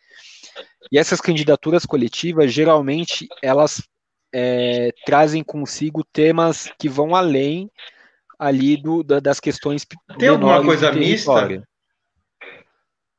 E 0.91 0.97
essas 0.97 1.21
candidaturas 1.21 1.85
coletivas, 1.85 2.51
geralmente, 2.51 3.27
elas 3.43 3.87
é, 4.33 4.91
trazem 5.05 5.43
consigo 5.43 6.03
temas 6.03 6.71
que 6.79 6.89
vão 6.89 7.13
além 7.13 7.69
ali 8.39 8.75
do, 8.75 9.03
da, 9.03 9.19
das 9.19 9.39
questões 9.39 9.85
Tem 10.17 10.29
alguma 10.29 10.63
coisa 10.63 10.91
mista? 10.91 11.63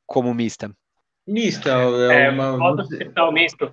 Como 0.05 0.35
mista? 0.35 0.75
Mista, 1.27 1.71
é, 2.11 2.25
é 2.25 2.31
uma... 2.31 2.57
Voto 2.57 3.33
misto. 3.33 3.73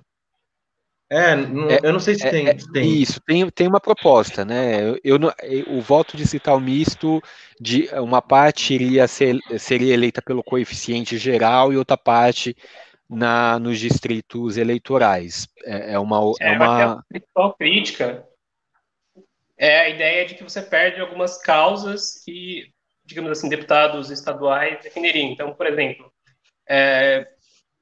É, 1.12 1.32
é, 1.32 1.80
eu 1.82 1.92
não 1.92 1.98
sei 1.98 2.14
se 2.14 2.24
é, 2.24 2.30
tem, 2.30 2.46
é, 2.46 2.54
tem, 2.72 3.02
Isso, 3.02 3.20
tem, 3.26 3.50
tem 3.50 3.66
uma 3.66 3.80
proposta, 3.80 4.44
né? 4.44 4.90
Eu, 4.90 5.00
eu, 5.02 5.18
o 5.66 5.80
voto 5.80 6.16
distrital 6.16 6.60
misto, 6.60 7.20
de 7.60 7.88
uma 7.94 8.22
parte 8.22 8.72
iria 8.74 9.08
ser, 9.08 9.36
seria 9.58 9.92
eleita 9.92 10.22
pelo 10.22 10.44
coeficiente 10.44 11.18
geral 11.18 11.72
e 11.72 11.76
outra 11.76 11.96
parte 11.96 12.56
na, 13.08 13.58
nos 13.58 13.80
distritos 13.80 14.56
eleitorais. 14.56 15.48
É, 15.64 15.94
é 15.94 15.98
uma. 15.98 16.20
É, 16.40 16.52
é 16.52 16.56
uma... 16.56 16.92
A 16.92 17.02
principal 17.08 17.54
crítica 17.54 18.24
é 19.58 19.80
a 19.80 19.88
ideia 19.88 20.24
de 20.26 20.36
que 20.36 20.44
você 20.44 20.62
perde 20.62 21.00
algumas 21.00 21.36
causas 21.38 22.22
que, 22.24 22.72
digamos 23.04 23.32
assim, 23.32 23.48
deputados 23.48 24.10
estaduais 24.10 24.78
defenderiam. 24.80 25.32
Então, 25.32 25.52
por 25.54 25.66
exemplo, 25.66 26.10
é, 26.68 27.26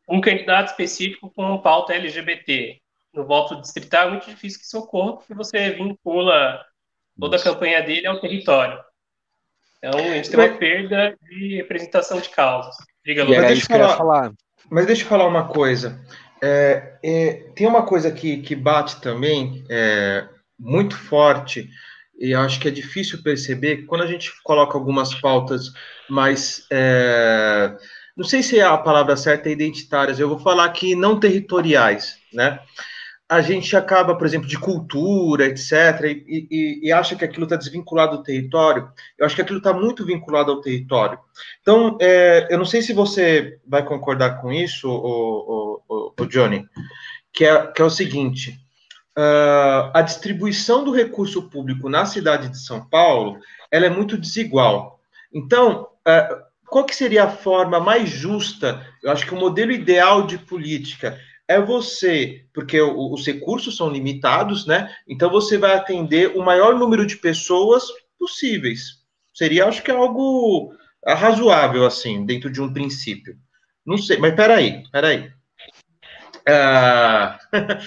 um 0.09 0.21
candidato 0.21 0.69
específico 0.69 1.31
com 1.31 1.59
pauta 1.59 1.95
LGBT 1.95 2.81
no 3.15 3.25
voto 3.25 3.61
distrital 3.61 4.09
é 4.09 4.11
muito 4.11 4.31
difícil 4.31 4.61
que 4.61 4.67
isso 4.67 4.79
ocorra, 4.79 5.17
porque 5.17 5.35
você 5.35 5.71
vincula 5.71 6.65
toda 7.19 7.37
a 7.37 7.43
campanha 7.43 7.83
dele 7.83 8.07
ao 8.07 8.21
território. 8.21 8.79
Então, 9.79 9.99
a 9.99 10.15
gente 10.15 10.31
tem 10.31 10.41
uma 10.41 10.57
perda 10.57 11.17
de 11.23 11.57
representação 11.57 12.21
de 12.21 12.29
causas. 12.31 12.77
Diga, 13.05 13.25
Lu. 13.25 13.35
Mas, 13.35 13.47
deixa 13.47 13.77
eu 13.77 13.89
falar, 13.91 14.33
mas 14.71 14.87
deixa 14.87 15.03
eu 15.03 15.09
falar 15.09 15.27
uma 15.27 15.49
coisa. 15.49 16.01
É, 16.43 16.99
é, 17.03 17.33
tem 17.55 17.67
uma 17.67 17.85
coisa 17.85 18.11
que, 18.11 18.39
que 18.39 18.55
bate 18.55 19.01
também 19.01 19.65
é, 19.69 20.27
muito 20.59 20.97
forte, 20.97 21.69
e 22.19 22.35
acho 22.35 22.61
que 22.61 22.69
é 22.69 22.73
difícil 22.73 23.23
perceber, 23.23 23.85
quando 23.87 24.03
a 24.03 24.07
gente 24.07 24.33
coloca 24.43 24.77
algumas 24.77 25.15
pautas 25.15 25.73
mais. 26.09 26.67
Não 28.19 28.25
sei 28.25 28.43
se 28.43 28.59
é 28.59 28.65
a 28.65 28.77
palavra 28.77 29.17
certa, 29.17 29.49
é 29.49 29.53
identitárias, 29.53 30.19
eu 30.19 30.29
vou 30.29 30.41
falar 30.41 30.69
que 30.71 30.95
não 30.95 31.19
territoriais, 31.19 32.19
né? 32.35 32.59
a 33.29 33.43
gente 33.43 33.77
acaba, 33.77 34.17
por 34.17 34.27
exemplo, 34.27 34.49
de 34.49 34.59
cultura, 34.59 35.45
etc., 35.45 35.73
e, 36.27 36.49
e, 36.51 36.89
e 36.89 36.93
acha 36.93 37.15
que 37.15 37.25
aquilo 37.25 37.45
está 37.45 37.57
desvinculado 37.57 38.17
do 38.17 38.23
território. 38.23 38.91
Eu 39.19 39.27
acho 39.27 39.37
que 39.37 39.43
aquilo 39.43 39.59
está 39.59 39.73
muito 39.73 40.05
vinculado 40.05 40.51
ao 40.51 40.63
território. 40.63 41.19
Então, 41.61 41.99
é, 42.01 42.49
eu 42.51 42.57
não 42.57 42.65
sei 42.65 42.81
se 42.81 42.95
você 42.95 43.59
vai 43.67 43.85
concordar 43.85 44.41
com 44.41 44.51
isso, 44.51 44.89
o, 44.89 45.83
o, 45.87 46.15
o 46.19 46.27
Johnny, 46.27 46.67
que 47.33 47.45
é, 47.45 47.67
que 47.67 47.83
é 47.83 47.85
o 47.85 47.91
seguinte: 47.91 48.59
uh, 49.19 49.91
a 49.93 50.01
distribuição 50.01 50.83
do 50.83 50.91
recurso 50.91 51.51
público 51.51 51.91
na 51.91 52.07
cidade 52.07 52.49
de 52.49 52.59
São 52.59 52.89
Paulo 52.89 53.39
ela 53.71 53.85
é 53.85 53.91
muito 53.91 54.17
desigual. 54.17 54.99
Então, 55.31 55.89
uh, 56.09 56.48
qual 56.71 56.85
que 56.85 56.95
seria 56.95 57.25
a 57.25 57.31
forma 57.31 57.81
mais 57.81 58.09
justa? 58.09 58.87
Eu 59.03 59.11
acho 59.11 59.27
que 59.27 59.35
o 59.35 59.39
modelo 59.39 59.73
ideal 59.73 60.27
de 60.27 60.39
política 60.39 61.19
é 61.47 61.61
você, 61.61 62.45
porque 62.53 62.81
os 62.81 63.27
recursos 63.27 63.77
são 63.77 63.89
limitados, 63.89 64.67
né? 64.67 64.95
Então 65.09 65.31
você 65.31 65.57
vai 65.57 65.75
atender 65.75 66.37
o 66.37 66.45
maior 66.45 66.79
número 66.79 67.07
de 67.07 67.17
pessoas 67.17 67.85
possíveis. 68.19 68.99
Seria, 69.33 69.67
acho 69.67 69.83
que, 69.83 69.91
algo 69.91 70.75
razoável, 71.07 71.87
assim, 71.87 72.27
dentro 72.27 72.51
de 72.51 72.61
um 72.61 72.73
princípio. 72.73 73.37
Não 73.87 73.97
sei, 73.97 74.19
mas 74.19 74.35
peraí, 74.35 74.83
peraí. 74.93 75.33
Ah, 76.47 77.39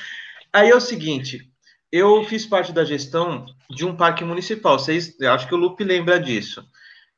aí 0.51 0.69
é 0.69 0.75
o 0.75 0.81
seguinte, 0.81 1.51
eu 1.91 2.23
fiz 2.23 2.45
parte 2.45 2.71
da 2.71 2.85
gestão 2.85 3.45
de 3.69 3.85
um 3.85 3.95
parque 3.95 4.23
municipal. 4.23 4.79
Vocês, 4.79 5.19
acho 5.21 5.47
que 5.47 5.53
o 5.53 5.57
Lupe 5.57 5.83
lembra 5.83 6.19
disso. 6.19 6.65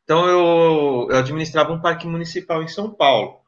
Então, 0.04 0.28
eu, 0.28 1.08
eu 1.10 1.18
administrava 1.18 1.72
um 1.72 1.82
parque 1.82 2.08
municipal 2.08 2.62
em 2.62 2.68
São 2.68 2.92
Paulo. 2.92 3.40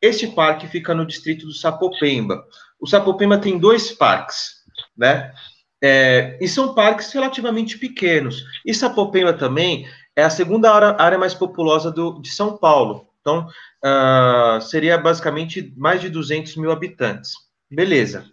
Este 0.00 0.26
parque 0.26 0.66
fica 0.66 0.94
no 0.94 1.06
distrito 1.06 1.46
do 1.46 1.52
Sapopemba. 1.52 2.44
O 2.80 2.86
Sapopemba 2.86 3.38
tem 3.38 3.56
dois 3.56 3.92
parques, 3.92 4.62
né? 4.96 5.32
É, 5.80 6.38
e 6.40 6.48
são 6.48 6.74
parques 6.74 7.12
relativamente 7.12 7.78
pequenos. 7.78 8.42
E 8.66 8.74
Sapopemba 8.74 9.32
também 9.32 9.88
é 10.14 10.22
a 10.22 10.30
segunda 10.30 10.70
área, 10.72 11.18
mais 11.18 11.34
populosa 11.34 11.90
do, 11.90 12.20
de 12.20 12.30
São 12.30 12.56
Paulo. 12.56 13.08
Então, 13.20 13.46
uh, 13.84 14.60
seria 14.60 14.98
basicamente 14.98 15.72
mais 15.76 16.00
de 16.00 16.08
200 16.08 16.56
mil 16.56 16.72
habitantes. 16.72 17.32
Beleza. 17.70 18.26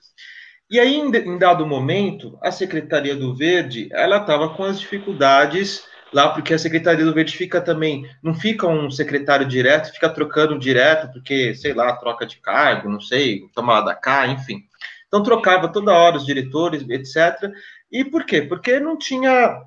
E 0.70 0.80
aí, 0.80 0.96
em, 0.96 1.16
em 1.16 1.38
dado 1.38 1.66
momento, 1.66 2.38
a 2.42 2.52
Secretaria 2.52 3.16
do 3.16 3.36
Verde, 3.36 3.90
ela 3.92 4.18
estava 4.18 4.50
com 4.50 4.64
as 4.64 4.80
dificuldades 4.80 5.84
lá, 6.12 6.30
porque 6.30 6.54
a 6.54 6.60
Secretaria 6.60 7.06
do 7.06 7.14
Verde 7.14 7.36
fica 7.36 7.62
também, 7.62 8.10
não 8.22 8.34
fica 8.34 8.68
um 8.68 8.90
secretário 8.90 9.48
direto, 9.48 9.92
fica 9.92 10.10
trocando 10.10 10.58
direto, 10.58 11.12
porque, 11.12 11.54
sei 11.56 11.74
lá, 11.74 11.96
troca 11.96 12.26
de 12.26 12.38
cargo, 12.38 12.90
não 12.90 13.00
sei, 13.00 13.48
toma 13.54 13.82
da 13.82 13.96
cá, 13.96 14.28
enfim. 14.28 14.64
Então 15.08 15.24
trocava 15.24 15.68
toda 15.68 15.94
hora 15.94 16.18
os 16.18 16.26
diretores, 16.26 16.88
etc. 16.88 17.52
E 17.92 18.06
por 18.06 18.26
quê? 18.26 18.42
Porque 18.42 18.80
não 18.80 18.98
tinha. 18.98 19.62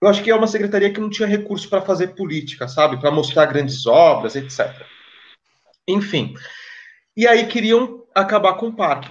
Eu 0.00 0.08
acho 0.08 0.22
que 0.22 0.30
é 0.30 0.34
uma 0.34 0.48
secretaria 0.48 0.92
que 0.92 1.00
não 1.00 1.08
tinha 1.08 1.28
recurso 1.28 1.68
para 1.68 1.82
fazer 1.82 2.08
política, 2.08 2.66
sabe? 2.66 3.00
Para 3.00 3.12
mostrar 3.12 3.46
grandes 3.46 3.86
obras, 3.86 4.34
etc. 4.34 4.84
Enfim. 5.86 6.34
E 7.16 7.26
aí 7.26 7.46
queriam 7.46 8.04
acabar 8.12 8.54
com 8.54 8.68
o 8.68 8.74
parque. 8.74 9.10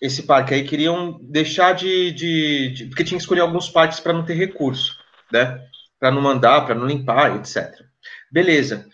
Esse 0.00 0.22
parque 0.22 0.54
aí 0.54 0.62
queriam 0.62 1.18
deixar 1.20 1.74
de. 1.74 2.12
de, 2.12 2.68
de 2.70 2.84
porque 2.86 3.02
tinha 3.02 3.18
que 3.18 3.22
escolher 3.22 3.40
alguns 3.40 3.68
parques 3.68 3.98
para 3.98 4.12
não 4.12 4.24
ter 4.24 4.34
recurso 4.34 4.99
né? 5.32 5.60
Para 5.98 6.10
não 6.10 6.22
mandar, 6.22 6.64
para 6.64 6.74
não 6.74 6.86
limpar, 6.86 7.36
etc. 7.36 7.84
Beleza. 8.30 8.86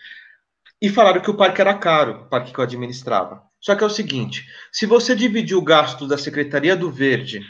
E 0.81 0.89
falaram 0.89 1.21
que 1.21 1.29
o 1.29 1.35
parque 1.35 1.61
era 1.61 1.73
caro, 1.73 2.23
o 2.23 2.25
parque 2.25 2.51
que 2.51 2.59
eu 2.59 2.63
administrava. 2.63 3.43
Só 3.59 3.75
que 3.75 3.83
é 3.83 3.87
o 3.87 3.89
seguinte: 3.89 4.45
se 4.71 4.85
você 4.85 5.15
dividir 5.15 5.55
o 5.55 5.61
gasto 5.61 6.07
da 6.07 6.17
Secretaria 6.17 6.75
do 6.75 6.91
Verde, 6.91 7.41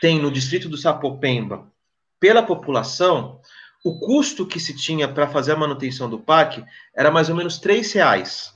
tem 0.00 0.20
no 0.20 0.30
distrito 0.30 0.68
do 0.68 0.76
Sapopemba, 0.76 1.70
pela 2.20 2.42
população, 2.42 3.40
o 3.84 3.98
custo 3.98 4.46
que 4.46 4.58
se 4.58 4.74
tinha 4.74 5.06
para 5.06 5.28
fazer 5.28 5.52
a 5.52 5.56
manutenção 5.56 6.08
do 6.08 6.18
parque 6.18 6.64
era 6.94 7.10
mais 7.10 7.28
ou 7.28 7.36
menos 7.36 7.58
três 7.58 7.92
reais. 7.92 8.54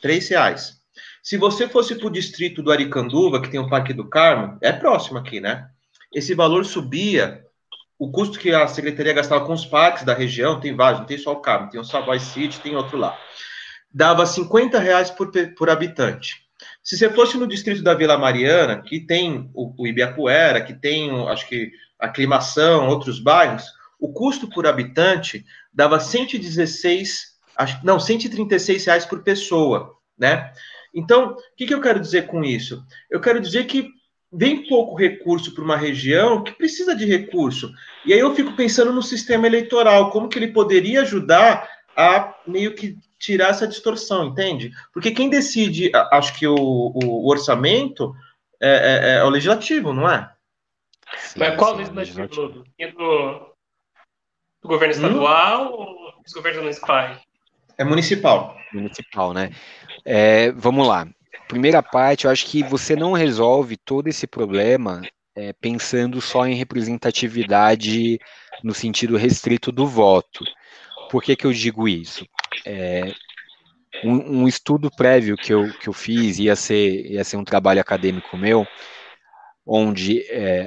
Três 0.00 0.28
reais. 0.28 0.80
Se 1.22 1.36
você 1.36 1.68
fosse 1.68 1.94
para 1.94 2.08
o 2.08 2.10
distrito 2.10 2.62
do 2.62 2.72
Aricanduva, 2.72 3.40
que 3.40 3.48
tem 3.48 3.60
o 3.60 3.68
Parque 3.68 3.92
do 3.92 4.08
Carmo, 4.08 4.58
é 4.60 4.72
próximo 4.72 5.18
aqui, 5.18 5.40
né? 5.40 5.70
Esse 6.12 6.34
valor 6.34 6.64
subia 6.64 7.46
o 7.98 8.10
custo 8.10 8.38
que 8.38 8.52
a 8.52 8.66
secretaria 8.66 9.12
gastava 9.12 9.44
com 9.44 9.52
os 9.52 9.64
parques 9.64 10.04
da 10.04 10.14
região, 10.14 10.58
tem 10.58 10.74
vários, 10.74 11.00
não 11.00 11.06
tem 11.06 11.18
só 11.18 11.32
o 11.32 11.40
Carmo, 11.40 11.70
tem 11.70 11.80
o 11.80 11.84
Savoy 11.84 12.18
City, 12.18 12.60
tem 12.60 12.74
outro 12.74 12.98
lá, 12.98 13.18
dava 13.92 14.26
50 14.26 14.78
reais 14.78 15.10
por, 15.10 15.30
por 15.56 15.70
habitante. 15.70 16.42
Se 16.82 16.96
você 16.96 17.10
fosse 17.10 17.36
no 17.36 17.46
distrito 17.46 17.82
da 17.82 17.94
Vila 17.94 18.16
Mariana, 18.16 18.82
que 18.82 19.00
tem 19.00 19.50
o, 19.54 19.74
o 19.76 19.86
Ibiapuera, 19.86 20.60
que 20.60 20.74
tem, 20.74 21.10
acho 21.28 21.48
que, 21.48 21.70
Aclimação, 21.98 22.88
outros 22.88 23.20
bairros, 23.20 23.64
o 24.00 24.12
custo 24.12 24.48
por 24.48 24.66
habitante 24.66 25.44
dava 25.72 26.00
116, 26.00 27.36
acho, 27.56 27.78
não, 27.84 28.00
136 28.00 28.84
reais 28.84 29.06
por 29.06 29.22
pessoa, 29.22 29.94
né? 30.18 30.52
Então, 30.92 31.30
o 31.30 31.36
que, 31.56 31.66
que 31.66 31.72
eu 31.74 31.80
quero 31.80 32.00
dizer 32.00 32.26
com 32.26 32.42
isso? 32.42 32.84
Eu 33.08 33.20
quero 33.20 33.40
dizer 33.40 33.64
que 33.64 33.88
vem 34.32 34.66
pouco 34.66 34.96
recurso 34.96 35.54
para 35.54 35.62
uma 35.62 35.76
região 35.76 36.42
que 36.42 36.52
precisa 36.52 36.96
de 36.96 37.04
recurso. 37.04 37.70
E 38.06 38.12
aí 38.12 38.18
eu 38.18 38.34
fico 38.34 38.56
pensando 38.56 38.92
no 38.92 39.02
sistema 39.02 39.46
eleitoral, 39.46 40.10
como 40.10 40.28
que 40.28 40.38
ele 40.38 40.48
poderia 40.48 41.02
ajudar 41.02 41.68
a 41.94 42.34
meio 42.46 42.74
que 42.74 42.96
tirar 43.18 43.50
essa 43.50 43.68
distorção, 43.68 44.28
entende? 44.28 44.72
Porque 44.92 45.10
quem 45.10 45.28
decide, 45.28 45.92
acho 46.10 46.38
que 46.38 46.46
o, 46.46 46.56
o 46.56 47.28
orçamento 47.28 48.14
é, 48.60 48.70
é, 48.70 49.14
é, 49.16 49.24
o 49.24 49.28
legislativo, 49.28 49.92
não 49.92 50.08
é? 50.08 50.32
Sim, 51.18 51.40
Mas 51.40 51.56
qual 51.56 51.76
sim, 51.76 51.92
legislativo? 51.92 52.64
É 52.78 52.90
do, 52.90 53.54
do 54.62 54.68
governo 54.68 54.94
estadual 54.94 55.64
hum? 55.64 55.72
ou 55.72 56.22
dos 56.22 56.32
governos 56.32 56.62
municipais? 56.62 57.20
É 57.76 57.84
municipal. 57.84 58.56
Municipal, 58.72 59.34
né? 59.34 59.50
É, 60.04 60.50
vamos 60.52 60.88
lá. 60.88 61.06
Primeira 61.48 61.82
parte, 61.82 62.24
eu 62.24 62.30
acho 62.30 62.46
que 62.46 62.62
você 62.62 62.96
não 62.96 63.12
resolve 63.12 63.76
todo 63.76 64.08
esse 64.08 64.26
problema 64.26 65.02
é, 65.34 65.52
pensando 65.52 66.20
só 66.20 66.46
em 66.46 66.54
representatividade 66.54 68.18
no 68.62 68.74
sentido 68.74 69.16
restrito 69.16 69.72
do 69.72 69.86
voto. 69.86 70.44
Por 71.10 71.22
que, 71.22 71.36
que 71.36 71.46
eu 71.46 71.52
digo 71.52 71.88
isso? 71.88 72.26
É, 72.66 73.12
um, 74.04 74.42
um, 74.42 74.48
estudo 74.48 74.90
prévio 74.90 75.36
que 75.36 75.52
eu, 75.52 75.72
que 75.78 75.88
eu 75.88 75.92
fiz 75.92 76.38
ia 76.38 76.56
ser, 76.56 77.06
ia 77.10 77.24
ser 77.24 77.36
um 77.36 77.44
trabalho 77.44 77.80
acadêmico 77.80 78.36
meu, 78.36 78.66
onde 79.66 80.20
é, 80.30 80.66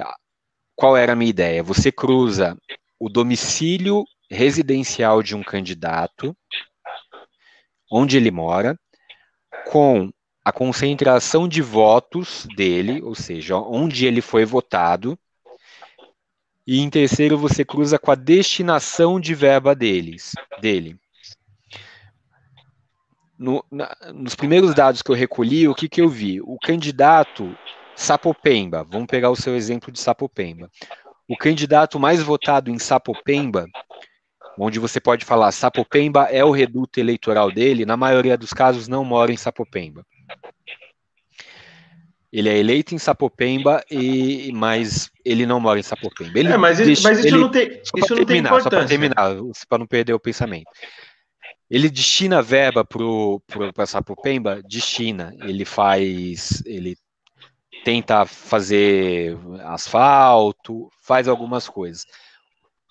qual 0.74 0.96
era 0.96 1.12
a 1.12 1.16
minha 1.16 1.30
ideia? 1.30 1.62
Você 1.62 1.90
cruza 1.90 2.56
o 2.98 3.08
domicílio 3.08 4.04
residencial 4.30 5.22
de 5.22 5.34
um 5.34 5.42
candidato, 5.42 6.36
onde 7.90 8.16
ele 8.16 8.30
mora, 8.30 8.78
com 9.66 10.10
a 10.46 10.52
concentração 10.52 11.48
de 11.48 11.60
votos 11.60 12.46
dele, 12.54 13.02
ou 13.02 13.16
seja, 13.16 13.56
onde 13.56 14.06
ele 14.06 14.20
foi 14.20 14.44
votado, 14.44 15.18
e 16.64 16.80
em 16.80 16.88
terceiro 16.88 17.36
você 17.36 17.64
cruza 17.64 17.98
com 17.98 18.12
a 18.12 18.14
destinação 18.14 19.18
de 19.18 19.34
verba 19.34 19.74
deles, 19.74 20.34
dele 20.60 20.96
no, 23.36 23.64
na, 23.70 23.90
nos 24.14 24.36
primeiros 24.36 24.72
dados 24.72 25.02
que 25.02 25.10
eu 25.10 25.16
recolhi, 25.16 25.66
o 25.66 25.74
que, 25.74 25.88
que 25.88 26.00
eu 26.00 26.08
vi? 26.08 26.40
O 26.40 26.56
candidato 26.58 27.52
Sapopemba, 27.96 28.84
vamos 28.84 29.08
pegar 29.08 29.30
o 29.30 29.36
seu 29.36 29.56
exemplo 29.56 29.90
de 29.90 29.98
Sapopemba. 29.98 30.70
O 31.28 31.36
candidato 31.36 31.98
mais 31.98 32.22
votado 32.22 32.70
em 32.70 32.78
Sapopemba, 32.78 33.66
onde 34.56 34.78
você 34.78 35.00
pode 35.00 35.24
falar 35.24 35.50
Sapopemba 35.50 36.24
é 36.24 36.44
o 36.44 36.52
reduto 36.52 37.00
eleitoral 37.00 37.50
dele, 37.50 37.84
na 37.84 37.96
maioria 37.96 38.38
dos 38.38 38.52
casos 38.52 38.86
não 38.86 39.04
mora 39.04 39.32
em 39.32 39.36
Sapopemba. 39.36 40.06
Ele 42.36 42.50
é 42.50 42.58
eleito 42.58 42.94
em 42.94 42.98
Sapopemba, 42.98 43.82
e, 43.90 44.52
mas 44.52 45.10
ele 45.24 45.46
não 45.46 45.58
mora 45.58 45.80
em 45.80 45.82
Sapopemba. 45.82 46.38
Ele 46.38 46.52
é, 46.52 46.56
mas, 46.58 46.76
deixa, 46.76 47.08
mas 47.08 47.20
isso 47.20 47.28
ele, 47.28 47.38
não 47.38 47.50
tem, 47.50 47.80
isso 47.96 48.14
não 48.14 48.26
tem 48.26 48.40
importância. 48.40 48.62
Só 48.64 48.68
para 48.68 48.84
terminar, 48.84 49.36
para 49.66 49.78
não 49.78 49.86
perder 49.86 50.12
o 50.12 50.20
pensamento. 50.20 50.70
Ele 51.70 51.88
destina 51.88 52.42
verba 52.42 52.84
para 52.84 53.86
Sapopemba? 53.86 54.60
Destina. 54.68 55.34
Ele 55.44 55.64
faz. 55.64 56.62
Ele 56.66 56.94
tenta 57.82 58.26
fazer 58.26 59.38
asfalto, 59.64 60.90
faz 61.00 61.28
algumas 61.28 61.70
coisas. 61.70 62.04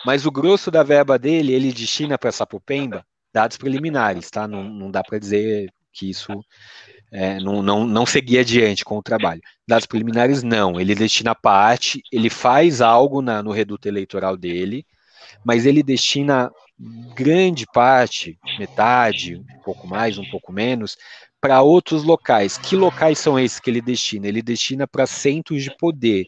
Mas 0.03 0.25
o 0.25 0.31
grosso 0.31 0.71
da 0.71 0.81
verba 0.81 1.19
dele, 1.19 1.53
ele 1.53 1.71
destina 1.71 2.17
para 2.17 2.31
Sapopemba 2.31 3.05
dados 3.31 3.57
preliminares, 3.57 4.31
tá? 4.31 4.47
Não, 4.47 4.63
não 4.63 4.89
dá 4.89 5.03
para 5.03 5.19
dizer 5.19 5.71
que 5.93 6.09
isso 6.09 6.43
é, 7.11 7.39
não, 7.39 7.61
não, 7.61 7.85
não 7.85 8.05
seguir 8.05 8.39
adiante 8.39 8.83
com 8.83 8.97
o 8.97 9.03
trabalho. 9.03 9.41
Dados 9.67 9.85
preliminares, 9.85 10.43
não. 10.43 10.79
Ele 10.79 10.93
destina 10.95 11.33
parte, 11.33 12.01
ele 12.11 12.29
faz 12.29 12.81
algo 12.81 13.21
na, 13.21 13.41
no 13.41 13.51
reduto 13.51 13.87
eleitoral 13.87 14.35
dele, 14.35 14.85
mas 15.43 15.65
ele 15.65 15.81
destina 15.81 16.51
grande 17.15 17.65
parte, 17.73 18.37
metade, 18.59 19.37
um 19.37 19.61
pouco 19.63 19.87
mais, 19.87 20.17
um 20.17 20.29
pouco 20.29 20.51
menos, 20.51 20.97
para 21.39 21.61
outros 21.61 22.03
locais. 22.03 22.57
Que 22.57 22.75
locais 22.75 23.19
são 23.19 23.39
esses 23.39 23.59
que 23.59 23.69
ele 23.69 23.81
destina? 23.81 24.27
Ele 24.27 24.41
destina 24.41 24.87
para 24.87 25.05
centros 25.05 25.63
de 25.63 25.75
poder. 25.77 26.25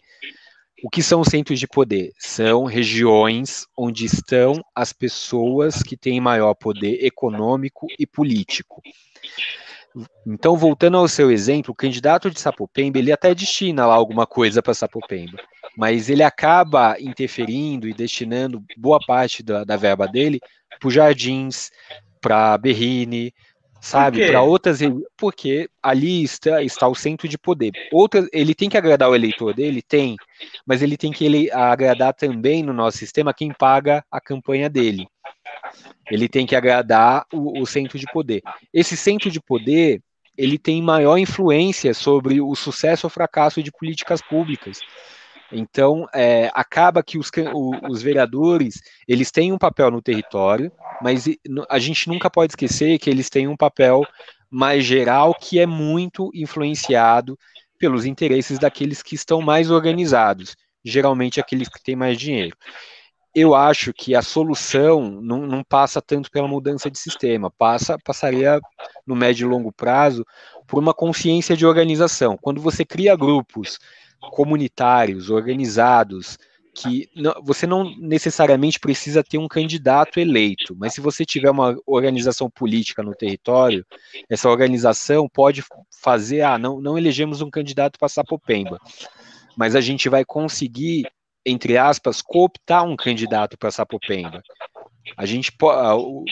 O 0.84 0.90
que 0.90 1.02
são 1.02 1.24
centros 1.24 1.60
de 1.60 1.68
poder? 1.68 2.12
São 2.20 2.66
regiões 2.66 3.66
onde 3.76 4.06
estão 4.06 4.64
as 4.76 4.94
pessoas 4.94 5.82
que 5.82 5.98
têm 5.98 6.22
maior 6.22 6.54
poder 6.54 7.04
econômico 7.04 7.88
e 7.98 8.06
político. 8.06 8.82
Então, 10.26 10.56
voltando 10.58 10.98
ao 10.98 11.08
seu 11.08 11.32
exemplo, 11.32 11.72
o 11.72 11.76
candidato 11.76 12.30
de 12.30 12.40
Sapopemba, 12.40 13.00
ele 13.00 13.12
até 13.12 13.34
destina 13.34 13.86
lá 13.86 13.96
alguma 13.96 14.26
coisa 14.26 14.62
para 14.62 14.74
Sapopemba 14.74 15.38
mas 15.78 16.10
ele 16.10 16.24
acaba 16.24 16.98
interferindo 17.00 17.88
e 17.88 17.94
destinando 17.94 18.64
boa 18.76 19.00
parte 19.06 19.44
da, 19.44 19.64
da 19.64 19.78
verba 19.78 20.08
dele 20.08 20.40
para 20.80 20.90
jardins, 20.90 21.70
para 22.20 22.58
Berrine, 22.58 23.32
sabe, 23.80 24.26
para 24.26 24.42
outras, 24.42 24.80
porque 25.16 25.70
ali 25.82 26.24
está, 26.24 26.64
está 26.64 26.88
o 26.88 26.96
centro 26.96 27.28
de 27.28 27.38
poder. 27.38 27.72
Outras, 27.92 28.28
ele 28.34 28.56
tem 28.56 28.70
que 28.70 28.78
agradar 28.78 29.08
o 29.08 29.16
eleitor 29.16 29.54
dele, 29.54 29.84
tem, 29.84 30.16
mas 30.66 30.82
ele 30.82 30.98
tem 30.98 31.12
que 31.12 31.24
ele, 31.24 31.52
agradar 31.52 32.14
também 32.16 32.64
no 32.64 32.74
nosso 32.74 32.98
sistema 32.98 33.32
quem 33.32 33.54
paga 33.54 34.04
a 34.12 34.20
campanha 34.20 34.68
dele. 34.68 35.08
Ele 36.10 36.28
tem 36.28 36.46
que 36.46 36.56
agradar 36.56 37.26
o, 37.34 37.62
o 37.62 37.66
centro 37.66 37.98
de 37.98 38.06
poder. 38.12 38.42
Esse 38.74 38.96
centro 38.96 39.30
de 39.30 39.42
poder 39.42 40.02
ele 40.38 40.58
tem 40.58 40.82
maior 40.82 41.18
influência 41.18 41.94
sobre 41.94 42.40
o 42.40 42.54
sucesso 42.54 43.08
ou 43.08 43.10
fracasso 43.10 43.64
de 43.64 43.72
políticas 43.72 44.22
públicas. 44.22 44.80
Então, 45.52 46.08
é, 46.14 46.52
acaba 46.54 47.02
que 47.02 47.18
os, 47.18 47.32
os 47.90 48.02
vereadores, 48.02 48.82
eles 49.08 49.32
têm 49.32 49.52
um 49.52 49.58
papel 49.58 49.90
no 49.90 50.02
território, 50.02 50.72
mas 51.02 51.26
a 51.70 51.80
gente 51.80 52.08
nunca 52.08 52.30
pode 52.30 52.52
esquecer 52.52 53.00
que 53.00 53.10
eles 53.10 53.30
têm 53.30 53.48
um 53.48 53.58
papel 53.58 54.06
mais 54.50 54.86
geral 54.86 55.34
que 55.34 55.60
é 55.60 55.66
muito 55.66 56.30
influenciado 56.34 57.38
pelos 57.80 58.06
interesses 58.06 58.60
daqueles 58.60 59.02
que 59.02 59.16
estão 59.16 59.42
mais 59.42 59.72
organizados, 59.72 60.56
geralmente 60.84 61.40
aqueles 61.40 61.70
que 61.70 61.82
têm 61.82 61.96
mais 61.96 62.18
dinheiro. 62.18 62.56
Eu 63.40 63.54
acho 63.54 63.94
que 63.94 64.16
a 64.16 64.24
solução 64.24 65.22
não, 65.22 65.46
não 65.46 65.64
passa 65.64 66.02
tanto 66.02 66.32
pela 66.32 66.48
mudança 66.48 66.90
de 66.90 66.98
sistema, 66.98 67.52
passa 67.52 67.96
passaria 68.04 68.60
no 69.06 69.16
médio 69.16 69.46
e 69.46 69.48
longo 69.48 69.72
prazo 69.72 70.26
por 70.66 70.82
uma 70.82 70.92
consciência 70.92 71.56
de 71.56 71.64
organização. 71.64 72.36
Quando 72.36 72.60
você 72.60 72.84
cria 72.84 73.16
grupos 73.16 73.78
comunitários, 74.32 75.30
organizados, 75.30 76.40
que 76.74 77.08
não, 77.16 77.36
você 77.44 77.68
não 77.68 77.96
necessariamente 78.00 78.80
precisa 78.80 79.24
ter 79.24 79.38
um 79.38 79.48
candidato 79.48 80.20
eleito, 80.20 80.76
mas 80.76 80.96
se 80.96 81.00
você 81.00 81.24
tiver 81.24 81.52
uma 81.52 81.78
organização 81.86 82.50
política 82.50 83.04
no 83.04 83.14
território, 83.14 83.86
essa 84.28 84.50
organização 84.50 85.30
pode 85.30 85.64
fazer, 86.02 86.42
ah, 86.42 86.58
não, 86.58 86.82
não 86.82 86.98
elegemos 86.98 87.40
um 87.40 87.52
candidato 87.52 88.00
para 88.00 88.10
Sapopemba, 88.10 88.80
mas 89.56 89.76
a 89.76 89.82
gente 89.82 90.10
vai 90.10 90.26
conseguir, 90.26 91.06
entre 91.48 91.78
aspas, 91.78 92.22
cooptar 92.22 92.84
um 92.84 92.96
candidato 92.96 93.58
para 93.58 93.72
Sapopemba. 93.72 94.44
A 95.16 95.26
gente, 95.26 95.54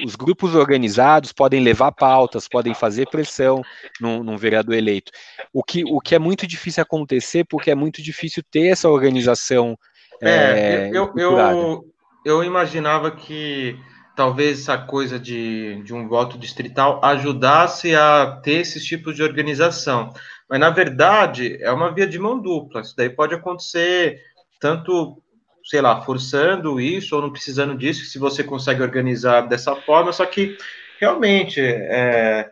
os 0.04 0.16
grupos 0.16 0.54
organizados 0.54 1.32
podem 1.32 1.64
levar 1.64 1.94
pautas, 1.94 2.48
podem 2.48 2.74
fazer 2.74 3.08
pressão 3.10 3.62
num, 4.02 4.22
num, 4.22 4.36
vereador 4.36 4.76
eleito. 4.76 5.14
O 5.54 5.64
que, 5.64 5.86
o 5.86 6.02
que 6.02 6.14
é 6.14 6.20
muito 6.20 6.46
difícil 6.46 6.84
acontecer, 6.84 7.46
porque 7.46 7.72
é 7.72 7.76
muito 7.76 8.02
difícil 8.02 8.44
ter 8.52 8.68
essa 8.68 8.90
organização. 8.90 9.78
É, 10.22 10.30
é 10.30 10.90
eu, 10.94 11.14
eu, 11.16 11.86
eu, 12.26 12.44
imaginava 12.44 13.12
que 13.12 13.80
talvez 14.14 14.62
essa 14.62 14.78
coisa 14.78 15.18
de, 15.18 15.82
de 15.84 15.94
um 15.94 16.08
voto 16.10 16.38
distrital 16.38 17.00
ajudasse 17.02 17.96
a 17.96 18.42
ter 18.44 18.60
esses 18.60 18.84
tipos 18.84 19.16
de 19.16 19.24
organização. 19.24 20.14
Mas, 20.50 20.60
na 20.60 20.70
verdade, 20.70 21.58
é 21.62 21.72
uma 21.72 21.94
via 21.94 22.06
de 22.06 22.20
mão 22.20 22.40
dupla. 22.40 22.82
Isso 22.82 22.96
daí 22.96 23.10
pode 23.10 23.34
acontecer 23.34 24.22
tanto 24.60 25.22
sei 25.66 25.82
lá, 25.82 26.00
forçando 26.02 26.80
isso 26.80 27.16
ou 27.16 27.22
não 27.24 27.32
precisando 27.32 27.76
disso, 27.76 28.06
se 28.06 28.20
você 28.20 28.44
consegue 28.44 28.84
organizar 28.84 29.42
dessa 29.42 29.76
forma, 29.76 30.14
só 30.14 30.24
que 30.24 30.56
realmente 31.00 31.60
é, 31.60 32.52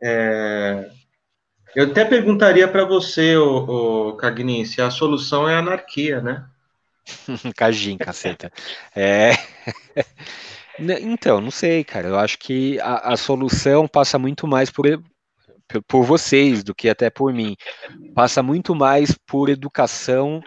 é, 0.00 0.90
eu 1.74 1.86
até 1.86 2.04
perguntaria 2.04 2.68
para 2.68 2.84
você, 2.84 3.36
o, 3.36 4.10
o 4.10 4.16
Cagnin, 4.16 4.64
se 4.64 4.80
a 4.80 4.88
solução 4.88 5.48
é 5.48 5.56
anarquia, 5.56 6.20
né? 6.20 6.44
Cagin, 7.56 7.98
caceta. 7.98 8.50
É... 8.94 9.32
Então, 10.76 11.40
não 11.40 11.52
sei, 11.52 11.84
cara. 11.84 12.08
Eu 12.08 12.18
acho 12.18 12.36
que 12.36 12.80
a, 12.80 13.12
a 13.12 13.16
solução 13.16 13.86
passa 13.86 14.18
muito 14.18 14.44
mais 14.44 14.72
por, 14.72 14.84
por 15.86 16.02
vocês 16.02 16.64
do 16.64 16.74
que 16.74 16.88
até 16.88 17.08
por 17.08 17.32
mim. 17.32 17.54
Passa 18.12 18.42
muito 18.42 18.74
mais 18.74 19.16
por 19.24 19.48
educação 19.48 20.42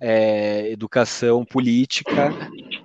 é, 0.00 0.70
educação 0.70 1.44
política 1.44 2.30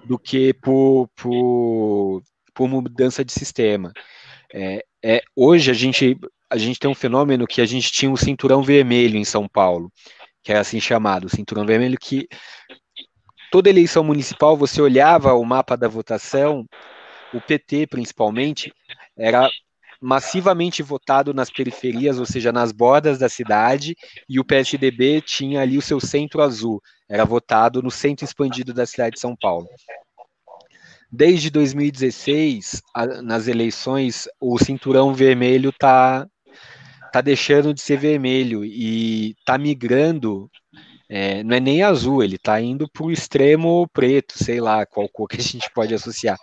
do 0.06 0.18
que 0.18 0.54
por, 0.54 1.08
por, 1.16 2.24
por 2.54 2.68
mudança 2.68 3.24
de 3.24 3.32
sistema. 3.32 3.92
É, 4.54 4.84
é, 5.04 5.22
hoje 5.36 5.72
a 5.72 5.74
gente, 5.74 6.18
a 6.50 6.58
gente 6.58 6.80
tem 6.80 6.90
um 6.90 6.96
fenômeno 6.96 7.48
que 7.48 7.62
a 7.62 7.66
gente 7.66 7.92
tinha 7.92 8.12
um 8.12 8.16
cinturão 8.16 8.62
vermelho 8.62 9.18
em 9.18 9.26
São 9.26 9.48
Paulo, 9.48 9.92
que 10.44 10.52
era 10.52 10.62
assim 10.62 10.80
chamado, 10.80 11.30
cinturão 11.30 11.66
vermelho, 11.66 11.98
que 12.00 12.28
toda 13.52 13.70
eleição 13.70 14.04
municipal 14.04 14.58
você 14.58 14.82
olhava 14.82 15.34
o 15.34 15.44
mapa 15.44 15.76
da 15.76 15.88
votação, 15.88 16.66
o 17.34 17.42
PT 17.42 17.88
principalmente 17.88 18.74
era 19.18 19.50
massivamente 20.04 20.84
votado 20.84 21.34
nas 21.34 21.50
periferias, 21.50 22.20
ou 22.20 22.26
seja, 22.26 22.52
nas 22.52 22.74
bordas 22.74 23.18
da 23.18 23.30
cidade, 23.30 23.96
e 24.28 24.38
o 24.38 24.44
PSDB 24.44 25.22
tinha 25.22 25.62
ali 25.62 25.78
o 25.78 25.82
seu 25.82 26.00
centro 26.00 26.42
azul, 26.42 26.82
era 27.14 27.26
votado 27.26 27.80
no 27.84 27.92
centro 27.92 28.26
expandido 28.26 28.74
da 28.74 28.88
cidade 28.88 29.14
de 29.14 29.20
São 29.20 29.36
Paulo. 29.36 29.68
Desde 31.12 31.52
2016, 31.52 32.82
nas 33.22 33.48
eleições, 33.48 34.28
o 34.42 34.58
cinturão 34.58 35.14
vermelho 35.14 35.70
está 35.70 36.28
tá 37.12 37.22
deixando 37.22 37.72
de 37.72 37.82
ser 37.82 37.98
vermelho 37.98 38.66
e 38.66 39.36
está 39.38 39.60
migrando 39.60 40.50
é, 41.08 41.44
não 41.44 41.56
é 41.56 41.60
nem 41.60 41.84
azul, 41.84 42.24
ele 42.24 42.38
está 42.38 42.60
indo 42.60 42.90
para 42.90 43.06
o 43.06 43.12
extremo 43.12 43.88
preto, 43.94 44.44
sei 44.44 44.60
lá 44.60 44.84
qual 44.84 45.08
cor 45.08 45.28
que 45.28 45.38
a 45.40 45.44
gente 45.44 45.70
pode 45.72 45.94
associar, 45.94 46.40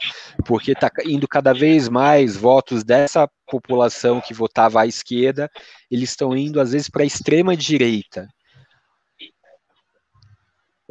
porque 0.46 0.70
está 0.70 0.88
indo 1.04 1.26
cada 1.26 1.52
vez 1.52 1.88
mais 1.88 2.36
votos 2.36 2.84
dessa 2.84 3.28
população 3.48 4.20
que 4.20 4.32
votava 4.32 4.82
à 4.82 4.86
esquerda, 4.86 5.50
eles 5.90 6.10
estão 6.10 6.36
indo 6.36 6.60
às 6.60 6.70
vezes 6.70 6.88
para 6.88 7.02
a 7.02 7.06
extrema 7.06 7.56
direita. 7.56 8.28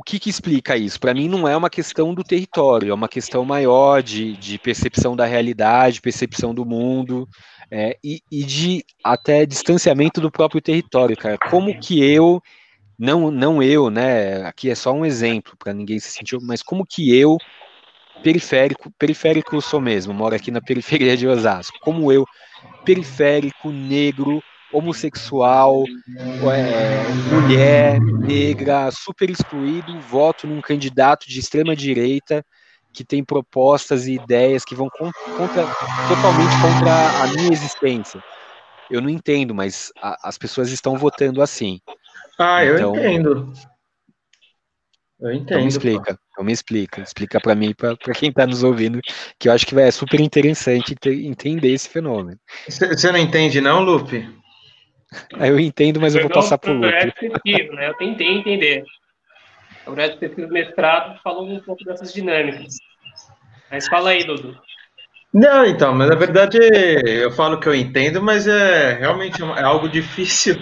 Que, 0.09 0.17
que 0.17 0.29
explica 0.31 0.75
isso? 0.75 0.99
Para 0.99 1.13
mim 1.13 1.29
não 1.29 1.47
é 1.47 1.55
uma 1.55 1.69
questão 1.69 2.15
do 2.15 2.23
território, 2.23 2.89
é 2.89 2.93
uma 2.95 3.07
questão 3.07 3.45
maior 3.45 4.01
de, 4.01 4.35
de 4.37 4.57
percepção 4.57 5.15
da 5.15 5.23
realidade, 5.23 6.01
percepção 6.01 6.51
do 6.51 6.65
mundo 6.65 7.29
é, 7.69 7.95
e, 8.03 8.19
e 8.31 8.43
de 8.43 8.83
até 9.03 9.45
distanciamento 9.45 10.19
do 10.19 10.31
próprio 10.31 10.59
território, 10.59 11.15
cara. 11.15 11.37
Como 11.37 11.79
que 11.79 12.03
eu 12.03 12.41
não, 12.97 13.29
não 13.29 13.61
eu, 13.61 13.91
né? 13.91 14.47
Aqui 14.47 14.71
é 14.71 14.73
só 14.73 14.91
um 14.91 15.05
exemplo 15.05 15.53
para 15.59 15.75
ninguém 15.75 15.99
se 15.99 16.09
sentir, 16.09 16.39
mas 16.41 16.63
como 16.63 16.87
que 16.87 17.15
eu, 17.15 17.37
periférico, 18.23 18.91
periférico 18.97 19.55
eu 19.57 19.61
sou 19.61 19.79
mesmo, 19.79 20.11
moro 20.11 20.33
aqui 20.33 20.49
na 20.49 20.59
periferia 20.59 21.15
de 21.15 21.27
Osasco, 21.27 21.77
como 21.81 22.11
eu, 22.11 22.25
periférico, 22.83 23.69
negro, 23.69 24.41
homossexual, 24.71 25.83
é, 26.17 27.03
mulher, 27.31 27.99
negra, 27.99 28.91
super 28.91 29.29
excluído, 29.29 29.99
voto 30.01 30.47
num 30.47 30.61
candidato 30.61 31.27
de 31.27 31.39
extrema 31.39 31.75
direita 31.75 32.45
que 32.93 33.03
tem 33.03 33.23
propostas 33.23 34.07
e 34.07 34.13
ideias 34.13 34.63
que 34.65 34.75
vão 34.75 34.89
contra, 34.89 35.65
totalmente 36.07 36.61
contra 36.61 37.23
a 37.23 37.27
minha 37.33 37.51
existência. 37.51 38.21
Eu 38.89 39.01
não 39.01 39.09
entendo, 39.09 39.53
mas 39.53 39.91
a, 40.01 40.29
as 40.29 40.37
pessoas 40.37 40.71
estão 40.71 40.97
votando 40.97 41.41
assim. 41.41 41.79
Ah, 42.39 42.65
eu 42.65 42.75
então, 42.75 42.95
entendo. 42.95 43.53
Eu 45.19 45.31
entendo. 45.31 45.43
Então 45.43 45.61
me 45.61 45.67
explica, 45.67 46.19
então 46.31 46.45
me 46.45 46.53
explica. 46.53 47.01
Explica 47.01 47.39
para 47.39 47.53
mim, 47.53 47.73
para 47.75 48.13
quem 48.13 48.29
está 48.29 48.47
nos 48.47 48.63
ouvindo, 48.63 48.99
que 49.37 49.49
eu 49.49 49.53
acho 49.53 49.65
que 49.67 49.75
vai, 49.75 49.83
é 49.83 49.91
super 49.91 50.19
interessante 50.19 50.95
entender 51.05 51.73
esse 51.73 51.89
fenômeno. 51.89 52.39
Você 52.67 53.11
não 53.11 53.19
entende, 53.19 53.59
não, 53.59 53.83
Lupe? 53.83 54.38
Eu 55.39 55.59
entendo, 55.59 55.99
mas 55.99 56.13
eu, 56.13 56.21
eu 56.21 56.27
vou 56.27 56.33
passar 56.33 56.57
por 56.57 56.71
Lupe. 56.71 56.87
né? 56.87 57.89
Eu 57.89 57.93
tentei 57.95 58.27
entender. 58.27 58.83
O 59.81 59.91
projeto 59.91 60.13
de 60.13 60.19
pesquisa 60.19 60.47
mestrado 60.47 61.19
falou 61.23 61.49
um 61.49 61.59
pouco 61.59 61.83
dessas 61.83 62.13
dinâmicas. 62.13 62.75
Mas 63.71 63.87
fala 63.87 64.11
aí, 64.11 64.23
Dudu. 64.23 64.57
Não, 65.33 65.65
então, 65.65 65.93
mas 65.93 66.09
na 66.09 66.15
verdade 66.15 66.57
eu 67.05 67.31
falo 67.31 67.59
que 67.59 67.67
eu 67.67 67.75
entendo, 67.75 68.21
mas 68.21 68.47
é 68.47 68.93
realmente 68.93 69.41
é 69.41 69.61
algo 69.61 69.87
difícil 69.87 70.59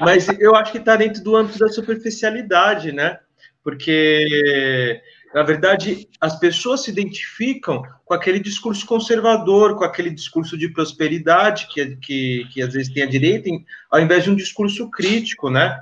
mas 0.00 0.26
eu 0.40 0.56
acho 0.56 0.72
que 0.72 0.78
está 0.78 0.96
dentro 0.96 1.22
do 1.22 1.36
âmbito 1.36 1.58
da 1.58 1.68
superficialidade, 1.68 2.90
né? 2.90 3.18
Porque, 3.62 4.98
na 5.32 5.44
verdade, 5.44 6.08
as 6.20 6.38
pessoas 6.38 6.82
se 6.82 6.90
identificam 6.90 7.82
com 8.04 8.14
aquele 8.14 8.40
discurso 8.40 8.84
conservador, 8.84 9.76
com 9.76 9.84
aquele 9.84 10.10
discurso 10.10 10.58
de 10.58 10.68
prosperidade 10.68 11.68
que, 11.68 11.96
que, 11.96 12.48
que 12.52 12.62
às 12.62 12.72
vezes 12.72 12.92
tem 12.92 13.04
a 13.04 13.08
direita, 13.08 13.48
ao 13.90 14.00
invés 14.00 14.24
de 14.24 14.30
um 14.30 14.34
discurso 14.34 14.90
crítico, 14.90 15.48
né? 15.48 15.80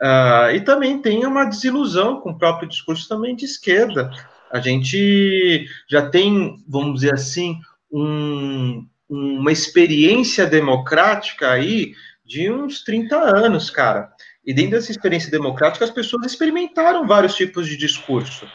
Uh, 0.00 0.54
e 0.54 0.60
também 0.60 1.00
tem 1.02 1.26
uma 1.26 1.44
desilusão 1.44 2.20
com 2.20 2.30
o 2.30 2.38
próprio 2.38 2.68
discurso 2.68 3.08
também 3.08 3.34
de 3.34 3.44
esquerda. 3.44 4.10
A 4.52 4.60
gente 4.60 5.66
já 5.90 6.08
tem, 6.08 6.62
vamos 6.68 7.00
dizer 7.00 7.14
assim, 7.14 7.58
um, 7.90 8.86
uma 9.08 9.50
experiência 9.50 10.46
democrática 10.46 11.50
aí 11.50 11.94
de 12.24 12.48
uns 12.50 12.84
30 12.84 13.16
anos, 13.16 13.70
cara. 13.70 14.12
E 14.46 14.54
dentro 14.54 14.72
dessa 14.72 14.92
experiência 14.92 15.32
democrática, 15.32 15.84
as 15.84 15.90
pessoas 15.90 16.26
experimentaram 16.26 17.08
vários 17.08 17.34
tipos 17.34 17.66
de 17.66 17.76
discurso 17.76 18.46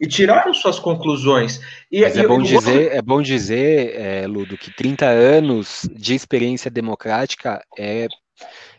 e 0.00 0.06
tiraram 0.06 0.54
suas 0.54 0.78
conclusões. 0.78 1.60
E, 1.90 2.02
Mas 2.02 2.16
é, 2.16 2.26
bom 2.26 2.42
dizer, 2.42 2.92
é 2.92 3.02
bom 3.02 3.22
dizer, 3.22 3.94
é, 3.96 4.26
Ludo, 4.26 4.56
que 4.56 4.70
30 4.70 5.06
anos 5.06 5.88
de 5.92 6.14
experiência 6.14 6.70
democrática 6.70 7.62
é, 7.76 8.06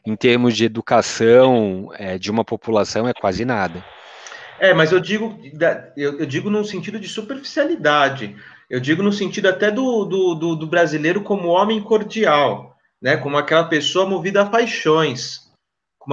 em 0.06 0.16
termos 0.16 0.56
de 0.56 0.66
educação 0.66 1.90
é, 1.96 2.18
de 2.18 2.32
uma 2.32 2.46
população, 2.46 3.08
é 3.08 3.14
quase 3.14 3.44
nada. 3.44 3.84
É, 4.60 4.74
mas 4.74 4.92
eu 4.92 5.00
digo, 5.00 5.40
eu, 5.96 6.20
eu 6.20 6.26
digo 6.26 6.50
no 6.50 6.64
sentido 6.66 7.00
de 7.00 7.08
superficialidade. 7.08 8.36
Eu 8.70 8.80
digo 8.80 9.02
no 9.02 9.12
sentido 9.12 9.48
até 9.48 9.72
do, 9.72 10.06
do, 10.06 10.36
do, 10.36 10.56
do 10.56 10.68
brasileiro 10.68 11.22
como 11.22 11.48
homem 11.48 11.82
cordial 11.82 12.70
né? 13.02 13.18
Como 13.18 13.38
aquela 13.38 13.64
pessoa 13.64 14.06
movida 14.06 14.42
a 14.42 14.46
paixões, 14.46 15.49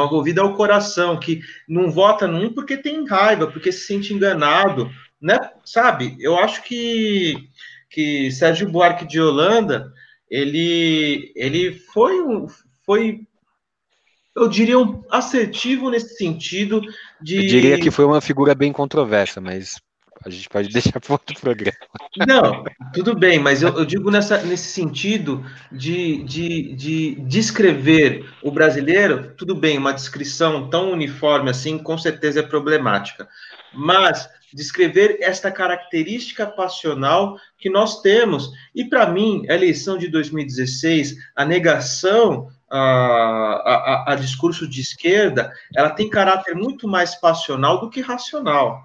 como 0.05 0.17
movida 0.17 0.43
ao 0.43 0.55
coração, 0.55 1.19
que 1.19 1.41
não 1.69 1.91
vota 1.91 2.27
num 2.27 2.53
porque 2.53 2.77
tem 2.77 3.07
raiva, 3.07 3.47
porque 3.47 3.73
se 3.73 3.87
sente 3.87 4.13
enganado, 4.13 4.91
né? 5.21 5.39
Sabe? 5.65 6.17
Eu 6.21 6.39
acho 6.39 6.63
que 6.63 7.49
que 7.89 8.31
Sérgio 8.31 8.69
Buarque 8.69 9.07
de 9.07 9.21
Holanda, 9.21 9.93
ele 10.31 11.33
ele 11.35 11.73
foi 11.73 12.21
um 12.21 12.47
foi 12.85 13.21
eu 14.35 14.49
diria 14.49 14.79
um 14.79 15.03
assertivo 15.11 15.89
nesse 15.89 16.17
sentido 16.17 16.83
de 17.23 17.37
Eu 17.37 17.47
diria 17.47 17.81
que 17.81 17.91
foi 17.91 18.05
uma 18.05 18.21
figura 18.21 18.55
bem 18.55 18.71
controversa, 18.71 19.41
mas 19.41 19.81
a 20.27 20.31
gente 20.31 20.49
pode 20.49 20.68
deixar 20.74 21.01
para 21.01 21.12
outro 21.12 21.39
programa. 21.41 21.77
Não, 22.27 22.64
tudo 22.93 23.14
bem, 23.14 23.39
mas 23.39 23.62
eu, 23.62 23.68
eu 23.77 23.85
digo 23.85 24.11
nessa, 24.11 24.43
nesse 24.43 24.70
sentido 24.70 25.45
de, 25.70 26.22
de, 26.24 26.74
de 26.74 27.14
descrever 27.22 28.29
o 28.43 28.51
brasileiro, 28.51 29.35
tudo 29.37 29.55
bem, 29.55 29.79
uma 29.79 29.93
descrição 29.93 30.68
tão 30.68 30.91
uniforme 30.91 31.51
assim, 31.51 31.79
com 31.79 31.97
certeza 31.97 32.41
é 32.41 32.43
problemática. 32.43 33.29
Mas 33.72 34.29
descrever 34.53 35.18
esta 35.20 35.51
característica 35.51 36.47
passional 36.47 37.39
que 37.59 37.68
nós 37.68 38.01
temos. 38.01 38.51
E 38.74 38.85
para 38.85 39.07
mim, 39.07 39.45
a 39.49 39.55
eleição 39.55 39.99
de 39.99 40.09
2016, 40.09 41.16
a 41.35 41.45
negação 41.45 42.49
a, 42.68 42.79
a, 42.79 44.12
a, 44.12 44.14
discurso 44.16 44.66
de 44.66 44.81
esquerda, 44.81 45.53
ela 45.74 45.91
tem 45.91 46.11
caráter 46.11 46.55
muito 46.55 46.89
mais 46.89 47.14
passional 47.14 47.79
do 47.79 47.89
que 47.89 48.01
racional. 48.01 48.83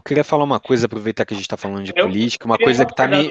Eu 0.00 0.02
queria 0.02 0.24
falar 0.24 0.44
uma 0.44 0.58
coisa, 0.58 0.86
aproveitar 0.86 1.26
que 1.26 1.34
a 1.34 1.36
gente 1.36 1.44
está 1.44 1.58
falando 1.58 1.84
de 1.84 1.92
eu 1.94 2.06
política, 2.06 2.46
uma 2.46 2.56
coisa 2.56 2.86
que 2.86 2.92
está 2.92 3.06
me. 3.06 3.30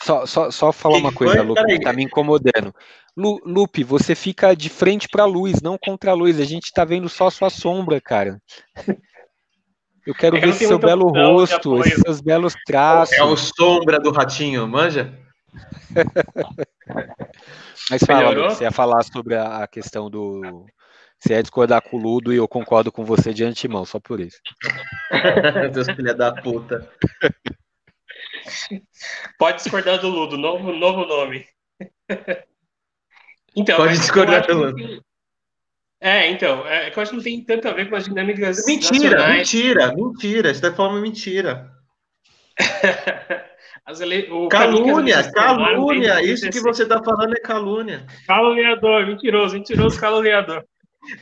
Só, 0.00 0.24
só, 0.26 0.48
só 0.48 0.70
falar 0.70 0.98
uma 0.98 1.12
coisa, 1.12 1.42
Lupe, 1.42 1.64
que 1.64 1.72
está 1.72 1.92
me 1.92 2.04
incomodando. 2.04 2.72
Lu, 3.16 3.40
Lupe, 3.44 3.82
você 3.82 4.14
fica 4.14 4.54
de 4.54 4.68
frente 4.68 5.08
para 5.08 5.24
a 5.24 5.26
luz, 5.26 5.60
não 5.60 5.76
contra 5.76 6.12
a 6.12 6.14
luz. 6.14 6.38
A 6.38 6.44
gente 6.44 6.66
está 6.66 6.84
vendo 6.84 7.08
só 7.08 7.26
a 7.26 7.32
sua 7.32 7.50
sombra, 7.50 8.00
cara. 8.00 8.40
Eu 10.06 10.14
quero 10.14 10.36
é 10.36 10.40
ver 10.40 10.50
esse 10.50 10.68
seu 10.68 10.78
belo 10.78 11.08
rosto, 11.08 11.80
esses 11.80 12.00
seus 12.00 12.20
belos 12.20 12.54
traços. 12.64 13.18
É 13.18 13.24
o 13.24 13.36
sombra 13.36 13.98
do 13.98 14.12
ratinho, 14.12 14.68
manja? 14.68 15.18
Mas 17.90 18.04
fala, 18.06 18.30
Lupe, 18.30 18.54
você 18.54 18.62
ia 18.62 18.70
falar 18.70 19.02
sobre 19.02 19.34
a 19.34 19.66
questão 19.66 20.08
do, 20.08 20.64
você 21.18 21.34
é 21.34 21.42
discordar 21.42 21.82
com 21.82 21.96
o 21.96 22.00
Ludo 22.00 22.32
e 22.32 22.36
eu 22.36 22.46
concordo 22.46 22.92
com 22.92 23.04
você 23.04 23.34
de 23.34 23.44
antemão, 23.44 23.84
só 23.84 23.98
por 23.98 24.20
isso. 24.20 24.38
Deus 25.72 25.86
filha 25.90 26.14
da 26.14 26.32
puta. 26.32 26.88
Pode 29.38 29.58
discordar 29.58 30.00
do 30.00 30.08
Ludo, 30.08 30.38
novo, 30.38 30.72
novo 30.72 31.04
nome. 31.04 31.46
Então, 33.56 33.76
Pode 33.76 33.98
discordar 33.98 34.46
do 34.46 34.54
Ludo. 34.54 35.02
É, 36.00 36.30
então, 36.30 36.64
é 36.64 36.90
que 36.90 36.98
eu 36.98 37.02
acho 37.02 37.10
que 37.10 37.16
não 37.16 37.24
tem 37.24 37.42
tanto 37.42 37.66
a 37.66 37.72
ver 37.72 37.88
com 37.88 37.96
as 37.96 38.04
dinâmicas. 38.04 38.64
Mentira, 38.66 39.16
nacionais. 39.16 39.36
mentira, 39.38 39.94
mentira. 39.96 40.54
Você 40.54 40.66
está 40.66 40.72
falando 40.72 41.02
mentira. 41.02 41.68
ele... 44.00 44.28
calúnia, 44.48 45.32
calúnia. 45.32 46.22
Isso 46.22 46.48
que 46.50 46.60
você 46.60 46.84
está 46.84 47.02
falando 47.02 47.36
é 47.36 47.40
calúnia. 47.40 48.06
Caluniador, 48.28 49.06
mentiroso, 49.06 49.56
mentiroso, 49.56 49.98
caluniador. 49.98 50.64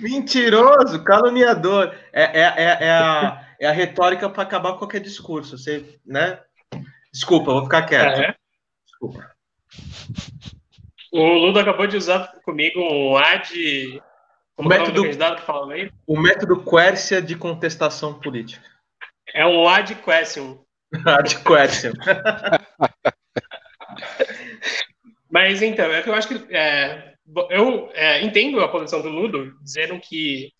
Mentiroso, 0.01 1.03
caluniador. 1.03 1.95
É, 2.13 2.41
é, 2.41 2.55
é, 2.57 2.87
é 2.87 2.91
a, 2.91 3.47
é 3.61 3.67
a 3.67 3.73
retórica 3.73 4.29
para 4.29 4.43
acabar 4.43 4.73
com 4.73 4.79
qualquer 4.79 5.01
discurso. 5.01 5.57
Você, 5.57 5.99
né? 6.05 6.41
Desculpa, 7.13 7.53
vou 7.53 7.65
ficar 7.65 7.83
quieto. 7.83 8.21
É. 8.21 8.35
Desculpa. 8.85 9.31
O 11.13 11.25
Ludo 11.25 11.59
acabou 11.59 11.87
de 11.87 11.97
usar 11.97 12.33
comigo 12.45 12.81
um 12.81 13.17
ad 13.17 14.03
O 14.57 14.65
método, 14.65 15.03
fala 15.41 15.75
aí? 15.75 15.91
o 16.07 16.19
método 16.19 16.63
Quercia 16.63 17.23
de 17.23 17.35
contestação 17.37 18.15
política. 18.15 18.65
É 19.33 19.47
um 19.47 19.69
ad 19.69 19.95
question. 19.97 20.65
ad 21.05 21.39
question. 21.39 21.93
Mas 25.31 25.63
então, 25.63 25.87
é 25.87 26.03
que 26.03 26.09
eu 26.09 26.15
acho 26.15 26.29
que 26.29 26.55
é, 26.55 27.16
eu 27.51 27.91
é, 27.93 28.23
entendo 28.23 28.61
a 28.61 28.69
posição 28.69 29.03
do 29.03 29.09
Ludo, 29.09 29.57
dizendo 29.63 29.99
que 30.01 30.53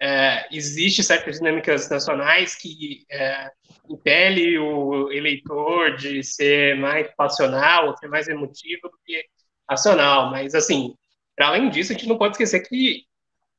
é, 0.00 0.46
existe 0.52 1.02
certas 1.02 1.38
dinâmicas 1.38 1.88
nacionais 1.90 2.54
que 2.54 3.04
é, 3.10 3.50
impele 3.88 4.58
o 4.58 5.10
eleitor 5.10 5.96
de 5.96 6.22
ser 6.22 6.76
mais 6.76 7.08
passional, 7.16 7.96
ser 7.96 8.08
mais 8.08 8.28
emotivo 8.28 8.88
do 8.88 8.98
que 9.04 9.24
racional. 9.68 10.30
Mas, 10.30 10.54
assim, 10.54 10.94
para 11.36 11.48
além 11.48 11.68
disso, 11.70 11.92
a 11.92 11.94
gente 11.94 12.08
não 12.08 12.18
pode 12.18 12.34
esquecer 12.34 12.60
que 12.60 13.04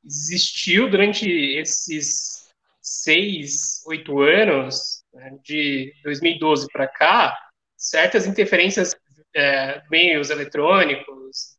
existiu 0.04 0.88
durante 0.90 1.28
esses 1.28 2.48
seis, 2.80 3.82
oito 3.86 4.20
anos, 4.20 5.04
né, 5.12 5.38
de 5.44 5.92
2012 6.02 6.66
para 6.72 6.88
cá, 6.88 7.38
certas 7.76 8.26
interferências 8.26 8.94
é, 9.34 9.82
meios 9.90 10.30
eletrônicos, 10.30 11.49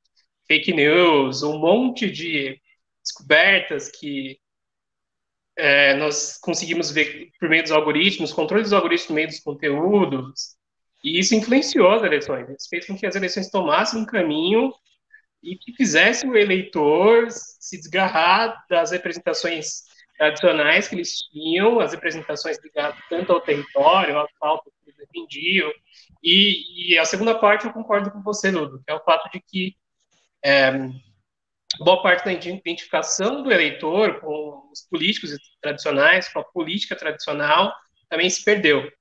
fake 0.52 0.74
news, 0.74 1.44
um 1.44 1.58
monte 1.58 2.12
de 2.12 2.60
descobertas 3.02 3.90
que 3.90 4.38
é, 5.58 5.94
nós 5.94 6.38
conseguimos 6.42 6.92
ver 6.92 7.30
por 7.40 7.48
meio 7.48 7.64
dos 7.64 7.72
algoritmos, 7.72 8.34
controle 8.34 8.64
dos 8.64 8.74
algoritmos 8.74 9.08
por 9.08 9.14
meio 9.14 9.28
dos 9.30 9.40
conteúdos, 9.40 10.58
e 11.02 11.18
isso 11.18 11.34
influenciou 11.34 11.90
as 11.92 12.04
eleições. 12.04 12.50
Isso 12.50 12.68
fez 12.70 12.86
com 12.86 12.98
que 12.98 13.06
as 13.06 13.16
eleições 13.16 13.50
tomassem 13.50 14.02
um 14.02 14.06
caminho 14.06 14.74
e 15.42 15.56
que 15.56 15.74
fizesse 15.74 16.28
o 16.28 16.36
eleitor 16.36 17.28
se 17.32 17.78
desgarrar 17.78 18.66
das 18.70 18.92
representações 18.92 19.84
tradicionais 20.18 20.90
que 20.90 20.96
eles 20.96 21.14
tinham, 21.32 21.80
as 21.80 21.94
representações 21.94 22.60
ligadas 22.62 23.00
tanto 23.10 23.32
ao 23.32 23.40
território, 23.40 24.20
à 24.20 24.28
pauta 24.38 24.70
que 24.70 24.92
eles 24.92 24.98
defendiam. 25.00 25.72
E, 26.22 26.94
e, 26.94 26.98
a 27.00 27.06
segunda 27.06 27.40
parte 27.40 27.66
eu 27.66 27.74
concordo 27.74 28.12
com 28.12 28.22
você, 28.22 28.52
Ludo, 28.52 28.84
que 28.86 28.92
é 28.92 28.94
o 28.94 29.04
fato 29.04 29.32
de 29.32 29.40
que 29.40 29.76
é, 30.44 30.72
boa 31.80 32.02
parte 32.02 32.26
da 32.26 32.34
identificação 32.34 33.44
do 33.44 33.52
eleitor 33.52 34.20
com 34.20 34.70
os 34.72 34.82
políticos 34.90 35.32
tradicionais, 35.62 36.30
com 36.30 36.40
a 36.40 36.44
política 36.44 36.96
tradicional, 36.96 37.74
também 38.10 38.30
se 38.30 38.44
perdeu. 38.44 38.92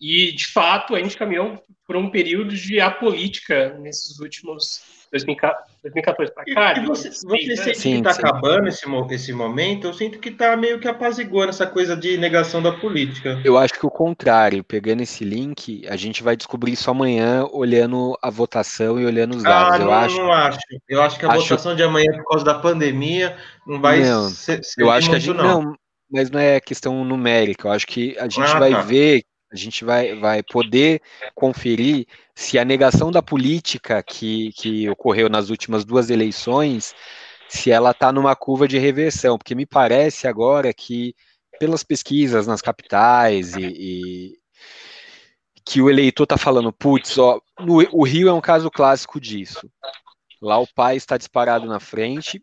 E, 0.00 0.32
de 0.32 0.46
fato, 0.46 0.94
a 0.94 1.02
gente 1.02 1.16
caminhou 1.16 1.62
por 1.86 1.96
um 1.96 2.10
período 2.10 2.54
de 2.56 2.80
apolítica 2.80 3.78
nesses 3.78 4.18
últimos 4.18 5.01
2014 5.12 6.32
para 6.32 6.44
cá. 6.44 6.80
E, 6.80 6.86
você, 6.86 7.10
você 7.12 7.26
né? 7.26 7.56
sente 7.56 7.78
sim, 7.78 8.02
que 8.02 8.08
está 8.08 8.28
acabando 8.28 8.66
esse, 8.66 8.86
esse 9.10 9.32
momento? 9.32 9.86
Eu 9.86 9.92
sinto 9.92 10.18
que 10.18 10.30
está 10.30 10.56
meio 10.56 10.80
que 10.80 10.88
apaziguando 10.88 11.50
essa 11.50 11.66
coisa 11.66 11.94
de 11.94 12.16
negação 12.16 12.62
da 12.62 12.72
política. 12.72 13.40
Eu 13.44 13.58
acho 13.58 13.74
que 13.74 13.84
o 13.84 13.90
contrário. 13.90 14.64
Pegando 14.64 15.02
esse 15.02 15.24
link, 15.24 15.86
a 15.86 15.96
gente 15.96 16.22
vai 16.22 16.34
descobrir 16.34 16.72
isso 16.72 16.90
amanhã 16.90 17.46
olhando 17.52 18.16
a 18.22 18.30
votação 18.30 18.98
e 18.98 19.04
olhando 19.04 19.36
os 19.36 19.42
dados. 19.42 19.74
Ah, 19.74 19.78
não, 19.78 19.86
eu 19.86 19.92
acho, 19.92 20.16
não 20.16 20.32
acho. 20.32 20.58
Eu 20.88 21.02
acho 21.02 21.18
que 21.18 21.26
a 21.26 21.28
acho... 21.30 21.42
votação 21.42 21.76
de 21.76 21.82
amanhã, 21.82 22.10
por 22.16 22.24
causa 22.24 22.44
da 22.44 22.54
pandemia, 22.54 23.36
não 23.66 23.80
vai 23.80 24.00
não, 24.00 24.30
ser, 24.30 24.64
ser 24.64 24.80
Eu 24.80 24.90
acho 24.90 25.10
que 25.10 25.16
a 25.16 25.18
gente. 25.18 25.36
Não. 25.36 25.62
não. 25.62 25.74
mas 26.10 26.30
não 26.30 26.40
é 26.40 26.58
questão 26.58 27.04
numérica. 27.04 27.68
Eu 27.68 27.72
acho 27.72 27.86
que 27.86 28.16
a 28.18 28.28
gente 28.28 28.40
ah, 28.40 28.58
vai 28.58 28.70
tá. 28.70 28.80
ver 28.80 29.22
a 29.52 29.56
gente 29.56 29.84
vai, 29.84 30.14
vai 30.14 30.42
poder 30.42 31.02
conferir 31.34 32.06
se 32.34 32.58
a 32.58 32.64
negação 32.64 33.12
da 33.12 33.22
política 33.22 34.02
que, 34.02 34.50
que 34.52 34.88
ocorreu 34.88 35.28
nas 35.28 35.50
últimas 35.50 35.84
duas 35.84 36.08
eleições, 36.08 36.94
se 37.48 37.70
ela 37.70 37.90
está 37.90 38.10
numa 38.10 38.34
curva 38.34 38.66
de 38.66 38.78
reversão, 38.78 39.36
porque 39.36 39.54
me 39.54 39.66
parece 39.66 40.26
agora 40.26 40.72
que, 40.72 41.14
pelas 41.60 41.84
pesquisas 41.84 42.46
nas 42.46 42.62
capitais 42.62 43.54
e, 43.54 43.62
e 43.62 44.32
que 45.64 45.82
o 45.82 45.90
eleitor 45.90 46.24
está 46.24 46.38
falando, 46.38 46.72
putz, 46.72 47.18
ó, 47.18 47.38
no, 47.60 47.86
o 47.92 48.04
Rio 48.04 48.28
é 48.28 48.32
um 48.32 48.40
caso 48.40 48.70
clássico 48.70 49.20
disso. 49.20 49.70
Lá 50.40 50.58
o 50.58 50.66
pai 50.66 50.96
está 50.96 51.18
disparado 51.18 51.66
na 51.66 51.78
frente, 51.78 52.42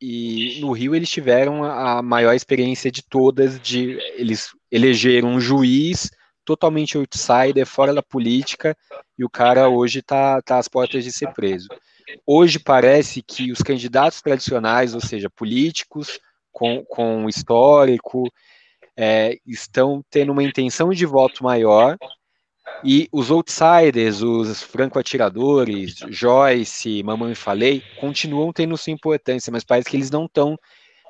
e 0.00 0.60
no 0.60 0.70
Rio 0.70 0.94
eles 0.94 1.10
tiveram 1.10 1.64
a 1.64 2.00
maior 2.00 2.32
experiência 2.32 2.92
de 2.92 3.02
todas, 3.02 3.60
de 3.60 3.98
eles 4.16 4.50
elegeram 4.70 5.30
um 5.30 5.40
juiz 5.40 6.10
totalmente 6.44 6.96
outsider, 6.96 7.66
fora 7.66 7.94
da 7.94 8.02
política, 8.02 8.76
e 9.18 9.24
o 9.24 9.30
cara 9.30 9.68
hoje 9.68 10.00
está 10.00 10.40
tá 10.42 10.58
às 10.58 10.68
portas 10.68 11.04
de 11.04 11.12
ser 11.12 11.32
preso. 11.32 11.68
Hoje 12.26 12.58
parece 12.58 13.22
que 13.22 13.50
os 13.50 13.60
candidatos 13.60 14.20
tradicionais, 14.20 14.94
ou 14.94 15.00
seja, 15.00 15.30
políticos 15.30 16.18
com, 16.52 16.84
com 16.84 17.28
histórico, 17.28 18.30
é, 18.96 19.36
estão 19.46 20.04
tendo 20.10 20.32
uma 20.32 20.42
intenção 20.42 20.90
de 20.90 21.06
voto 21.06 21.42
maior, 21.42 21.96
e 22.82 23.08
os 23.12 23.30
outsiders, 23.30 24.22
os 24.22 24.62
franco-atiradores, 24.62 25.96
Joyce, 26.08 27.02
Mamãe 27.02 27.34
Falei, 27.34 27.82
continuam 28.00 28.52
tendo 28.52 28.76
sua 28.76 28.92
importância, 28.92 29.50
mas 29.50 29.64
parece 29.64 29.88
que 29.88 29.96
eles 29.96 30.10
não 30.10 30.26
estão 30.26 30.58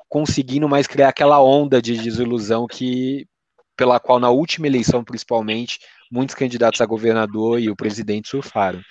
conseguindo 0.07 0.69
mais 0.69 0.87
criar 0.87 1.09
aquela 1.09 1.41
onda 1.41 1.81
de 1.81 1.97
desilusão 1.97 2.67
que 2.67 3.27
pela 3.75 3.99
qual 3.99 4.19
na 4.19 4.29
última 4.29 4.67
eleição, 4.67 5.03
principalmente, 5.03 5.79
muitos 6.11 6.35
candidatos 6.35 6.81
a 6.81 6.85
governador 6.85 7.59
e 7.59 7.69
o 7.69 7.75
presidente 7.75 8.29
surfaram. 8.29 8.81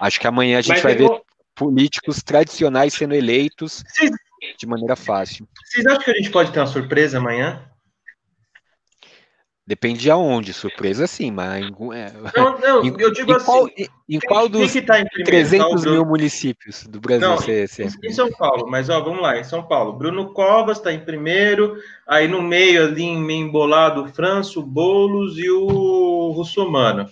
Acho 0.00 0.20
que 0.20 0.26
amanhã 0.26 0.58
a 0.58 0.62
gente 0.62 0.74
Mas 0.74 0.82
vai 0.82 0.94
ver 0.94 1.08
vou... 1.08 1.24
políticos 1.54 2.22
tradicionais 2.22 2.94
sendo 2.94 3.14
eleitos 3.14 3.84
Vocês... 3.86 4.10
de 4.58 4.66
maneira 4.66 4.96
fácil. 4.96 5.46
Vocês 5.64 5.86
acham 5.86 6.02
que 6.02 6.10
a 6.10 6.14
gente 6.14 6.30
pode 6.30 6.52
ter 6.52 6.60
uma 6.60 6.66
surpresa 6.66 7.18
amanhã? 7.18 7.68
Depende 9.64 10.00
de 10.00 10.10
aonde, 10.10 10.52
surpresa 10.52 11.06
sim, 11.06 11.30
mas. 11.30 11.64
É, 11.64 12.12
não, 12.36 12.58
não, 12.58 12.82
em, 12.84 12.94
eu 12.98 13.12
digo 13.12 13.30
em 13.30 13.36
assim. 13.36 13.44
Qual, 13.44 13.68
em, 13.68 13.88
em 14.08 14.18
qual 14.18 14.48
dos 14.48 14.72
que 14.72 14.82
tá 14.82 15.00
em 15.00 15.04
300 15.04 15.84
mil 15.84 16.04
municípios 16.04 16.84
do 16.84 17.00
Brasil 17.00 17.28
não, 17.28 17.36
você, 17.36 17.68
você... 17.68 17.84
Em 18.02 18.12
São 18.12 18.28
Paulo, 18.32 18.68
mas 18.68 18.88
ó, 18.88 19.00
vamos 19.00 19.22
lá, 19.22 19.38
em 19.38 19.44
São 19.44 19.62
Paulo. 19.62 19.92
Bruno 19.92 20.32
Covas 20.32 20.78
está 20.78 20.92
em 20.92 20.98
primeiro, 20.98 21.76
aí 22.08 22.26
no 22.26 22.42
meio 22.42 22.84
ali, 22.86 23.14
meio 23.16 23.46
embolado, 23.46 24.02
o 24.02 24.08
Franço, 24.08 24.60
Boulos 24.62 25.38
e 25.38 25.48
o 25.48 26.32
Russomano. 26.32 27.08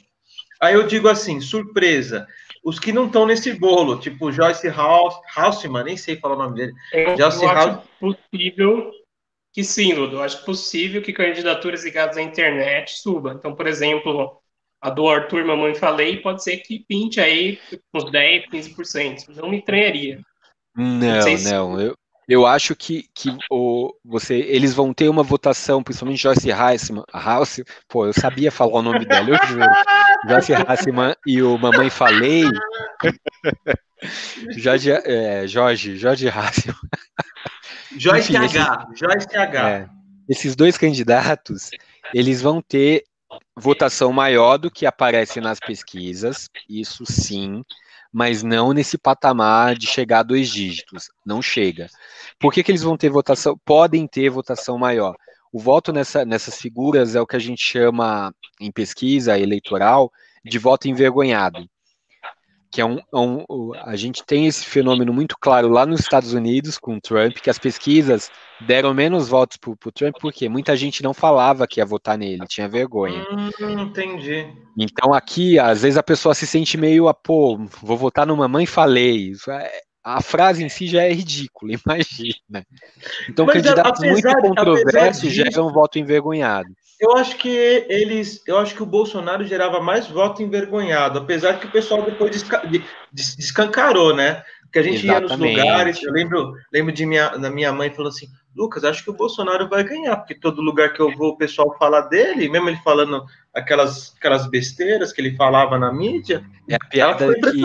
Aí 0.60 0.74
eu 0.74 0.86
digo 0.86 1.08
assim, 1.08 1.40
surpresa. 1.40 2.26
Os 2.64 2.80
que 2.80 2.92
não 2.92 3.06
estão 3.06 3.26
nesse 3.26 3.52
bolo, 3.54 3.96
tipo 3.98 4.32
Joyce 4.32 4.68
House, 4.68 5.14
Houseman, 5.36 5.84
nem 5.84 5.96
sei 5.96 6.16
falar 6.16 6.34
o 6.34 6.38
nome 6.38 6.56
dele. 6.56 6.72
Eu, 6.92 7.16
Joyce 7.16 7.46
House... 7.46 7.78
possível 7.98 8.90
que 9.52 9.64
sim, 9.64 9.92
Ludo, 9.92 10.16
eu 10.16 10.22
acho 10.22 10.44
possível 10.44 11.02
que 11.02 11.12
candidaturas 11.12 11.84
ligadas 11.84 12.16
à 12.16 12.22
internet 12.22 12.98
suba. 12.98 13.34
Então, 13.36 13.54
por 13.54 13.66
exemplo, 13.66 14.40
a 14.80 14.90
do 14.90 15.08
Arthur 15.08 15.44
Mamãe 15.44 15.74
Falei 15.74 16.18
pode 16.18 16.42
ser 16.42 16.58
que 16.58 16.84
pinte 16.88 17.20
aí 17.20 17.58
uns 17.92 18.10
10, 18.10 18.46
15%. 18.46 19.28
Não 19.36 19.50
me 19.50 19.58
estranharia. 19.58 20.20
Não, 20.74 21.18
não, 21.42 21.70
não. 21.72 21.80
Eu, 21.80 21.96
eu 22.28 22.46
acho 22.46 22.76
que, 22.76 23.06
que 23.12 23.36
o, 23.50 23.92
você, 24.04 24.36
eles 24.36 24.72
vão 24.72 24.94
ter 24.94 25.08
uma 25.08 25.24
votação, 25.24 25.82
principalmente 25.82 26.22
Joyce 26.22 26.48
Heisman, 26.48 27.02
House, 27.12 27.60
pô, 27.88 28.06
eu 28.06 28.12
sabia 28.12 28.52
falar 28.52 28.78
o 28.78 28.82
nome 28.82 29.04
dela, 29.04 29.30
eu 29.30 29.48
juro. 29.48 29.64
Joyce 30.28 30.52
Heisman 30.52 31.14
e 31.26 31.42
o 31.42 31.58
Mamãe 31.58 31.90
Falei. 31.90 32.44
Jorge, 34.56 34.92
é, 34.92 35.46
Jorge, 35.46 35.96
Jorge 35.96 36.28
Heisman. 36.28 36.76
Joyce 37.96 38.32
Enfim, 38.32 38.36
H. 38.36 38.86
Esses, 38.92 38.98
Joyce 38.98 39.36
H. 39.36 39.70
É, 39.70 39.88
esses 40.28 40.56
dois 40.56 40.78
candidatos, 40.78 41.70
eles 42.14 42.40
vão 42.40 42.62
ter 42.62 43.04
votação 43.56 44.12
maior 44.12 44.58
do 44.58 44.70
que 44.70 44.86
aparece 44.86 45.40
nas 45.40 45.58
pesquisas, 45.60 46.48
isso 46.68 47.04
sim, 47.04 47.62
mas 48.12 48.42
não 48.42 48.72
nesse 48.72 48.98
patamar 48.98 49.76
de 49.76 49.86
chegar 49.86 50.20
a 50.20 50.24
dois 50.24 50.48
dígitos, 50.48 51.08
não 51.24 51.40
chega. 51.40 51.88
Por 52.38 52.52
que, 52.52 52.62
que 52.62 52.70
eles 52.70 52.82
vão 52.82 52.96
ter 52.96 53.10
votação, 53.10 53.58
podem 53.64 54.06
ter 54.06 54.30
votação 54.30 54.78
maior? 54.78 55.16
O 55.52 55.58
voto 55.58 55.92
nessa, 55.92 56.24
nessas 56.24 56.56
figuras 56.56 57.14
é 57.14 57.20
o 57.20 57.26
que 57.26 57.36
a 57.36 57.40
gente 57.40 57.62
chama, 57.62 58.32
em 58.60 58.70
pesquisa 58.70 59.38
eleitoral, 59.38 60.12
de 60.44 60.58
voto 60.58 60.88
envergonhado 60.88 61.68
que 62.70 62.80
é 62.80 62.84
um, 62.84 62.98
é 62.98 63.18
um, 63.18 63.72
a 63.84 63.96
gente 63.96 64.24
tem 64.24 64.46
esse 64.46 64.64
fenômeno 64.64 65.12
muito 65.12 65.36
claro 65.40 65.68
lá 65.68 65.84
nos 65.84 66.00
Estados 66.00 66.32
Unidos 66.32 66.78
com 66.78 66.96
o 66.96 67.00
Trump, 67.00 67.38
que 67.38 67.50
as 67.50 67.58
pesquisas 67.58 68.30
deram 68.60 68.94
menos 68.94 69.28
votos 69.28 69.56
para 69.56 69.70
o 69.70 69.92
Trump, 69.92 70.14
porque 70.20 70.48
muita 70.48 70.76
gente 70.76 71.02
não 71.02 71.12
falava 71.12 71.66
que 71.66 71.80
ia 71.80 71.86
votar 71.86 72.16
nele, 72.16 72.46
tinha 72.46 72.68
vergonha. 72.68 73.26
Hum, 73.30 73.80
entendi. 73.80 74.46
Então 74.78 75.12
aqui, 75.12 75.58
às 75.58 75.82
vezes 75.82 75.98
a 75.98 76.02
pessoa 76.02 76.34
se 76.34 76.46
sente 76.46 76.76
meio, 76.76 77.08
ah, 77.08 77.14
pô, 77.14 77.58
vou 77.82 77.96
votar 77.96 78.26
no 78.26 78.36
mamãe 78.36 78.66
falei. 78.66 79.32
É, 79.48 79.80
a 80.02 80.22
frase 80.22 80.64
em 80.64 80.68
si 80.68 80.86
já 80.86 81.02
é 81.02 81.12
ridícula, 81.12 81.72
imagina. 81.84 82.66
Então, 83.28 83.46
Mas, 83.46 83.54
candidatos 83.54 84.02
muito 84.02 84.28
controversos 84.40 85.32
geram 85.32 85.68
um 85.68 85.72
voto 85.72 85.98
envergonhado. 85.98 86.68
Eu 87.00 87.16
acho 87.16 87.36
que 87.36 87.48
eles, 87.88 88.42
eu 88.46 88.58
acho 88.58 88.74
que 88.74 88.82
o 88.82 88.86
Bolsonaro 88.86 89.42
gerava 89.44 89.80
mais 89.80 90.06
voto 90.06 90.42
envergonhado, 90.42 91.18
apesar 91.18 91.58
que 91.58 91.66
o 91.66 91.70
pessoal 91.70 92.02
depois 92.02 92.30
desca, 92.30 92.62
descancarou, 93.10 94.14
né? 94.14 94.42
Porque 94.64 94.80
a 94.80 94.82
gente 94.82 95.06
Exatamente. 95.06 95.32
ia 95.32 95.36
nos 95.36 95.56
lugares, 95.56 96.02
eu 96.02 96.12
lembro, 96.12 96.52
lembro 96.70 96.92
de 96.92 97.06
minha, 97.06 97.30
da 97.30 97.50
minha 97.50 97.72
mãe 97.72 97.90
falando 97.90 98.12
assim, 98.12 98.28
Lucas, 98.54 98.84
acho 98.84 99.02
que 99.02 99.10
o 99.10 99.16
Bolsonaro 99.16 99.66
vai 99.66 99.82
ganhar, 99.82 100.14
porque 100.16 100.34
todo 100.34 100.60
lugar 100.60 100.92
que 100.92 101.00
eu 101.00 101.10
vou 101.16 101.30
o 101.30 101.36
pessoal 101.38 101.74
fala 101.78 102.02
dele, 102.02 102.50
mesmo 102.50 102.68
ele 102.68 102.78
falando 102.84 103.24
aquelas, 103.54 104.14
aquelas 104.18 104.46
besteiras 104.46 105.10
que 105.10 105.22
ele 105.22 105.34
falava 105.36 105.78
na 105.78 105.90
mídia, 105.90 106.44
é 106.68 106.74
a 106.74 106.78
piada 106.78 107.24
ela 107.24 107.34
foi 107.40 107.52
que... 107.52 107.64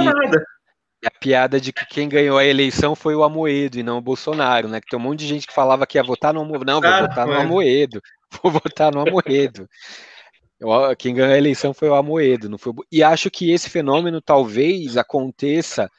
É 1.03 1.07
a 1.07 1.19
piada 1.19 1.61
de 1.61 1.71
que 1.71 1.85
quem 1.85 2.09
ganhou 2.09 2.37
a 2.37 2.45
eleição 2.45 2.95
foi 2.95 3.13
o 3.13 3.23
Amoedo 3.23 3.77
e 3.77 3.83
não 3.83 3.99
o 3.99 4.01
Bolsonaro, 4.01 4.67
né? 4.67 4.81
Que 4.81 4.87
tem 4.87 4.97
um 4.97 5.01
monte 5.03 5.19
de 5.19 5.27
gente 5.27 5.45
que 5.45 5.53
falava 5.53 5.85
que 5.85 5.99
ia 5.99 6.03
votar 6.03 6.33
no 6.33 6.41
Amoedo. 6.41 6.65
Não, 6.65 6.81
vou 6.81 6.99
votar 7.01 7.27
no 7.27 7.33
Amoedo. 7.33 8.01
Vou 8.43 8.51
votar 8.51 8.93
no 8.93 9.01
Amoedo. 9.01 9.67
Quem 10.97 11.13
ganhou 11.13 11.33
a 11.33 11.37
eleição 11.37 11.73
foi 11.73 11.89
o 11.89 11.95
Amoedo, 11.95 12.49
não 12.49 12.57
foi 12.57 12.73
E 12.91 13.03
acho 13.03 13.29
que 13.29 13.51
esse 13.51 13.69
fenômeno 13.69 14.21
talvez 14.21 14.97
aconteça 14.97 15.89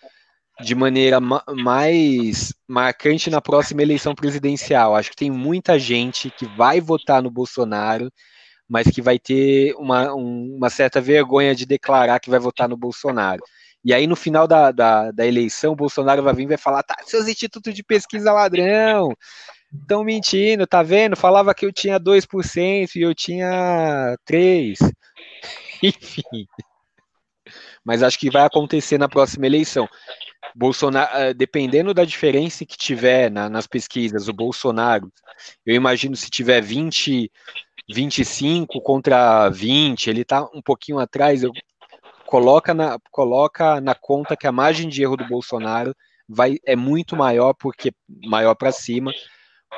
de 0.60 0.74
maneira 0.74 1.20
ma 1.20 1.42
mais 1.54 2.54
marcante 2.66 3.28
na 3.28 3.40
próxima 3.40 3.82
eleição 3.82 4.14
presidencial. 4.14 4.94
Acho 4.94 5.10
que 5.10 5.16
tem 5.16 5.30
muita 5.30 5.78
gente 5.78 6.30
que 6.30 6.46
vai 6.46 6.80
votar 6.80 7.22
no 7.22 7.30
Bolsonaro, 7.30 8.10
mas 8.68 8.86
que 8.88 9.02
vai 9.02 9.18
ter 9.18 9.74
uma, 9.76 10.14
um, 10.14 10.56
uma 10.56 10.70
certa 10.70 11.00
vergonha 11.00 11.54
de 11.54 11.66
declarar 11.66 12.18
que 12.20 12.30
vai 12.30 12.38
votar 12.38 12.68
no 12.68 12.76
Bolsonaro. 12.76 13.42
E 13.84 13.94
aí, 13.94 14.06
no 14.06 14.16
final 14.16 14.48
da, 14.48 14.72
da, 14.72 15.12
da 15.12 15.26
eleição, 15.26 15.72
o 15.72 15.76
Bolsonaro 15.76 16.22
vai 16.22 16.34
vir 16.34 16.44
e 16.44 16.48
vai 16.48 16.56
falar: 16.56 16.82
tá, 16.82 16.96
seus 17.04 17.28
institutos 17.28 17.72
de 17.74 17.84
pesquisa 17.84 18.32
ladrão, 18.32 19.14
estão 19.72 20.04
mentindo, 20.04 20.66
tá 20.66 20.82
vendo? 20.82 21.16
Falava 21.16 21.54
que 21.54 21.66
eu 21.66 21.72
tinha 21.72 21.98
2% 21.98 22.96
e 22.96 23.02
eu 23.02 23.14
tinha 23.14 24.16
3%. 24.28 24.76
Enfim. 25.82 26.46
Mas 27.84 28.02
acho 28.02 28.18
que 28.18 28.30
vai 28.30 28.42
acontecer 28.42 28.98
na 28.98 29.08
próxima 29.08 29.46
eleição. 29.46 29.88
Bolsonaro, 30.54 31.10
eh, 31.18 31.34
dependendo 31.34 31.92
da 31.92 32.04
diferença 32.04 32.64
que 32.64 32.76
tiver 32.76 33.30
na, 33.30 33.48
nas 33.48 33.66
pesquisas, 33.66 34.28
o 34.28 34.32
Bolsonaro, 34.32 35.12
eu 35.64 35.74
imagino 35.74 36.16
se 36.16 36.30
tiver 36.30 36.60
20, 36.60 37.30
25 37.92 38.80
contra 38.80 39.48
20, 39.50 40.08
ele 40.08 40.22
está 40.22 40.42
um 40.54 40.62
pouquinho 40.62 40.98
atrás, 40.98 41.42
eu 41.42 41.52
coloca 42.26 42.74
na, 42.74 42.98
coloca 43.10 43.80
na 43.80 43.94
conta 43.94 44.36
que 44.36 44.46
a 44.46 44.52
margem 44.52 44.88
de 44.88 45.02
erro 45.02 45.16
do 45.16 45.26
Bolsonaro 45.26 45.94
vai, 46.28 46.56
é 46.64 46.74
muito 46.74 47.16
maior, 47.16 47.54
porque 47.54 47.92
maior 48.24 48.54
para 48.54 48.72
cima, 48.72 49.12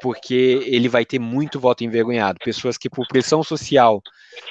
porque 0.00 0.60
ele 0.66 0.88
vai 0.88 1.04
ter 1.04 1.18
muito 1.18 1.58
voto 1.58 1.84
envergonhado. 1.84 2.38
Pessoas 2.44 2.76
que, 2.76 2.88
por 2.88 3.06
pressão 3.06 3.42
social, 3.42 4.02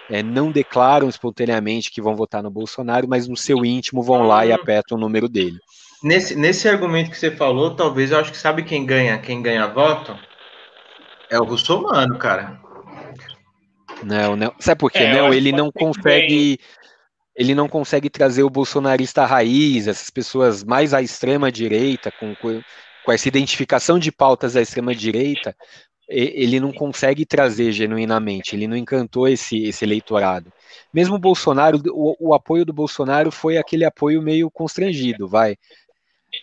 é, 0.10 0.22
não 0.22 0.52
declaram 0.52 1.10
espontaneamente 1.10 1.92
que 1.92 2.02
vão 2.02 2.16
votar 2.16 2.44
no 2.44 2.50
Bolsonaro, 2.50 3.08
mas 3.08 3.28
no 3.28 3.38
seu 3.38 3.66
íntimo 3.66 4.04
vão 4.04 4.24
lá 4.24 4.46
e 4.46 4.52
apertam 4.52 4.98
o 4.98 5.02
número 5.02 5.28
dele. 5.28 5.58
Nesse, 6.04 6.36
nesse 6.36 6.70
argumento 6.70 7.10
que 7.10 7.18
você 7.18 7.32
falou, 7.32 7.76
talvez 7.76 8.12
eu 8.12 8.20
acho 8.20 8.32
que 8.32 8.38
sabe 8.38 8.64
quem 8.64 8.86
ganha, 8.86 9.18
quem 9.18 9.42
ganha 9.42 9.68
voto? 9.68 10.18
É 11.30 11.40
o 11.40 11.44
russomano, 11.44 12.18
cara. 12.18 12.60
Não, 14.04 14.36
não. 14.36 14.54
Sabe 14.60 14.80
por 14.80 14.92
quê? 14.92 15.00
É, 15.00 15.14
não, 15.14 15.34
ele 15.34 15.52
não 15.52 15.72
consegue. 15.72 16.60
Ele 17.36 17.54
não 17.54 17.68
consegue 17.68 18.10
trazer 18.10 18.42
o 18.42 18.50
bolsonarista 18.50 19.24
raiz, 19.24 19.88
essas 19.88 20.10
pessoas 20.10 20.64
mais 20.64 20.92
à 20.92 21.04
extrema 21.04 21.52
direita, 21.52 22.12
com, 22.12 22.34
com 23.08 23.14
essa 23.14 23.30
identificação 23.30 23.98
de 23.98 24.12
pautas 24.12 24.58
à 24.58 24.62
extrema 24.62 24.94
direita, 24.94 25.56
ele 26.10 26.60
não 26.60 26.74
consegue 26.74 27.26
trazer 27.26 27.72
genuinamente, 27.72 28.54
ele 28.54 28.68
não 28.68 28.76
encantou 28.76 29.30
esse, 29.30 29.64
esse 29.64 29.86
eleitorado. 29.86 30.52
Mesmo 30.94 31.16
o 31.16 31.20
Bolsonaro, 31.20 31.82
o, 31.94 32.32
o 32.32 32.34
apoio 32.34 32.66
do 32.66 32.74
Bolsonaro 32.74 33.32
foi 33.32 33.58
aquele 33.58 33.86
apoio 33.86 34.22
meio 34.22 34.52
constrangido, 34.52 35.26
vai. 35.26 35.56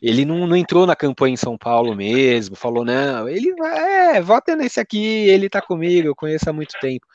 Ele 0.00 0.24
não, 0.24 0.46
não, 0.46 0.56
entrou 0.56 0.86
na 0.86 0.96
campanha 0.96 1.34
em 1.34 1.36
São 1.36 1.58
Paulo 1.58 1.94
mesmo, 1.94 2.56
falou, 2.56 2.82
não, 2.82 3.28
ele 3.28 3.52
é, 3.62 4.22
vota 4.22 4.56
nesse 4.56 4.80
aqui, 4.80 5.04
ele 5.04 5.50
tá 5.50 5.60
comigo, 5.60 6.08
eu 6.08 6.16
conheço 6.16 6.48
há 6.48 6.52
muito 6.54 6.72
tempo. 6.80 7.06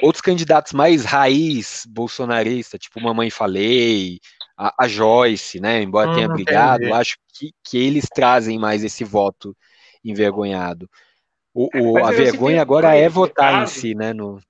Outros 0.00 0.22
candidatos 0.22 0.72
mais 0.72 1.04
raiz 1.04 1.84
bolsonarista, 1.86 2.78
tipo 2.78 2.98
Mamãe 2.98 3.28
Falei, 3.28 4.18
a, 4.58 4.74
a 4.84 4.88
Joyce, 4.88 5.60
né, 5.60 5.82
embora 5.82 6.10
hum, 6.10 6.14
tenha 6.14 6.28
brigado, 6.28 6.82
entendi. 6.82 6.98
acho 6.98 7.16
que, 7.32 7.52
que 7.62 7.78
eles 7.78 8.06
trazem 8.12 8.58
mais 8.58 8.82
esse 8.82 9.04
voto 9.04 9.56
envergonhado. 10.04 10.90
O, 11.54 11.68
o 11.74 12.04
a 12.04 12.10
vergonha 12.10 12.60
agora 12.60 12.94
é 12.94 13.08
votar 13.08 13.62
em 13.62 13.66
si, 13.66 13.94
né, 13.94 14.12
no, 14.12 14.40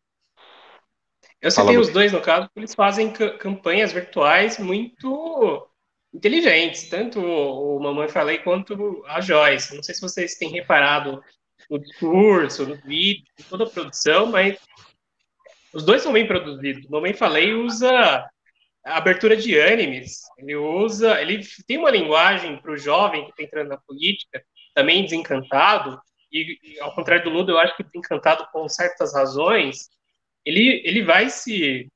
eu 1.40 1.50
citei 1.50 1.66
Fala, 1.66 1.80
os 1.80 1.88
dois 1.90 2.12
no 2.12 2.20
caso, 2.20 2.46
porque 2.46 2.60
eles 2.60 2.74
fazem 2.74 3.12
campanhas 3.12 3.92
virtuais 3.92 4.58
muito 4.58 5.68
inteligentes, 6.12 6.88
tanto 6.88 7.20
o 7.20 7.78
Mamãe 7.80 8.08
Falei 8.08 8.38
quanto 8.38 9.04
a 9.06 9.20
Joyce. 9.20 9.76
Não 9.76 9.82
sei 9.82 9.94
se 9.94 10.00
vocês 10.00 10.34
têm 10.34 10.50
reparado 10.50 11.22
no 11.70 11.78
discurso, 11.78 12.66
no 12.66 12.74
vídeo, 12.76 13.24
toda 13.48 13.64
a 13.64 13.70
produção, 13.70 14.26
mas 14.26 14.58
os 15.72 15.84
dois 15.84 16.02
são 16.02 16.12
bem 16.12 16.26
produzidos. 16.26 16.84
O 16.86 16.90
Mamãe 16.90 17.14
Falei 17.14 17.54
usa 17.54 18.28
a 18.84 18.96
abertura 18.96 19.36
de 19.36 19.60
animes, 19.60 20.22
ele 20.38 20.56
usa, 20.56 21.20
ele 21.20 21.44
tem 21.66 21.78
uma 21.78 21.90
linguagem 21.90 22.56
para 22.58 22.72
o 22.72 22.76
jovem 22.76 23.24
que 23.24 23.30
está 23.30 23.42
entrando 23.42 23.68
na 23.68 23.78
política, 23.78 24.42
também 24.74 25.02
desencantado, 25.02 26.00
e, 26.32 26.58
e 26.62 26.80
ao 26.80 26.94
contrário 26.94 27.24
do 27.24 27.30
Ludo, 27.30 27.52
eu 27.52 27.58
acho 27.58 27.76
que 27.76 27.82
desencantado 27.82 28.46
com 28.52 28.68
certas 28.68 29.14
razões, 29.14 29.88
ele, 30.44 30.82
ele 30.84 31.02
vai 31.02 31.28
se, 31.30 31.90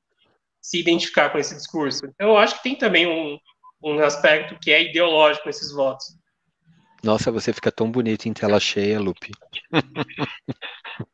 se 0.61 0.79
identificar 0.79 1.29
com 1.29 1.37
esse 1.37 1.55
discurso. 1.55 2.05
Então, 2.05 2.29
eu 2.29 2.37
acho 2.37 2.57
que 2.57 2.63
tem 2.63 2.75
também 2.75 3.07
um, 3.07 3.37
um 3.83 3.99
aspecto 3.99 4.57
que 4.59 4.71
é 4.71 4.83
ideológico 4.83 5.47
nesses 5.47 5.71
votos. 5.71 6.17
Nossa, 7.03 7.31
você 7.31 7.51
fica 7.51 7.71
tão 7.71 7.91
bonito 7.91 8.27
em 8.27 8.33
tela 8.33 8.59
cheia, 8.61 8.99
Lupe. 8.99 9.31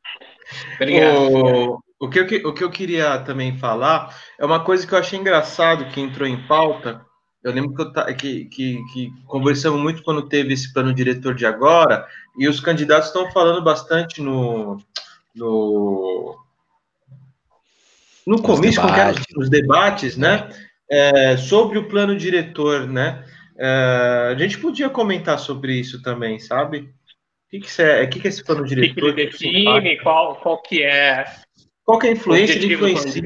Obrigado. 0.75 1.17
O, 1.17 1.79
o, 1.99 2.09
que 2.09 2.19
eu, 2.19 2.49
o 2.49 2.53
que 2.53 2.63
eu 2.63 2.69
queria 2.69 3.19
também 3.19 3.57
falar 3.57 4.15
é 4.37 4.45
uma 4.45 4.63
coisa 4.63 4.85
que 4.85 4.93
eu 4.93 4.99
achei 4.99 5.19
engraçado 5.19 5.89
que 5.89 6.01
entrou 6.01 6.27
em 6.27 6.45
pauta. 6.47 7.05
Eu 7.43 7.53
lembro 7.53 7.73
que, 7.73 7.81
eu, 7.81 8.15
que, 8.15 8.45
que, 8.45 8.83
que 8.91 9.13
conversamos 9.25 9.79
muito 9.81 10.03
quando 10.03 10.27
teve 10.27 10.53
esse 10.53 10.73
plano 10.73 10.93
diretor 10.93 11.33
de 11.33 11.45
agora, 11.45 12.05
e 12.37 12.47
os 12.47 12.59
candidatos 12.59 13.07
estão 13.07 13.31
falando 13.31 13.63
bastante 13.63 14.21
no, 14.21 14.77
no, 15.33 16.37
no 18.27 18.41
comício, 18.41 18.81
debates. 18.81 19.25
nos 19.35 19.49
debates, 19.49 20.17
né? 20.17 20.49
É, 20.89 21.37
sobre 21.37 21.77
o 21.77 21.87
plano 21.87 22.17
diretor, 22.17 22.87
né? 22.87 23.23
É, 23.57 24.29
a 24.31 24.35
gente 24.37 24.57
podia 24.57 24.89
comentar 24.89 25.39
sobre 25.39 25.73
isso 25.73 26.01
também, 26.01 26.39
sabe? 26.39 26.93
O 27.49 27.51
que, 27.51 27.61
que, 27.61 27.81
é, 27.81 28.05
que, 28.05 28.19
que 28.19 28.27
é 28.27 28.29
esse 28.29 28.43
plano 28.43 28.63
diretor? 28.63 29.15
Que 29.15 29.25
define, 29.25 29.97
qual, 29.97 30.35
qual 30.35 30.61
que 30.61 30.83
é... 30.83 31.25
Qual 31.83 31.97
que 31.97 32.05
é 32.05 32.09
a 32.11 32.13
influência 32.13 32.59
de 32.59 32.71
influencia? 32.71 33.23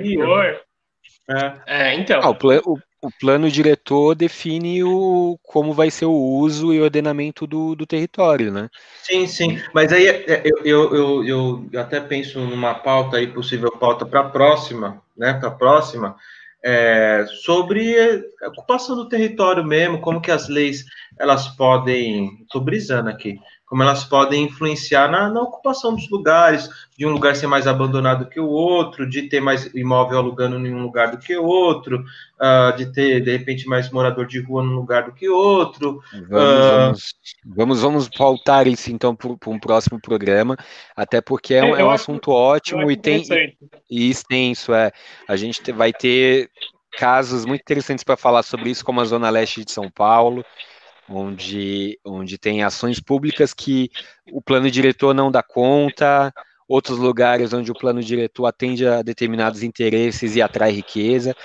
É. 1.30 1.54
é. 1.68 1.96
então... 1.96 2.22
Ah, 2.24 2.30
o, 2.30 2.74
o, 2.74 2.80
o, 3.02 3.10
plano 3.20 3.52
diretor 3.52 4.16
define 4.16 4.82
o, 4.82 5.38
como 5.44 5.74
vai 5.74 5.92
ser 5.92 6.06
o 6.06 6.14
uso 6.14 6.74
e 6.74 6.80
ordenamento 6.80 7.46
do, 7.46 7.76
do 7.76 7.86
território, 7.86 8.50
né? 8.50 8.70
Sim, 9.02 9.28
sim. 9.28 9.62
Mas 9.74 9.92
aí 9.92 10.06
eu, 10.46 10.64
eu, 10.64 10.96
eu, 10.96 11.70
eu 11.74 11.82
até 11.82 12.00
penso 12.00 12.40
numa 12.40 12.76
pauta 12.76 13.18
aí, 13.18 13.28
possível 13.28 13.72
pauta 13.72 14.06
para 14.06 14.22
a 14.22 14.30
próxima, 14.30 15.04
né? 15.18 15.34
Para 15.34 15.50
a 15.50 15.56
próxima, 15.56 16.16
é, 16.64 17.26
sobre 17.44 18.26
a 18.42 18.48
ocupação 18.48 18.96
do 18.96 19.10
território 19.10 19.66
mesmo, 19.66 20.00
como 20.00 20.22
que 20.22 20.32
as 20.32 20.48
leis 20.48 20.86
elas 21.20 21.50
podem, 21.50 22.42
estou 22.44 22.62
brisando 22.62 23.10
aqui, 23.10 23.38
como 23.74 23.82
elas 23.82 24.04
podem 24.04 24.44
influenciar 24.44 25.10
na, 25.10 25.28
na, 25.30 25.42
ocupação 25.42 25.96
dos 25.96 26.08
lugares, 26.08 26.70
de 26.96 27.08
um 27.08 27.10
lugar 27.10 27.36
ser 27.36 27.48
mais 27.48 27.66
abandonado 27.66 28.30
que 28.30 28.40
o 28.40 28.48
outro, 28.48 29.10
de 29.10 29.24
ter 29.24 29.42
mais 29.42 29.66
imóvel 29.74 30.20
alugando 30.20 30.60
em 30.60 30.72
um 30.72 30.84
lugar 30.84 31.10
do 31.10 31.18
que 31.18 31.36
outro, 31.36 32.06
uh, 32.40 32.78
de 32.78 32.94
ter, 32.94 33.22
de 33.22 33.36
repente, 33.36 33.66
mais 33.68 33.90
morador 33.90 34.28
de 34.28 34.40
rua 34.40 34.62
num 34.62 34.76
lugar 34.76 35.06
do 35.06 35.12
que 35.12 35.28
outro. 35.28 36.04
Vamos, 36.30 36.30
uh... 36.30 36.86
vamos, 36.86 37.16
vamos, 37.56 37.82
vamos, 37.82 38.10
pautar 38.10 38.68
isso, 38.68 38.92
então, 38.92 39.16
para 39.16 39.32
um 39.48 39.58
próximo 39.58 40.00
programa, 40.00 40.56
até 40.96 41.20
porque 41.20 41.56
é, 41.56 41.64
um, 41.64 41.76
é 41.76 41.84
um 41.84 41.90
assunto 41.90 42.30
ótimo 42.30 42.92
e 42.92 42.96
tem 42.96 43.24
e 43.90 44.08
extenso, 44.08 44.72
é. 44.72 44.92
A 45.28 45.36
gente 45.36 45.72
vai 45.72 45.92
ter 45.92 46.48
casos 46.96 47.44
muito 47.44 47.62
interessantes 47.62 48.04
para 48.04 48.16
falar 48.16 48.44
sobre 48.44 48.70
isso, 48.70 48.86
como 48.86 49.02
a 49.02 49.06
Zona 49.06 49.32
Leste 49.32 49.66
de 49.66 49.72
São 49.72 49.90
Paulo, 49.90 50.46
onde, 51.10 52.00
onde 52.06 52.38
tem 52.38 52.64
ações 52.64 53.00
públicas 53.00 53.54
que 53.54 53.90
o 54.32 54.42
plano 54.42 54.70
diretor 54.70 55.14
não 55.14 55.32
dá 55.32 55.44
conta, 55.44 56.34
outros 56.68 56.98
lugares 56.98 57.54
onde 57.54 57.72
o 57.72 57.76
plano 57.76 58.02
diretor 58.02 58.46
atende 58.46 58.88
a 58.88 59.02
determinados 59.02 59.64
interesses 59.64 60.36
e 60.36 60.42
atrai 60.42 60.72
riqueza. 60.72 61.36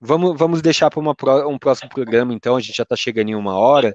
Vamos, 0.00 0.38
vamos 0.38 0.60
deixar 0.60 0.90
para 0.90 1.00
um 1.48 1.58
próximo 1.58 1.88
programa, 1.88 2.34
então, 2.34 2.56
a 2.56 2.60
gente 2.60 2.76
já 2.76 2.82
está 2.82 2.94
chegando 2.94 3.30
em 3.30 3.34
uma 3.34 3.54
hora. 3.54 3.94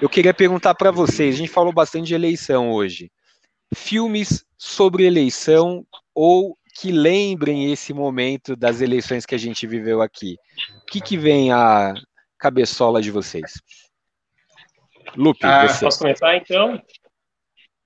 Eu 0.00 0.08
queria 0.08 0.34
perguntar 0.34 0.74
para 0.74 0.90
vocês: 0.90 1.34
a 1.34 1.38
gente 1.38 1.50
falou 1.50 1.72
bastante 1.72 2.08
de 2.08 2.14
eleição 2.14 2.70
hoje. 2.70 3.10
Filmes 3.74 4.44
sobre 4.58 5.06
eleição 5.06 5.86
ou 6.14 6.58
que 6.78 6.92
lembrem 6.92 7.72
esse 7.72 7.92
momento 7.92 8.54
das 8.54 8.80
eleições 8.80 9.24
que 9.24 9.34
a 9.34 9.38
gente 9.38 9.66
viveu 9.66 10.02
aqui. 10.02 10.36
O 10.82 10.86
que, 10.86 11.00
que 11.00 11.16
vem 11.16 11.52
à 11.52 11.94
cabeçola 12.38 13.00
de 13.00 13.10
vocês? 13.10 13.52
Lupe, 15.16 15.44
ah, 15.44 15.68
você. 15.68 15.84
Posso 15.84 15.98
começar 15.98 16.36
então? 16.36 16.80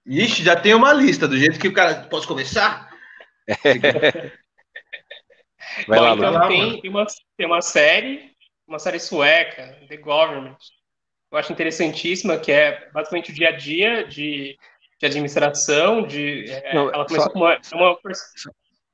Ixi, 0.07 0.43
já 0.43 0.55
tem 0.55 0.75
uma 0.75 0.93
lista, 0.93 1.27
do 1.27 1.37
jeito 1.37 1.59
que 1.59 1.69
o 1.69 1.73
cara. 1.73 2.07
Posso 2.09 2.29
começar? 2.29 2.91
Vai 5.89 5.99
Bom, 5.99 6.05
lá, 6.05 6.15
então 6.15 6.49
tem, 6.49 6.81
tem, 6.81 6.91
uma, 6.91 7.07
tem 7.37 7.47
uma 7.47 7.61
série, 7.61 8.31
uma 8.67 8.79
série 8.79 9.01
sueca, 9.01 9.79
The 9.89 9.97
Government. 9.97 10.57
Eu 11.33 11.39
acho 11.39 11.53
interessantíssima, 11.53 12.39
que 12.39 12.53
é 12.53 12.89
basicamente 12.93 13.33
o 13.33 13.35
dia 13.35 13.49
a 13.49 13.53
dia 13.53 14.05
de, 14.05 14.57
de 15.01 15.07
administração, 15.07 16.07
de. 16.07 16.49
É, 16.49 16.75
Não, 16.75 16.93
ela 16.93 17.07
começou 17.07 17.25
só, 17.25 17.31
com 17.31 17.39
uma, 17.41 17.59
uma 17.73 17.99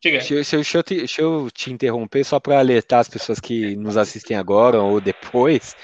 Diga. 0.02 0.18
Deixa, 0.18 0.34
deixa, 0.34 0.56
deixa, 0.56 0.78
eu 0.78 0.82
te, 0.82 0.96
deixa 0.96 1.22
eu 1.22 1.50
te 1.52 1.70
interromper 1.70 2.24
só 2.24 2.40
para 2.40 2.58
alertar 2.58 3.00
as 3.00 3.08
pessoas 3.08 3.38
que 3.38 3.76
nos 3.76 3.98
assistem 3.98 4.36
agora 4.36 4.80
ou 4.80 4.98
depois, 4.98 5.76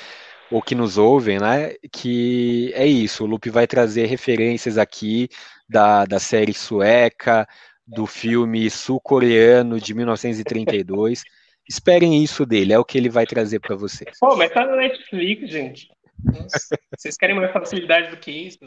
ou 0.51 0.63
que 0.63 0.75
nos 0.75 0.99
ouvem, 0.99 1.39
né? 1.39 1.75
Que 1.93 2.73
é 2.75 2.87
isso, 2.87 3.25
o 3.25 3.27
Lupe 3.27 3.51
vai 3.51 3.67
trazer 3.67 4.07
referências 4.07 4.79
aqui 4.79 5.29
da, 5.69 6.05
da 6.05 6.19
série 6.19 6.55
sueca, 6.55 7.47
do 7.87 8.07
filme 8.07 8.69
sul-coreano 8.71 9.81
de 9.81 9.95
1932. 9.95 11.23
Esperem 11.69 12.23
isso 12.23 12.47
dele, 12.47 12.73
é 12.73 12.79
o 12.79 12.85
que 12.85 12.97
ele 12.97 13.09
vai 13.09 13.27
trazer 13.27 13.59
para 13.59 13.75
vocês. 13.75 14.17
Pô, 14.21 14.37
mas 14.37 14.53
tá 14.53 14.65
na 14.65 14.77
Netflix, 14.77 15.51
gente. 15.51 15.89
Vocês 16.97 17.17
querem 17.17 17.35
mais 17.35 17.53
facilidade 17.53 18.11
do 18.11 18.17
que 18.17 18.31
isso? 18.31 18.59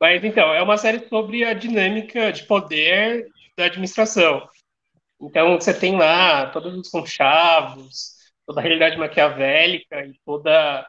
Mas 0.00 0.22
então, 0.22 0.54
é 0.54 0.62
uma 0.62 0.76
série 0.76 1.06
sobre 1.08 1.44
a 1.44 1.52
dinâmica 1.52 2.32
de 2.32 2.44
poder 2.44 3.26
da 3.56 3.64
administração. 3.64 4.48
Então, 5.20 5.58
você 5.58 5.72
tem 5.72 5.96
lá 5.96 6.46
todos 6.50 6.74
os 6.76 6.88
conchavos, 6.88 8.15
toda 8.46 8.60
a 8.60 8.62
realidade 8.62 8.96
maquiavélica 8.96 10.06
e 10.06 10.14
toda 10.24 10.88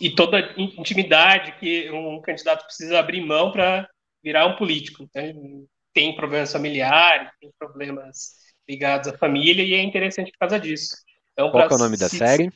e 0.00 0.14
toda 0.14 0.54
intimidade 0.56 1.52
que 1.60 1.90
um 1.90 2.22
candidato 2.22 2.64
precisa 2.64 2.98
abrir 2.98 3.20
mão 3.20 3.52
para 3.52 3.86
virar 4.24 4.46
um 4.46 4.56
político. 4.56 5.02
Então, 5.02 5.66
tem 5.92 6.16
problemas 6.16 6.50
familiares, 6.50 7.30
tem 7.38 7.52
problemas 7.58 8.36
ligados 8.66 9.08
à 9.08 9.18
família 9.18 9.62
e 9.62 9.74
é 9.74 9.82
interessante 9.82 10.30
por 10.32 10.38
causa 10.38 10.58
disso. 10.58 10.96
Então, 11.32 11.50
Qual 11.50 11.68
é 11.68 11.74
o 11.74 11.78
nome 11.78 11.98
da 11.98 12.08
série? 12.08 12.50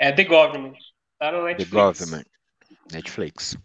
É 0.00 0.12
The 0.12 0.24
Government. 0.24 0.78
Tá 1.18 1.32
no 1.32 1.44
Netflix. 1.44 1.70
The 1.70 1.76
Government. 1.76 2.26
Netflix. 2.92 3.56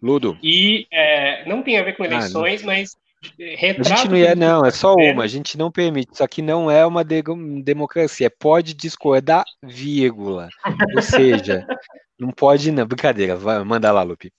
Ludo. 0.00 0.38
E 0.42 0.86
é, 0.90 1.46
não 1.46 1.62
tem 1.62 1.78
a 1.78 1.82
ver 1.82 1.96
com 1.96 2.04
eleições, 2.04 2.62
ah, 2.62 2.66
mas 2.66 2.96
retrata. 3.38 3.94
A 3.94 3.96
gente 3.96 4.08
não 4.08 4.16
é, 4.16 4.34
não, 4.34 4.64
é 4.64 4.70
só 4.70 4.94
uma, 4.94 5.24
a 5.24 5.26
gente 5.26 5.56
não 5.58 5.70
permite. 5.70 6.12
Isso 6.12 6.24
aqui 6.24 6.42
não 6.42 6.70
é 6.70 6.84
uma 6.86 7.04
de 7.04 7.22
democracia. 7.62 8.30
Pode 8.30 8.74
discordar, 8.74 9.44
vírgula. 9.62 10.48
Ou 10.94 11.02
seja, 11.02 11.66
não 12.18 12.30
pode, 12.30 12.70
não. 12.70 12.86
Brincadeira, 12.86 13.36
vai, 13.36 13.62
manda 13.64 13.90
lá, 13.92 14.02
Lupe. 14.02 14.32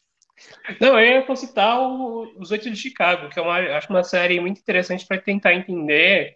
Não, 0.79 0.99
eu 0.99 1.21
ia 1.21 1.35
citar 1.35 1.79
o, 1.81 2.33
Os 2.37 2.51
Oito 2.51 2.69
de 2.69 2.75
Chicago, 2.75 3.29
que 3.29 3.39
é 3.39 3.41
uma, 3.41 3.57
acho 3.77 3.89
uma 3.89 4.03
série 4.03 4.39
muito 4.39 4.59
interessante 4.59 5.05
para 5.05 5.21
tentar 5.21 5.53
entender 5.53 6.35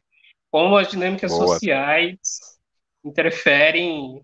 como 0.52 0.78
as 0.78 0.89
dinâmicas 0.89 1.32
Boa. 1.32 1.47
sociais 1.47 2.20
interferem 3.04 4.22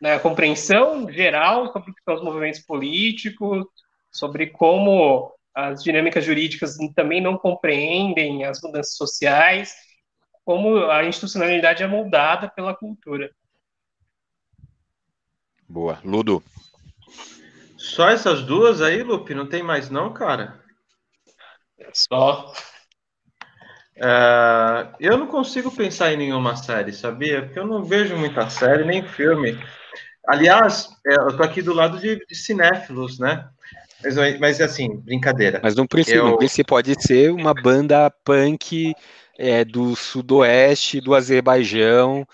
na 0.00 0.18
compreensão 0.18 1.10
geral 1.10 1.72
sobre 1.72 1.92
o 1.92 1.94
que 1.94 2.02
são 2.02 2.14
os 2.14 2.22
movimentos 2.22 2.60
políticos, 2.60 3.64
sobre 4.10 4.48
como 4.48 5.32
as 5.54 5.82
dinâmicas 5.82 6.24
jurídicas 6.24 6.76
também 6.94 7.20
não 7.20 7.36
compreendem 7.36 8.44
as 8.44 8.60
mudanças 8.62 8.96
sociais, 8.96 9.74
como 10.44 10.90
a 10.90 11.04
institucionalidade 11.04 11.82
é 11.82 11.86
moldada 11.86 12.48
pela 12.48 12.74
cultura. 12.74 13.30
Boa. 15.68 15.98
Ludo. 16.04 16.42
Só 17.76 18.08
essas 18.08 18.42
duas 18.42 18.80
aí, 18.80 19.02
Lupe? 19.02 19.34
Não 19.34 19.46
tem 19.46 19.62
mais 19.62 19.90
não, 19.90 20.12
cara? 20.12 20.60
Só. 21.92 22.52
Uh, 23.96 24.94
eu 24.98 25.16
não 25.16 25.26
consigo 25.26 25.70
pensar 25.70 26.12
em 26.12 26.16
nenhuma 26.16 26.56
série, 26.56 26.92
sabia? 26.92 27.42
Porque 27.42 27.58
eu 27.58 27.66
não 27.66 27.84
vejo 27.84 28.16
muita 28.16 28.48
série, 28.48 28.84
nem 28.84 29.06
filme. 29.06 29.58
Aliás, 30.26 30.88
é, 31.06 31.14
eu 31.14 31.36
tô 31.36 31.42
aqui 31.42 31.60
do 31.60 31.74
lado 31.74 31.98
de, 31.98 32.24
de 32.24 32.34
cinéfilos, 32.34 33.18
né? 33.18 33.48
Mas, 34.02 34.38
mas 34.38 34.60
assim, 34.60 34.96
brincadeira. 34.96 35.60
Mas 35.62 35.74
não 35.74 35.86
precisa, 35.86 36.16
eu... 36.16 36.64
pode 36.66 36.94
ser 37.02 37.30
uma 37.30 37.54
banda 37.54 38.10
punk 38.24 38.94
é, 39.38 39.64
do 39.64 39.94
sudoeste, 39.96 41.00
do 41.00 41.14
Azerbaijão, 41.14 42.26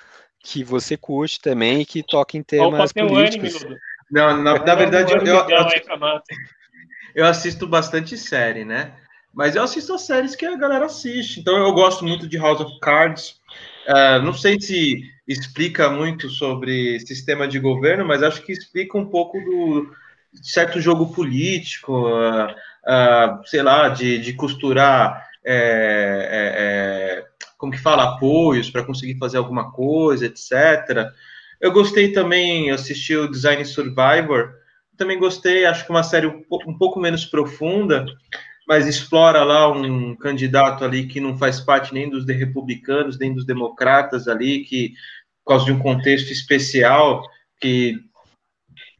que 0.42 0.64
você 0.64 0.96
curte 0.96 1.40
também 1.40 1.82
e 1.82 1.86
que 1.86 2.02
toca 2.02 2.36
em 2.36 2.42
temas 2.42 2.92
políticos. 2.92 3.64
Um 3.64 3.76
não, 4.10 4.42
na, 4.42 4.58
na 4.58 4.74
verdade, 4.74 5.12
eu, 5.12 5.18
eu, 5.18 5.46
eu, 7.14 7.26
assisto 7.26 7.66
bastante 7.66 8.16
série, 8.16 8.64
né? 8.64 8.94
Mas 9.34 9.54
eu 9.54 9.62
assisto 9.62 9.92
as 9.92 10.02
séries 10.02 10.34
que 10.34 10.46
a 10.46 10.56
galera 10.56 10.86
assiste. 10.86 11.40
Então 11.40 11.56
eu 11.58 11.72
gosto 11.72 12.04
muito 12.04 12.26
de 12.26 12.38
House 12.38 12.60
of 12.60 12.78
Cards. 12.80 13.40
Uh, 13.86 14.22
não 14.24 14.32
sei 14.32 14.58
se 14.60 15.02
explica 15.26 15.90
muito 15.90 16.28
sobre 16.30 16.98
sistema 17.00 17.46
de 17.46 17.58
governo, 17.58 18.06
mas 18.06 18.22
acho 18.22 18.42
que 18.42 18.52
explica 18.52 18.96
um 18.96 19.06
pouco 19.06 19.38
do 19.38 19.90
certo 20.42 20.80
jogo 20.80 21.12
político, 21.12 22.08
uh, 22.08 22.46
uh, 22.46 23.46
sei 23.46 23.62
lá, 23.62 23.88
de, 23.88 24.18
de 24.18 24.32
costurar, 24.32 25.26
é, 25.44 25.54
é, 26.30 27.22
é, 27.22 27.24
como 27.56 27.72
que 27.72 27.78
fala, 27.78 28.14
apoios 28.14 28.70
para 28.70 28.84
conseguir 28.84 29.18
fazer 29.18 29.38
alguma 29.38 29.72
coisa, 29.72 30.26
etc. 30.26 31.10
Eu 31.60 31.72
gostei 31.72 32.12
também, 32.12 32.70
assisti 32.70 33.16
o 33.16 33.30
Design 33.30 33.64
Survivor, 33.64 34.52
também 34.96 35.18
gostei, 35.18 35.64
acho 35.64 35.84
que 35.84 35.90
uma 35.90 36.02
série 36.02 36.26
um 36.26 36.42
pouco, 36.42 36.70
um 36.70 36.76
pouco 36.76 37.00
menos 37.00 37.24
profunda, 37.24 38.04
mas 38.66 38.86
explora 38.86 39.42
lá 39.44 39.70
um 39.70 40.14
candidato 40.16 40.84
ali 40.84 41.06
que 41.06 41.20
não 41.20 41.38
faz 41.38 41.60
parte 41.60 41.94
nem 41.94 42.10
dos 42.10 42.26
republicanos, 42.26 43.18
nem 43.18 43.32
dos 43.32 43.46
democratas 43.46 44.28
ali, 44.28 44.64
que 44.64 44.92
por 45.44 45.54
causa 45.54 45.64
de 45.64 45.72
um 45.72 45.78
contexto 45.78 46.30
especial, 46.30 47.22
que 47.58 47.96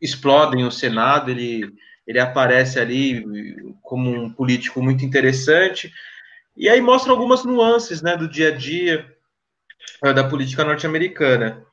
explodem 0.01 0.65
o 0.65 0.71
Senado, 0.71 1.31
ele, 1.31 1.73
ele 2.07 2.19
aparece 2.19 2.79
ali 2.79 3.25
como 3.83 4.11
um 4.11 4.31
político 4.31 4.83
muito 4.83 5.05
interessante, 5.05 5.93
e 6.57 6.69
aí 6.69 6.81
mostra 6.81 7.13
algumas 7.13 7.45
nuances 7.45 8.03
né, 8.03 8.17
do 8.17 8.29
dia 8.29 8.49
a 8.49 8.57
dia 8.57 9.07
eh, 10.03 10.13
da 10.13 10.25
política 10.25 10.65
norte-americana. 10.65 11.65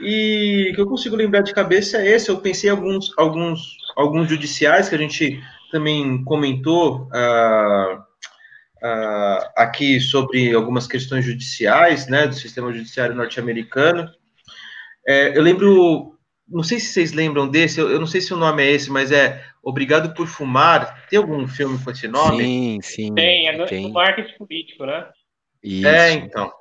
E 0.00 0.72
que 0.74 0.80
eu 0.80 0.86
consigo 0.86 1.14
lembrar 1.14 1.42
de 1.42 1.54
cabeça 1.54 1.98
é 1.98 2.10
esse, 2.10 2.28
eu 2.28 2.38
pensei 2.38 2.68
em 2.68 2.72
alguns, 2.72 3.12
alguns, 3.16 3.76
alguns 3.96 4.28
judiciais 4.28 4.88
que 4.88 4.94
a 4.94 4.98
gente 4.98 5.40
também 5.70 6.24
comentou 6.24 7.08
uh, 7.12 7.98
uh, 7.98 9.50
aqui 9.56 10.00
sobre 10.00 10.52
algumas 10.52 10.86
questões 10.86 11.24
judiciais, 11.24 12.08
né, 12.08 12.26
do 12.26 12.34
sistema 12.34 12.72
judiciário 12.72 13.14
norte-americano. 13.14 14.08
É, 15.06 15.36
eu 15.36 15.42
lembro 15.42 16.13
não 16.48 16.62
sei 16.62 16.78
se 16.78 16.92
vocês 16.92 17.12
lembram 17.12 17.48
desse, 17.48 17.80
eu, 17.80 17.90
eu, 17.90 17.98
não 17.98 18.06
sei 18.06 18.20
se 18.20 18.32
o 18.34 18.36
nome 18.36 18.62
é 18.62 18.70
esse, 18.70 18.90
mas 18.90 19.10
é 19.10 19.42
Obrigado 19.64 20.14
por 20.14 20.26
Fumar. 20.26 21.06
Tem 21.08 21.18
algum 21.18 21.48
filme 21.48 21.78
com 21.82 21.90
esse 21.90 22.06
nome? 22.06 22.44
Sim, 22.44 22.78
sim. 22.82 23.14
Tem, 23.14 23.48
é 23.48 23.56
no, 23.56 23.64
tem. 23.64 23.84
no 23.84 23.94
marketing 23.94 24.36
político, 24.36 24.84
né? 24.84 25.06
Isso. 25.62 25.88
É, 25.88 26.12
então. 26.12 26.52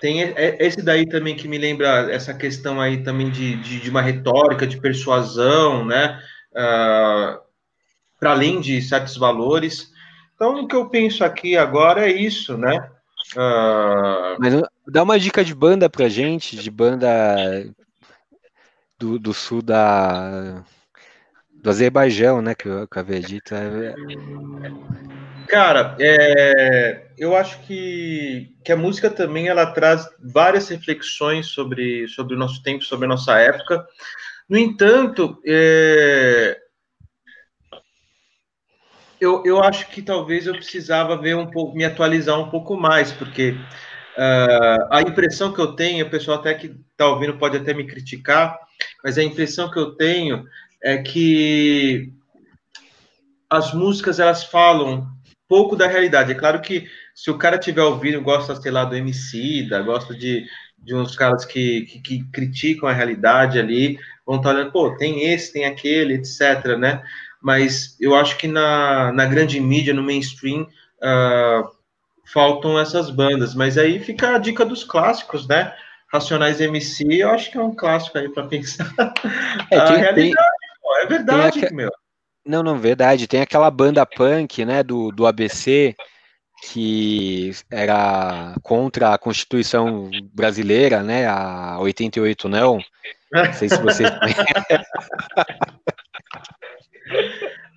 Tem 0.00 0.20
esse 0.58 0.82
daí 0.82 1.08
também 1.08 1.36
que 1.36 1.48
me 1.48 1.58
lembra 1.58 2.12
essa 2.12 2.32
questão 2.34 2.80
aí 2.80 3.02
também 3.02 3.30
de, 3.30 3.56
de, 3.56 3.80
de 3.80 3.90
uma 3.90 4.02
retórica, 4.02 4.66
de 4.66 4.80
persuasão, 4.80 5.84
né? 5.84 6.20
Uh, 6.52 7.40
Para 8.18 8.30
além 8.32 8.60
de 8.60 8.80
certos 8.82 9.16
valores. 9.16 9.90
Então, 10.34 10.62
o 10.62 10.68
que 10.68 10.76
eu 10.76 10.88
penso 10.88 11.24
aqui 11.24 11.56
agora 11.56 12.08
é 12.08 12.12
isso, 12.12 12.56
né? 12.56 12.90
Uh... 13.36 14.36
Mas 14.38 14.62
dá 14.86 15.02
uma 15.02 15.18
dica 15.18 15.44
de 15.44 15.54
banda 15.54 15.90
pra 15.90 16.08
gente, 16.08 16.56
de 16.56 16.70
banda 16.70 17.08
do, 18.98 19.18
do 19.18 19.32
sul 19.32 19.62
da 19.62 20.64
do 21.62 21.70
Azerbaijão, 21.70 22.40
né, 22.40 22.54
que 22.54 22.68
eu 22.68 22.82
acabei 22.82 23.20
de 23.20 23.26
dito. 23.26 23.54
É... 23.54 23.94
Cara, 25.48 25.96
é, 25.98 27.06
eu 27.16 27.34
acho 27.34 27.60
que, 27.62 28.54
que 28.62 28.70
a 28.70 28.76
música 28.76 29.10
também 29.10 29.48
ela 29.48 29.66
traz 29.66 30.08
várias 30.22 30.68
reflexões 30.68 31.46
sobre, 31.46 32.06
sobre 32.06 32.34
o 32.34 32.38
nosso 32.38 32.62
tempo, 32.62 32.84
sobre 32.84 33.06
a 33.06 33.08
nossa 33.08 33.38
época. 33.38 33.84
No 34.48 34.56
entanto, 34.56 35.40
é, 35.44 36.58
eu, 39.20 39.42
eu 39.44 39.62
acho 39.62 39.88
que 39.88 40.00
talvez 40.00 40.46
eu 40.46 40.54
precisava 40.54 41.16
ver 41.16 41.34
um 41.34 41.50
pouco, 41.50 41.76
me 41.76 41.84
atualizar 41.84 42.38
um 42.38 42.50
pouco 42.50 42.76
mais, 42.76 43.10
porque 43.10 43.56
uh, 44.18 44.88
a 44.90 45.02
impressão 45.02 45.52
que 45.52 45.60
eu 45.60 45.72
tenho, 45.74 46.04
o 46.04 46.10
pessoal 46.10 46.38
até 46.38 46.54
que 46.54 46.74
está 46.90 47.06
ouvindo 47.06 47.38
pode 47.38 47.56
até 47.56 47.72
me 47.72 47.86
criticar, 47.86 48.58
mas 49.02 49.16
a 49.16 49.22
impressão 49.22 49.70
que 49.70 49.78
eu 49.78 49.94
tenho 49.94 50.44
é 50.82 50.98
que 50.98 52.12
as 53.48 53.72
músicas 53.72 54.18
elas 54.20 54.44
falam 54.44 55.06
pouco 55.48 55.74
da 55.74 55.86
realidade. 55.86 56.32
É 56.32 56.34
claro 56.34 56.60
que 56.60 56.86
se 57.14 57.30
o 57.30 57.38
cara 57.38 57.58
tiver 57.58 57.82
ouvindo, 57.82 58.20
gosta, 58.20 58.54
sei 58.56 58.70
lá, 58.70 58.84
do 58.84 58.94
MC, 58.94 59.66
da, 59.68 59.80
gosta 59.80 60.14
de, 60.14 60.44
de 60.76 60.94
uns 60.94 61.16
caras 61.16 61.44
que, 61.44 61.82
que, 61.82 62.00
que, 62.00 62.30
criticam 62.30 62.88
a 62.88 62.92
realidade 62.92 63.58
ali, 63.58 63.98
vão 64.26 64.36
estar 64.36 64.54
olhando, 64.54 64.72
pô, 64.72 64.94
tem 64.96 65.24
esse, 65.32 65.52
tem 65.52 65.64
aquele, 65.64 66.14
etc, 66.14 66.76
né? 66.78 67.02
Mas 67.40 67.96
eu 67.98 68.14
acho 68.14 68.36
que 68.36 68.46
na, 68.46 69.10
na 69.12 69.24
grande 69.24 69.58
mídia, 69.58 69.94
no 69.94 70.02
mainstream, 70.02 70.62
uh, 70.62 71.77
faltam 72.32 72.78
essas 72.78 73.10
bandas. 73.10 73.54
Mas 73.54 73.76
aí 73.78 73.98
fica 74.00 74.34
a 74.34 74.38
dica 74.38 74.64
dos 74.64 74.84
clássicos, 74.84 75.46
né? 75.46 75.74
Racionais 76.12 76.60
MC, 76.60 77.04
eu 77.22 77.30
acho 77.30 77.50
que 77.50 77.58
é 77.58 77.62
um 77.62 77.74
clássico 77.74 78.16
aí 78.18 78.28
para 78.28 78.46
pensar. 78.46 78.90
É, 79.70 79.76
a 79.76 79.84
realidade, 79.86 80.14
tem, 80.14 80.32
pô, 80.80 80.96
é 80.96 81.06
verdade, 81.06 81.66
a... 81.66 81.70
meu. 81.70 81.90
Não, 82.46 82.62
não, 82.62 82.78
verdade. 82.78 83.26
Tem 83.26 83.42
aquela 83.42 83.70
banda 83.70 84.06
punk, 84.06 84.64
né, 84.64 84.82
do, 84.82 85.10
do 85.10 85.26
ABC, 85.26 85.94
que 86.62 87.52
era 87.70 88.54
contra 88.62 89.12
a 89.12 89.18
Constituição 89.18 90.10
brasileira, 90.32 91.02
né, 91.02 91.26
a 91.26 91.78
88 91.78 92.48
não. 92.48 92.78
Não 93.30 93.52
sei 93.52 93.68
se 93.68 93.82
vocês 93.82 94.08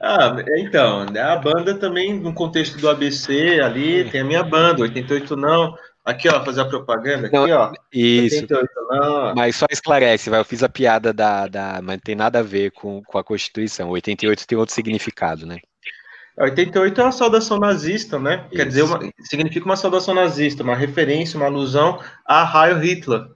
Ah, 0.03 0.35
então, 0.57 1.05
né, 1.05 1.21
a 1.21 1.35
banda 1.35 1.75
também, 1.75 2.19
no 2.19 2.33
contexto 2.33 2.75
do 2.79 2.89
ABC 2.89 3.59
ali, 3.63 4.09
tem 4.09 4.21
a 4.21 4.25
minha 4.25 4.43
banda, 4.43 4.81
88 4.81 5.35
não, 5.35 5.75
Aqui, 6.03 6.27
ó, 6.27 6.43
fazer 6.43 6.61
a 6.61 6.65
propaganda, 6.65 7.27
aqui, 7.27 7.35
não, 7.35 7.47
ó. 7.47 7.71
Isso. 7.93 8.39
78, 8.39 8.69
não. 8.89 9.35
Mas 9.35 9.55
só 9.55 9.67
esclarece, 9.69 10.31
vai, 10.31 10.39
eu 10.39 10.45
fiz 10.45 10.63
a 10.63 10.69
piada 10.69 11.13
da, 11.13 11.47
da. 11.47 11.79
Mas 11.83 11.97
não 11.97 12.01
tem 12.01 12.15
nada 12.15 12.39
a 12.39 12.43
ver 12.43 12.71
com, 12.71 13.03
com 13.03 13.17
a 13.19 13.23
Constituição. 13.23 13.89
88 13.89 14.47
tem 14.47 14.57
outro 14.57 14.73
significado, 14.73 15.45
né? 15.45 15.59
88 16.39 16.99
é 16.99 17.03
uma 17.03 17.11
saudação 17.11 17.59
nazista, 17.59 18.17
né? 18.17 18.45
Isso. 18.47 18.55
Quer 18.55 18.65
dizer, 18.65 18.81
uma, 18.81 18.99
significa 19.19 19.65
uma 19.65 19.75
saudação 19.75 20.15
nazista, 20.15 20.63
uma 20.63 20.75
referência, 20.75 21.37
uma 21.37 21.45
alusão 21.45 21.99
a 22.25 22.67
Heil 22.67 22.79
Hitler. 22.79 23.27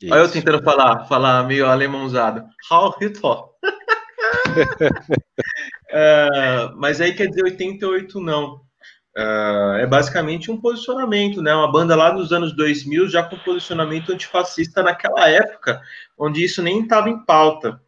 Isso. 0.00 0.14
Olha 0.14 0.20
eu 0.20 0.30
tentando 0.30 0.62
falar, 0.62 1.04
falar 1.06 1.42
meio 1.44 1.66
alemãozado. 1.66 2.42
Heil 2.72 2.94
Hitler. 2.98 3.36
Uh, 4.62 6.74
mas 6.76 7.00
aí 7.00 7.14
quer 7.14 7.28
dizer 7.28 7.44
88 7.44 8.20
não. 8.20 8.66
Uh, 9.16 9.78
é 9.78 9.86
basicamente 9.86 10.50
um 10.50 10.60
posicionamento, 10.60 11.40
né? 11.42 11.54
Uma 11.54 11.70
banda 11.70 11.94
lá 11.96 12.12
nos 12.12 12.32
anos 12.32 12.54
2000 12.54 13.08
já 13.08 13.22
com 13.22 13.36
posicionamento 13.38 14.12
antifascista 14.12 14.82
naquela 14.82 15.28
época, 15.28 15.80
onde 16.16 16.44
isso 16.44 16.62
nem 16.62 16.82
estava 16.82 17.10
em 17.10 17.24
pauta. 17.24 17.80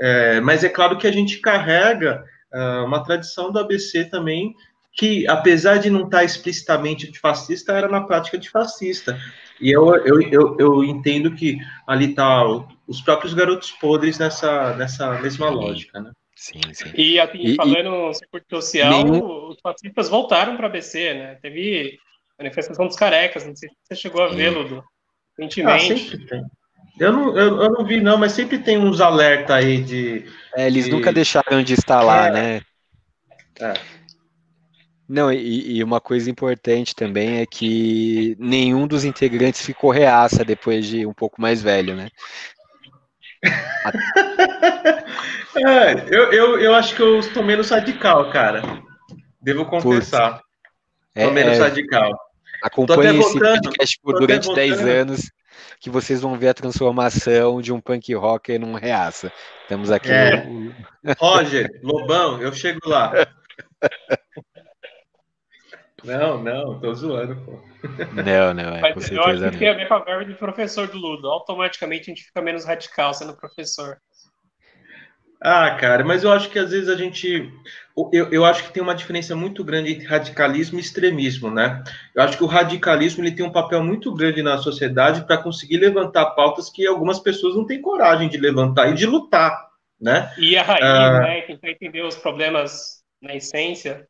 É, 0.00 0.40
mas 0.40 0.64
é 0.64 0.68
claro 0.70 0.96
que 0.96 1.06
a 1.06 1.12
gente 1.12 1.40
carrega 1.40 2.24
uh, 2.54 2.86
uma 2.86 3.04
tradição 3.04 3.52
do 3.52 3.58
ABC 3.58 4.06
também, 4.06 4.54
que 4.94 5.28
apesar 5.28 5.76
de 5.76 5.90
não 5.90 6.04
estar 6.04 6.18
tá 6.18 6.24
explicitamente 6.24 7.06
antifascista, 7.06 7.72
era 7.72 7.86
na 7.86 8.00
prática 8.00 8.38
antifascista. 8.38 9.20
E 9.60 9.70
eu, 9.70 9.94
eu, 9.96 10.22
eu, 10.22 10.56
eu 10.58 10.84
entendo 10.84 11.34
que 11.34 11.58
ali 11.86 12.14
tá 12.14 12.42
os 12.90 13.00
próprios 13.00 13.32
garotos 13.32 13.70
podres 13.70 14.18
nessa, 14.18 14.74
nessa 14.74 15.12
mesma 15.20 15.48
lógica, 15.48 16.00
né? 16.00 16.10
Sim, 16.34 16.60
sim. 16.72 16.90
E, 16.96 17.20
e 17.20 17.54
falando 17.54 18.10
em 18.10 18.14
circuito 18.14 18.46
social, 18.50 18.90
nenhum... 18.90 19.48
os 19.48 19.60
fascistas 19.60 20.08
voltaram 20.08 20.56
para 20.56 20.66
a 20.66 20.70
BC, 20.70 21.14
né? 21.14 21.34
Teve 21.36 21.98
manifestação 22.36 22.88
dos 22.88 22.96
carecas, 22.96 23.46
não 23.46 23.54
sei 23.54 23.68
se 23.68 23.76
você 23.84 23.94
chegou 23.94 24.22
a 24.24 24.28
vê-lo 24.28 24.82
recentemente. 25.38 25.92
Ah, 25.92 25.96
sempre 25.96 26.26
tem. 26.26 26.42
Eu 26.98 27.12
não, 27.12 27.38
eu, 27.38 27.62
eu, 27.62 27.70
não 27.70 27.84
vi, 27.84 28.00
não, 28.00 28.18
mas 28.18 28.32
sempre 28.32 28.58
tem 28.58 28.76
uns 28.76 29.00
alerta 29.00 29.54
aí 29.54 29.80
de. 29.80 30.24
É, 30.56 30.66
eles 30.66 30.86
de... 30.86 30.90
nunca 30.90 31.12
deixaram 31.12 31.62
de 31.62 31.74
estar 31.74 32.02
lá, 32.02 32.26
é. 32.26 32.32
né? 32.32 32.60
É. 33.60 33.74
Não, 35.08 35.32
e, 35.32 35.76
e, 35.76 35.84
uma 35.84 36.00
coisa 36.00 36.30
importante 36.30 36.94
também 36.94 37.38
é 37.38 37.46
que 37.46 38.36
nenhum 38.38 38.86
dos 38.86 39.04
integrantes 39.04 39.64
ficou 39.64 39.90
reaça 39.90 40.44
depois 40.44 40.86
de 40.86 41.06
um 41.06 41.12
pouco 41.12 41.40
mais 41.40 41.62
velho, 41.62 41.94
né? 41.94 42.08
É, 45.56 45.92
eu, 46.08 46.32
eu, 46.32 46.60
eu 46.60 46.74
acho 46.74 46.94
que 46.94 47.02
eu 47.02 47.18
estou 47.18 47.42
menos 47.42 47.70
radical, 47.70 48.30
cara. 48.30 48.62
Devo 49.42 49.66
confessar. 49.66 50.40
Estou 51.14 51.30
é, 51.32 51.34
menos 51.34 51.58
é, 51.58 51.60
radical. 51.60 52.12
Acompanhe 52.62 53.18
esse 53.18 53.38
podcast 53.38 54.00
por 54.02 54.18
durante 54.18 54.54
10 54.54 54.80
anos 54.80 55.30
que 55.80 55.90
vocês 55.90 56.20
vão 56.20 56.38
ver 56.38 56.48
a 56.48 56.54
transformação 56.54 57.60
de 57.60 57.72
um 57.72 57.80
punk 57.80 58.14
rocker 58.14 58.60
num 58.60 58.74
reaça. 58.74 59.32
Estamos 59.62 59.90
aqui. 59.90 60.10
É. 60.10 60.44
No... 60.44 60.72
Roger, 61.18 61.68
Lobão, 61.82 62.40
eu 62.40 62.52
chego 62.52 62.80
lá. 62.86 63.12
Não, 66.04 66.42
não, 66.42 66.80
tô 66.80 66.94
zoando, 66.94 67.36
pô. 67.36 67.60
Não, 68.14 68.54
não, 68.54 68.76
é, 68.76 68.80
Mas 68.80 68.94
com 68.94 69.00
certeza. 69.00 69.20
Eu 69.20 69.48
acho 69.48 69.50
que 69.50 69.58
tem 69.58 69.68
a 69.68 69.74
ver 69.74 69.88
com 69.88 69.94
a 69.94 70.04
verba 70.04 70.24
de 70.24 70.34
professor 70.34 70.86
do 70.86 70.98
Ludo. 70.98 71.28
Automaticamente 71.28 72.10
a 72.10 72.14
gente 72.14 72.24
fica 72.24 72.40
menos 72.42 72.64
radical 72.64 73.12
sendo 73.14 73.36
professor. 73.36 73.98
Ah, 75.42 75.74
cara, 75.74 76.04
mas 76.04 76.22
eu 76.22 76.30
acho 76.30 76.50
que 76.50 76.58
às 76.58 76.70
vezes 76.70 76.88
a 76.88 76.96
gente. 76.96 77.50
Eu, 78.12 78.30
eu 78.30 78.44
acho 78.44 78.64
que 78.64 78.72
tem 78.72 78.82
uma 78.82 78.94
diferença 78.94 79.34
muito 79.34 79.64
grande 79.64 79.92
entre 79.92 80.06
radicalismo 80.06 80.78
e 80.78 80.82
extremismo, 80.82 81.50
né? 81.50 81.82
Eu 82.14 82.22
acho 82.22 82.36
que 82.36 82.44
o 82.44 82.46
radicalismo 82.46 83.24
ele 83.24 83.34
tem 83.34 83.44
um 83.44 83.52
papel 83.52 83.82
muito 83.82 84.14
grande 84.14 84.42
na 84.42 84.58
sociedade 84.58 85.24
para 85.24 85.38
conseguir 85.38 85.78
levantar 85.78 86.32
pautas 86.32 86.68
que 86.68 86.86
algumas 86.86 87.18
pessoas 87.18 87.56
não 87.56 87.66
têm 87.66 87.80
coragem 87.80 88.28
de 88.28 88.36
levantar 88.36 88.90
e 88.90 88.94
de 88.94 89.06
lutar, 89.06 89.70
né? 89.98 90.30
E 90.36 90.58
a 90.58 90.62
raiz, 90.62 90.84
ah, 90.84 91.20
né? 91.20 91.40
Tentar 91.42 91.70
entender 91.70 92.02
os 92.02 92.16
problemas 92.16 93.02
na 93.22 93.34
essência. 93.34 94.06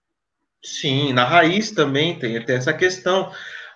Sim, 0.63 1.13
na 1.13 1.25
raiz 1.25 1.71
também 1.71 2.19
tem, 2.19 2.41
tem 2.45 2.57
essa 2.57 2.73
questão. 2.73 3.33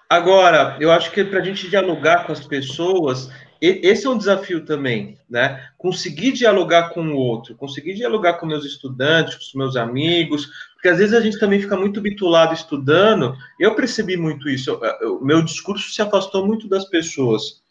Agora, 0.09 0.77
eu 0.81 0.93
acho 0.93 1.11
que 1.11 1.25
para 1.25 1.41
a 1.41 1.45
gente 1.45 1.69
dialogar 1.69 2.27
com 2.27 2.33
as 2.33 2.47
pessoas, 2.47 3.31
esse 3.61 4.07
é 4.07 4.11
um 4.11 4.19
desafio 4.19 4.65
também, 4.65 5.19
né? 5.29 5.67
Conseguir 5.79 6.33
dialogar 6.33 6.91
com 6.91 7.09
o 7.09 7.17
outro, 7.17 7.55
conseguir 7.55 7.95
dialogar 7.95 8.35
com 8.35 8.45
meus 8.45 8.65
estudantes, 8.65 9.35
com 9.35 9.41
os 9.41 9.55
meus 9.55 9.77
amigos, 9.77 10.51
porque 10.75 10.89
às 10.89 10.99
vezes 10.99 11.15
a 11.15 11.21
gente 11.21 11.39
também 11.39 11.61
fica 11.61 11.77
muito 11.77 12.01
bitulado 12.03 12.53
estudando. 12.53 13.35
Eu 13.59 13.75
percebi 13.75 14.19
muito 14.19 14.51
isso. 14.51 14.79
O 15.03 15.25
meu 15.25 15.43
discurso 15.43 15.91
se 15.91 16.03
afastou 16.03 16.47
muito 16.47 16.69
das 16.69 16.85
pessoas. 16.85 17.63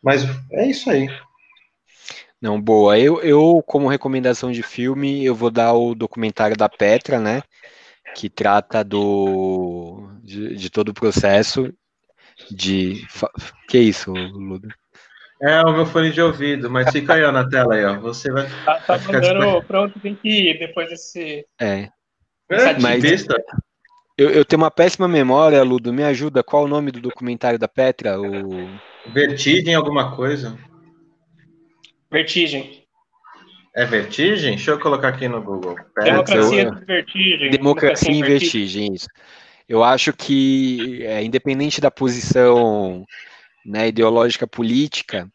Mas 0.00 0.24
é 0.52 0.66
isso 0.70 0.88
aí. 0.88 1.08
Não, 2.40 2.60
boa. 2.60 2.98
Eu, 2.98 3.20
eu, 3.20 3.62
como 3.66 3.88
recomendação 3.88 4.52
de 4.52 4.62
filme, 4.62 5.24
eu 5.24 5.34
vou 5.34 5.50
dar 5.50 5.74
o 5.74 5.94
documentário 5.94 6.56
da 6.56 6.68
Petra, 6.68 7.18
né? 7.18 7.42
Que 8.14 8.28
trata 8.28 8.82
do 8.82 10.10
de, 10.22 10.56
de 10.56 10.70
todo 10.70 10.90
o 10.90 10.94
processo 10.94 11.72
de. 12.50 13.06
Que 13.68 13.78
isso, 13.78 14.12
Ludo? 14.12 14.68
É 15.42 15.62
o 15.62 15.72
meu 15.72 15.86
fone 15.86 16.10
de 16.10 16.20
ouvido, 16.20 16.70
mas 16.70 16.90
fica 16.92 17.14
aí 17.14 17.24
ó, 17.24 17.32
na 17.32 17.48
tela 17.48 17.74
aí, 17.74 17.84
ó. 17.84 17.98
Você 18.00 18.30
vai. 18.30 18.46
Tá, 18.64 18.78
tá 18.80 18.96
vai 18.96 19.14
mandando 19.14 19.62
pronto, 19.64 19.98
tem 20.00 20.14
que 20.14 20.50
ir 20.50 20.58
depois 20.58 20.88
desse. 20.88 21.46
É. 21.58 21.88
é 22.50 22.78
mas 22.80 23.26
eu, 24.18 24.28
eu, 24.28 24.44
tenho 24.44 24.60
uma 24.60 24.70
péssima 24.70 25.08
memória, 25.08 25.62
Ludo. 25.62 25.92
Me 25.94 26.04
ajuda. 26.04 26.42
Qual 26.42 26.64
o 26.64 26.68
nome 26.68 26.90
do 26.90 27.00
documentário 27.00 27.58
da 27.58 27.66
Petra? 27.66 28.20
O... 28.20 28.68
Vertigem, 29.14 29.74
alguma 29.74 30.14
coisa? 30.14 30.58
Vertigem. 32.10 32.79
É 33.80 33.86
vertigem? 33.86 34.56
Deixa 34.56 34.72
eu 34.72 34.78
colocar 34.78 35.08
aqui 35.08 35.26
no 35.26 35.40
Google. 35.40 35.74
Democracia 36.02 36.62
em 36.64 36.84
vertigem. 36.84 37.50
Democracia 37.50 38.12
em 38.12 38.22
vertigem, 38.22 38.92
isso. 38.92 39.06
Eu 39.66 39.82
acho 39.82 40.12
que, 40.12 41.02
é, 41.02 41.24
independente 41.24 41.80
da 41.80 41.90
posição 41.90 43.06
né, 43.64 43.88
ideológica 43.88 44.46
política, 44.46 45.26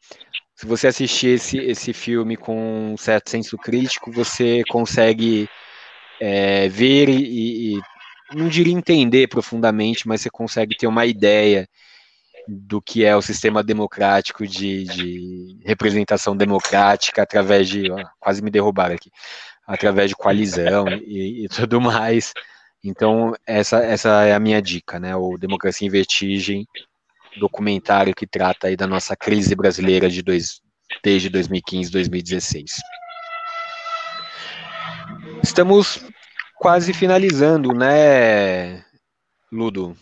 se 0.54 0.68
você 0.68 0.86
assistir 0.86 1.30
esse, 1.30 1.58
esse 1.58 1.92
filme 1.92 2.38
com 2.38 2.94
um 2.94 2.98
certo 2.98 3.32
senso 3.32 3.58
crítico, 3.58 4.12
você 4.12 4.62
consegue 4.70 5.50
é, 6.22 6.70
ver 6.70 7.10
e, 7.10 7.78
e, 7.78 7.82
não 8.32 8.48
diria 8.48 8.76
entender 8.76 9.28
profundamente, 9.28 10.08
mas 10.08 10.22
você 10.22 10.30
consegue 10.30 10.78
ter 10.78 10.86
uma 10.86 11.08
ideia 11.08 11.68
do 12.48 12.82
que 12.82 13.04
é 13.04 13.16
o 13.16 13.22
sistema 13.22 13.64
democrático 13.64 14.46
de, 14.46 14.84
de 14.86 15.60
representação 15.66 16.36
democrática 16.36 17.24
através 17.24 17.68
de, 17.68 17.92
ó, 17.92 18.04
quase 18.20 18.42
me 18.42 18.52
derrubaram 18.52 18.96
aqui, 18.96 19.10
através 19.68 20.10
de 20.10 20.16
coalizão 20.16 20.88
e, 20.88 21.46
e 21.46 21.48
tudo 21.50 21.82
mais. 21.82 22.34
Então, 22.84 23.34
essa, 23.48 23.84
essa 23.84 24.24
é 24.26 24.34
a 24.34 24.40
minha 24.40 24.62
dica, 24.62 25.00
né? 25.00 25.16
O 25.16 25.38
Democracia 25.38 25.88
em 25.88 25.92
Vertigem, 25.92 26.68
documentário 27.40 28.14
que 28.14 28.28
trata 28.28 28.68
aí 28.68 28.76
da 28.76 28.86
nossa 28.86 29.16
crise 29.16 29.56
brasileira 29.56 30.10
de 30.10 30.22
dois, 30.22 30.62
desde 31.04 31.30
2015, 31.30 31.92
2016. 31.92 32.72
Estamos 35.44 36.06
quase 36.58 36.94
finalizando, 36.94 37.74
né, 37.74 38.84
Ludo? 39.52 39.98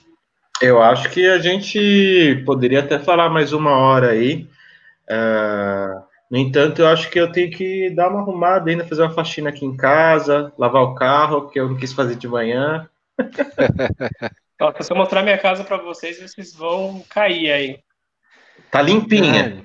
Eu 0.61 0.81
acho 0.81 1.09
que 1.09 1.27
a 1.27 1.39
gente 1.39 2.41
poderia 2.45 2.79
até 2.79 2.99
falar 2.99 3.29
mais 3.29 3.53
uma 3.53 3.71
hora 3.71 4.11
aí. 4.11 4.47
Uh, 5.09 6.03
no 6.29 6.37
entanto, 6.37 6.81
eu 6.81 6.87
acho 6.87 7.09
que 7.09 7.19
eu 7.19 7.31
tenho 7.31 7.51
que 7.51 7.89
dar 7.91 8.09
uma 8.09 8.21
arrumada 8.21 8.69
ainda, 8.69 8.87
fazer 8.87 9.01
uma 9.03 9.13
faxina 9.13 9.49
aqui 9.49 9.65
em 9.65 9.75
casa, 9.75 10.53
lavar 10.57 10.83
o 10.83 10.95
carro, 10.95 11.41
porque 11.43 11.59
eu 11.59 11.69
não 11.69 11.77
quis 11.77 11.93
fazer 11.93 12.15
de 12.15 12.27
manhã. 12.27 12.89
Ó, 14.59 14.73
se 14.81 14.91
eu 14.91 14.97
mostrar 14.97 15.23
minha 15.23 15.37
casa 15.37 15.63
para 15.63 15.77
vocês, 15.77 16.19
vocês 16.19 16.55
vão 16.55 17.03
cair 17.09 17.51
aí. 17.51 17.79
Tá 18.71 18.81
limpinha. 18.81 19.63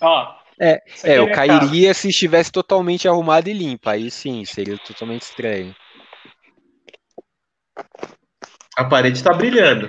Ó. 0.00 0.34
É, 0.60 0.82
é, 1.04 1.12
é 1.12 1.18
eu 1.18 1.30
cairia 1.30 1.88
casa. 1.88 2.00
se 2.00 2.08
estivesse 2.08 2.50
totalmente 2.50 3.06
arrumada 3.06 3.48
e 3.48 3.52
limpa. 3.52 3.92
Aí 3.92 4.10
sim, 4.10 4.44
seria 4.44 4.76
totalmente 4.78 5.22
estranho. 5.22 5.74
A 8.78 8.84
parede 8.84 9.18
está 9.18 9.32
brilhando. 9.34 9.88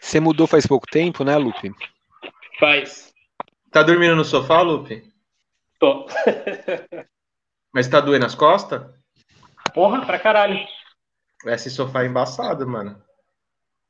Você 0.00 0.20
mudou 0.20 0.46
faz 0.46 0.68
pouco 0.68 0.86
tempo, 0.86 1.24
né, 1.24 1.36
Lupe? 1.36 1.74
Faz. 2.60 3.12
Tá 3.72 3.82
dormindo 3.82 4.14
no 4.14 4.24
sofá, 4.24 4.60
Lupe? 4.60 5.02
Tô. 5.80 6.06
Mas 7.74 7.88
tá 7.88 7.98
doendo 7.98 8.24
as 8.24 8.36
costas? 8.36 8.82
Porra, 9.74 10.06
pra 10.06 10.16
caralho. 10.20 10.64
Esse 11.46 11.68
sofá 11.70 12.04
é 12.04 12.06
embaçado, 12.06 12.68
mano. 12.68 13.02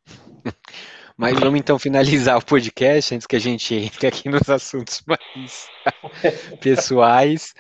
Mas 1.15 1.39
vamos 1.39 1.61
então 1.61 1.79
finalizar 1.79 2.39
o 2.39 2.45
podcast 2.45 3.15
antes 3.15 3.27
que 3.27 3.37
a 3.37 3.41
gente 3.41 3.75
entre 3.85 4.07
aqui 4.07 4.31
nos 4.31 4.49
assuntos 4.49 5.05
mais 5.07 5.69
pessoais. 6.63 7.53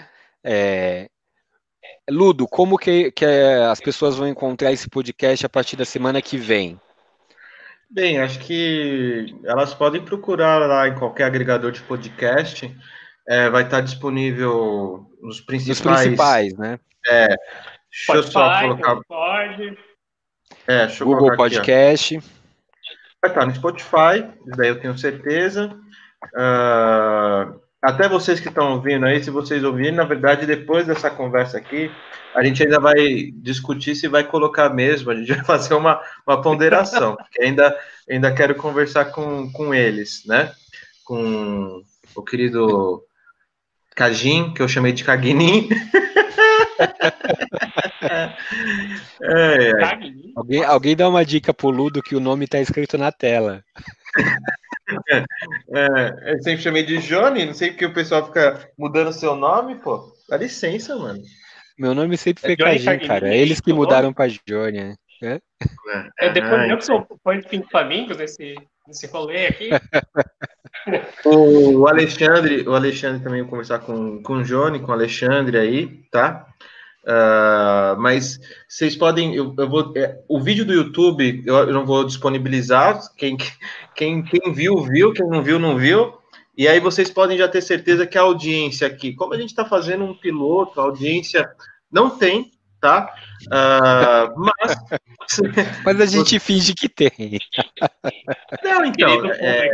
É... 0.42 1.10
Ludo, 2.10 2.46
como 2.46 2.78
que, 2.78 3.10
que 3.12 3.24
as 3.24 3.80
pessoas 3.80 4.16
vão 4.16 4.26
encontrar 4.26 4.72
esse 4.72 4.88
podcast 4.88 5.44
a 5.44 5.48
partir 5.48 5.76
da 5.76 5.84
semana 5.84 6.22
que 6.22 6.36
vem? 6.36 6.80
Bem, 7.90 8.18
acho 8.18 8.38
que 8.40 9.34
elas 9.44 9.74
podem 9.74 10.02
procurar 10.02 10.58
lá 10.66 10.88
em 10.88 10.94
qualquer 10.94 11.24
agregador 11.24 11.72
de 11.72 11.80
podcast. 11.82 12.74
É, 13.26 13.48
vai 13.50 13.62
estar 13.64 13.80
disponível 13.80 15.06
nos 15.22 15.40
principais. 15.40 15.84
Nos 15.84 16.00
principais, 16.00 16.54
né? 16.56 16.78
É. 17.08 17.28
Deixa 17.28 18.14
eu 18.14 18.22
só 18.22 18.60
colocar. 18.60 19.00
É, 20.66 20.86
deixa 20.86 21.02
eu 21.02 21.06
Google 21.06 21.36
Podcast. 21.36 22.16
Aqui, 22.16 22.26
vai 23.22 23.30
estar 23.30 23.46
no 23.46 23.54
Spotify, 23.54 24.30
isso 24.46 24.56
daí 24.56 24.68
eu 24.68 24.80
tenho 24.80 24.96
certeza. 24.98 25.78
Uh, 26.34 27.60
até 27.82 28.08
vocês 28.08 28.40
que 28.40 28.48
estão 28.48 28.72
ouvindo 28.72 29.06
aí, 29.06 29.22
se 29.22 29.30
vocês 29.30 29.62
ouvirem, 29.62 29.92
na 29.92 30.04
verdade, 30.04 30.46
depois 30.46 30.86
dessa 30.86 31.08
conversa 31.08 31.58
aqui, 31.58 31.90
a 32.34 32.42
gente 32.42 32.62
ainda 32.62 32.80
vai 32.80 33.30
discutir 33.34 33.94
se 33.94 34.08
vai 34.08 34.24
colocar 34.24 34.68
mesmo, 34.70 35.10
a 35.10 35.14
gente 35.14 35.28
vai 35.32 35.44
fazer 35.44 35.74
uma, 35.74 36.00
uma 36.26 36.42
ponderação, 36.42 37.14
porque 37.16 37.42
ainda, 37.42 37.76
ainda 38.10 38.34
quero 38.34 38.54
conversar 38.56 39.06
com, 39.06 39.50
com 39.52 39.72
eles, 39.72 40.24
né? 40.26 40.52
Com 41.04 41.82
o 42.14 42.22
querido 42.22 43.02
Cajim, 43.94 44.52
que 44.52 44.62
eu 44.62 44.68
chamei 44.68 44.92
de 44.92 45.04
Cagnin. 45.04 45.68
é, 49.22 49.70
é. 49.70 49.72
Alguém, 50.36 50.64
alguém 50.64 50.96
dá 50.96 51.08
uma 51.08 51.24
dica 51.24 51.54
pro 51.54 51.70
Ludo 51.70 52.02
que 52.02 52.16
o 52.16 52.20
nome 52.20 52.44
está 52.44 52.60
escrito 52.60 52.98
na 52.98 53.12
tela. 53.12 53.64
É, 55.74 56.32
eu 56.32 56.42
sempre 56.42 56.62
chamei 56.62 56.82
de 56.82 56.98
Johnny, 56.98 57.44
não 57.44 57.52
sei 57.52 57.70
porque 57.70 57.84
o 57.84 57.92
pessoal 57.92 58.26
fica 58.26 58.70
mudando 58.78 59.12
seu 59.12 59.36
nome, 59.36 59.76
pô. 59.76 60.12
Dá 60.28 60.36
licença, 60.36 60.96
mano. 60.96 61.20
Meu 61.78 61.94
nome 61.94 62.16
sempre 62.16 62.40
foi 62.40 62.52
é 62.52 62.56
Cajim, 62.56 63.06
cara. 63.06 63.28
É 63.28 63.36
eles 63.36 63.60
que 63.60 63.72
mudaram 63.72 64.12
para 64.12 64.32
Johnny, 64.46 64.80
né? 64.80 64.94
É, 65.22 65.40
é 66.26 66.32
depois 66.32 66.70
eu 66.70 66.78
que 66.78 66.84
sou 66.84 67.06
fã 67.22 67.38
de 67.38 67.46
Pink 67.48 67.68
Flamingos 67.70 68.16
nesse, 68.16 68.54
nesse 68.86 69.06
rolê 69.08 69.46
aqui. 69.46 69.70
o 71.24 71.86
Alexandre, 71.86 72.68
o 72.68 72.74
Alexandre 72.74 73.22
também 73.22 73.42
vou 73.42 73.50
conversar 73.50 73.80
com, 73.80 74.22
com 74.22 74.34
o 74.34 74.44
Johnny, 74.44 74.80
com 74.80 74.90
o 74.90 74.94
Alexandre 74.94 75.58
aí, 75.58 76.02
tá? 76.10 76.46
Uh, 77.08 77.98
mas 77.98 78.38
vocês 78.68 78.94
podem, 78.94 79.34
eu, 79.34 79.54
eu 79.56 79.66
vou, 79.66 79.94
é, 79.96 80.20
o 80.28 80.38
vídeo 80.38 80.66
do 80.66 80.74
YouTube 80.74 81.42
eu, 81.46 81.56
eu, 81.56 81.72
não 81.72 81.86
vou 81.86 82.04
disponibilizar. 82.04 83.00
Quem, 83.16 83.34
quem, 83.96 84.22
quem 84.22 84.52
viu, 84.52 84.82
viu, 84.82 85.14
quem 85.14 85.26
não 85.26 85.42
viu, 85.42 85.58
não 85.58 85.78
viu. 85.78 86.18
E 86.54 86.68
aí 86.68 86.78
vocês 86.78 87.08
podem 87.08 87.38
já 87.38 87.48
ter 87.48 87.62
certeza 87.62 88.06
que 88.06 88.18
a 88.18 88.22
audiência 88.22 88.86
aqui, 88.86 89.14
como 89.14 89.32
a 89.32 89.38
gente 89.38 89.48
está 89.48 89.64
fazendo 89.64 90.04
um 90.04 90.14
piloto, 90.14 90.78
a 90.78 90.84
audiência 90.84 91.48
não 91.90 92.10
tem, 92.10 92.50
tá? 92.78 93.10
Uh, 93.46 94.34
mas. 94.36 94.76
mas 95.86 96.00
a 96.02 96.06
gente 96.06 96.38
finge 96.38 96.74
que 96.74 96.88
tem. 96.90 97.10
Não, 98.62 98.84
então. 98.84 99.24
É, 99.32 99.70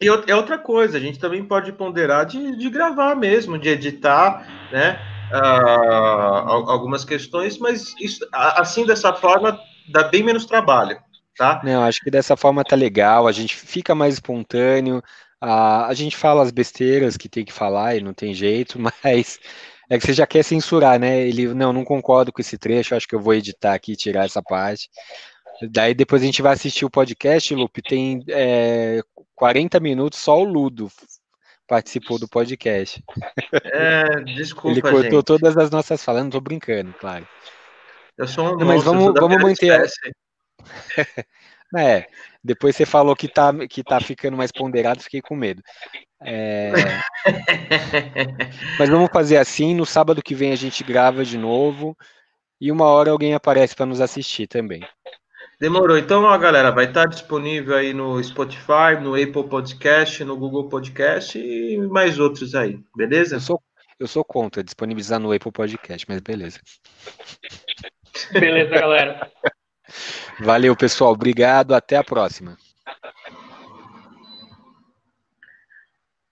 e 0.00 0.06
é 0.06 0.34
outra 0.34 0.58
coisa, 0.58 0.96
a 0.96 1.00
gente 1.00 1.18
também 1.18 1.44
pode 1.44 1.72
ponderar 1.72 2.26
de, 2.26 2.56
de 2.56 2.70
gravar 2.70 3.14
mesmo, 3.14 3.58
de 3.58 3.68
editar, 3.68 4.68
né? 4.72 4.98
Uh, 5.32 6.70
algumas 6.70 7.04
questões, 7.04 7.56
mas 7.58 7.94
isso, 7.98 8.26
assim 8.32 8.84
dessa 8.84 9.14
forma 9.14 9.58
dá 9.88 10.04
bem 10.04 10.22
menos 10.22 10.44
trabalho, 10.44 10.98
tá? 11.36 11.60
Não, 11.64 11.82
acho 11.82 12.00
que 12.00 12.10
dessa 12.10 12.36
forma 12.36 12.62
tá 12.62 12.76
legal, 12.76 13.26
a 13.26 13.32
gente 13.32 13.56
fica 13.56 13.94
mais 13.94 14.14
espontâneo, 14.14 15.02
a, 15.40 15.86
a 15.86 15.94
gente 15.94 16.16
fala 16.16 16.42
as 16.42 16.50
besteiras 16.50 17.16
que 17.16 17.28
tem 17.28 17.44
que 17.44 17.52
falar 17.52 17.96
e 17.96 18.02
não 18.02 18.12
tem 18.12 18.34
jeito, 18.34 18.78
mas 19.02 19.40
é 19.88 19.98
que 19.98 20.06
você 20.06 20.12
já 20.12 20.26
quer 20.26 20.42
censurar, 20.42 20.98
né? 20.98 21.20
Ele, 21.20 21.54
não, 21.54 21.72
não 21.72 21.84
concordo 21.84 22.32
com 22.32 22.40
esse 22.40 22.58
trecho, 22.58 22.94
acho 22.94 23.08
que 23.08 23.14
eu 23.14 23.20
vou 23.20 23.34
editar 23.34 23.74
aqui 23.74 23.96
tirar 23.96 24.26
essa 24.26 24.42
parte. 24.42 24.88
Daí 25.70 25.94
depois 25.94 26.22
a 26.22 26.24
gente 26.24 26.42
vai 26.42 26.52
assistir 26.54 26.84
o 26.84 26.90
podcast, 26.90 27.54
Lupe, 27.54 27.82
tem 27.82 28.24
é, 28.28 29.00
40 29.34 29.80
minutos, 29.80 30.18
só 30.18 30.38
o 30.38 30.44
Ludo 30.44 30.90
participou 31.72 32.18
do 32.18 32.28
podcast. 32.28 33.02
É, 33.64 34.20
desculpa, 34.36 34.68
Ele 34.68 34.82
cortou 34.82 35.02
gente. 35.02 35.24
todas 35.24 35.56
as 35.56 35.70
nossas 35.70 36.04
falas, 36.04 36.22
não 36.22 36.28
tô 36.28 36.38
brincando, 36.38 36.92
claro. 37.00 37.26
Eu 38.18 38.28
sou 38.28 38.44
um 38.44 38.58
não, 38.58 38.66
Mas 38.66 38.82
vamos, 38.82 39.14
vamos 39.18 39.42
manter... 39.42 39.82
é, 41.74 42.06
depois 42.44 42.76
você 42.76 42.84
falou 42.84 43.16
que 43.16 43.26
tá, 43.26 43.50
que 43.66 43.82
tá 43.82 43.98
ficando 44.02 44.36
mais 44.36 44.52
ponderado, 44.52 45.02
fiquei 45.02 45.22
com 45.22 45.34
medo. 45.34 45.62
É... 46.22 46.72
Mas 48.78 48.90
vamos 48.90 49.08
fazer 49.10 49.38
assim, 49.38 49.74
no 49.74 49.86
sábado 49.86 50.22
que 50.22 50.34
vem 50.34 50.52
a 50.52 50.56
gente 50.56 50.84
grava 50.84 51.24
de 51.24 51.38
novo 51.38 51.96
e 52.60 52.70
uma 52.70 52.84
hora 52.84 53.10
alguém 53.10 53.32
aparece 53.32 53.74
para 53.74 53.86
nos 53.86 54.02
assistir 54.02 54.46
também. 54.46 54.86
Demorou. 55.62 55.96
Então, 55.96 56.24
ó, 56.24 56.36
galera, 56.36 56.72
vai 56.72 56.86
estar 56.86 57.06
disponível 57.06 57.76
aí 57.76 57.94
no 57.94 58.20
Spotify, 58.20 58.98
no 59.00 59.14
Apple 59.14 59.48
Podcast, 59.48 60.24
no 60.24 60.36
Google 60.36 60.68
Podcast 60.68 61.38
e 61.38 61.78
mais 61.86 62.18
outros 62.18 62.56
aí, 62.56 62.80
beleza? 62.96 63.36
Eu 63.36 63.40
sou, 63.40 63.62
eu 64.00 64.08
sou 64.08 64.24
contra 64.24 64.64
disponibilizar 64.64 65.20
no 65.20 65.30
Apple 65.30 65.52
Podcast, 65.52 66.04
mas 66.08 66.20
beleza. 66.20 66.58
Beleza, 68.32 68.70
galera. 68.70 69.30
Valeu, 70.40 70.74
pessoal. 70.74 71.12
Obrigado. 71.12 71.76
Até 71.76 71.96
a 71.96 72.02
próxima. 72.02 72.58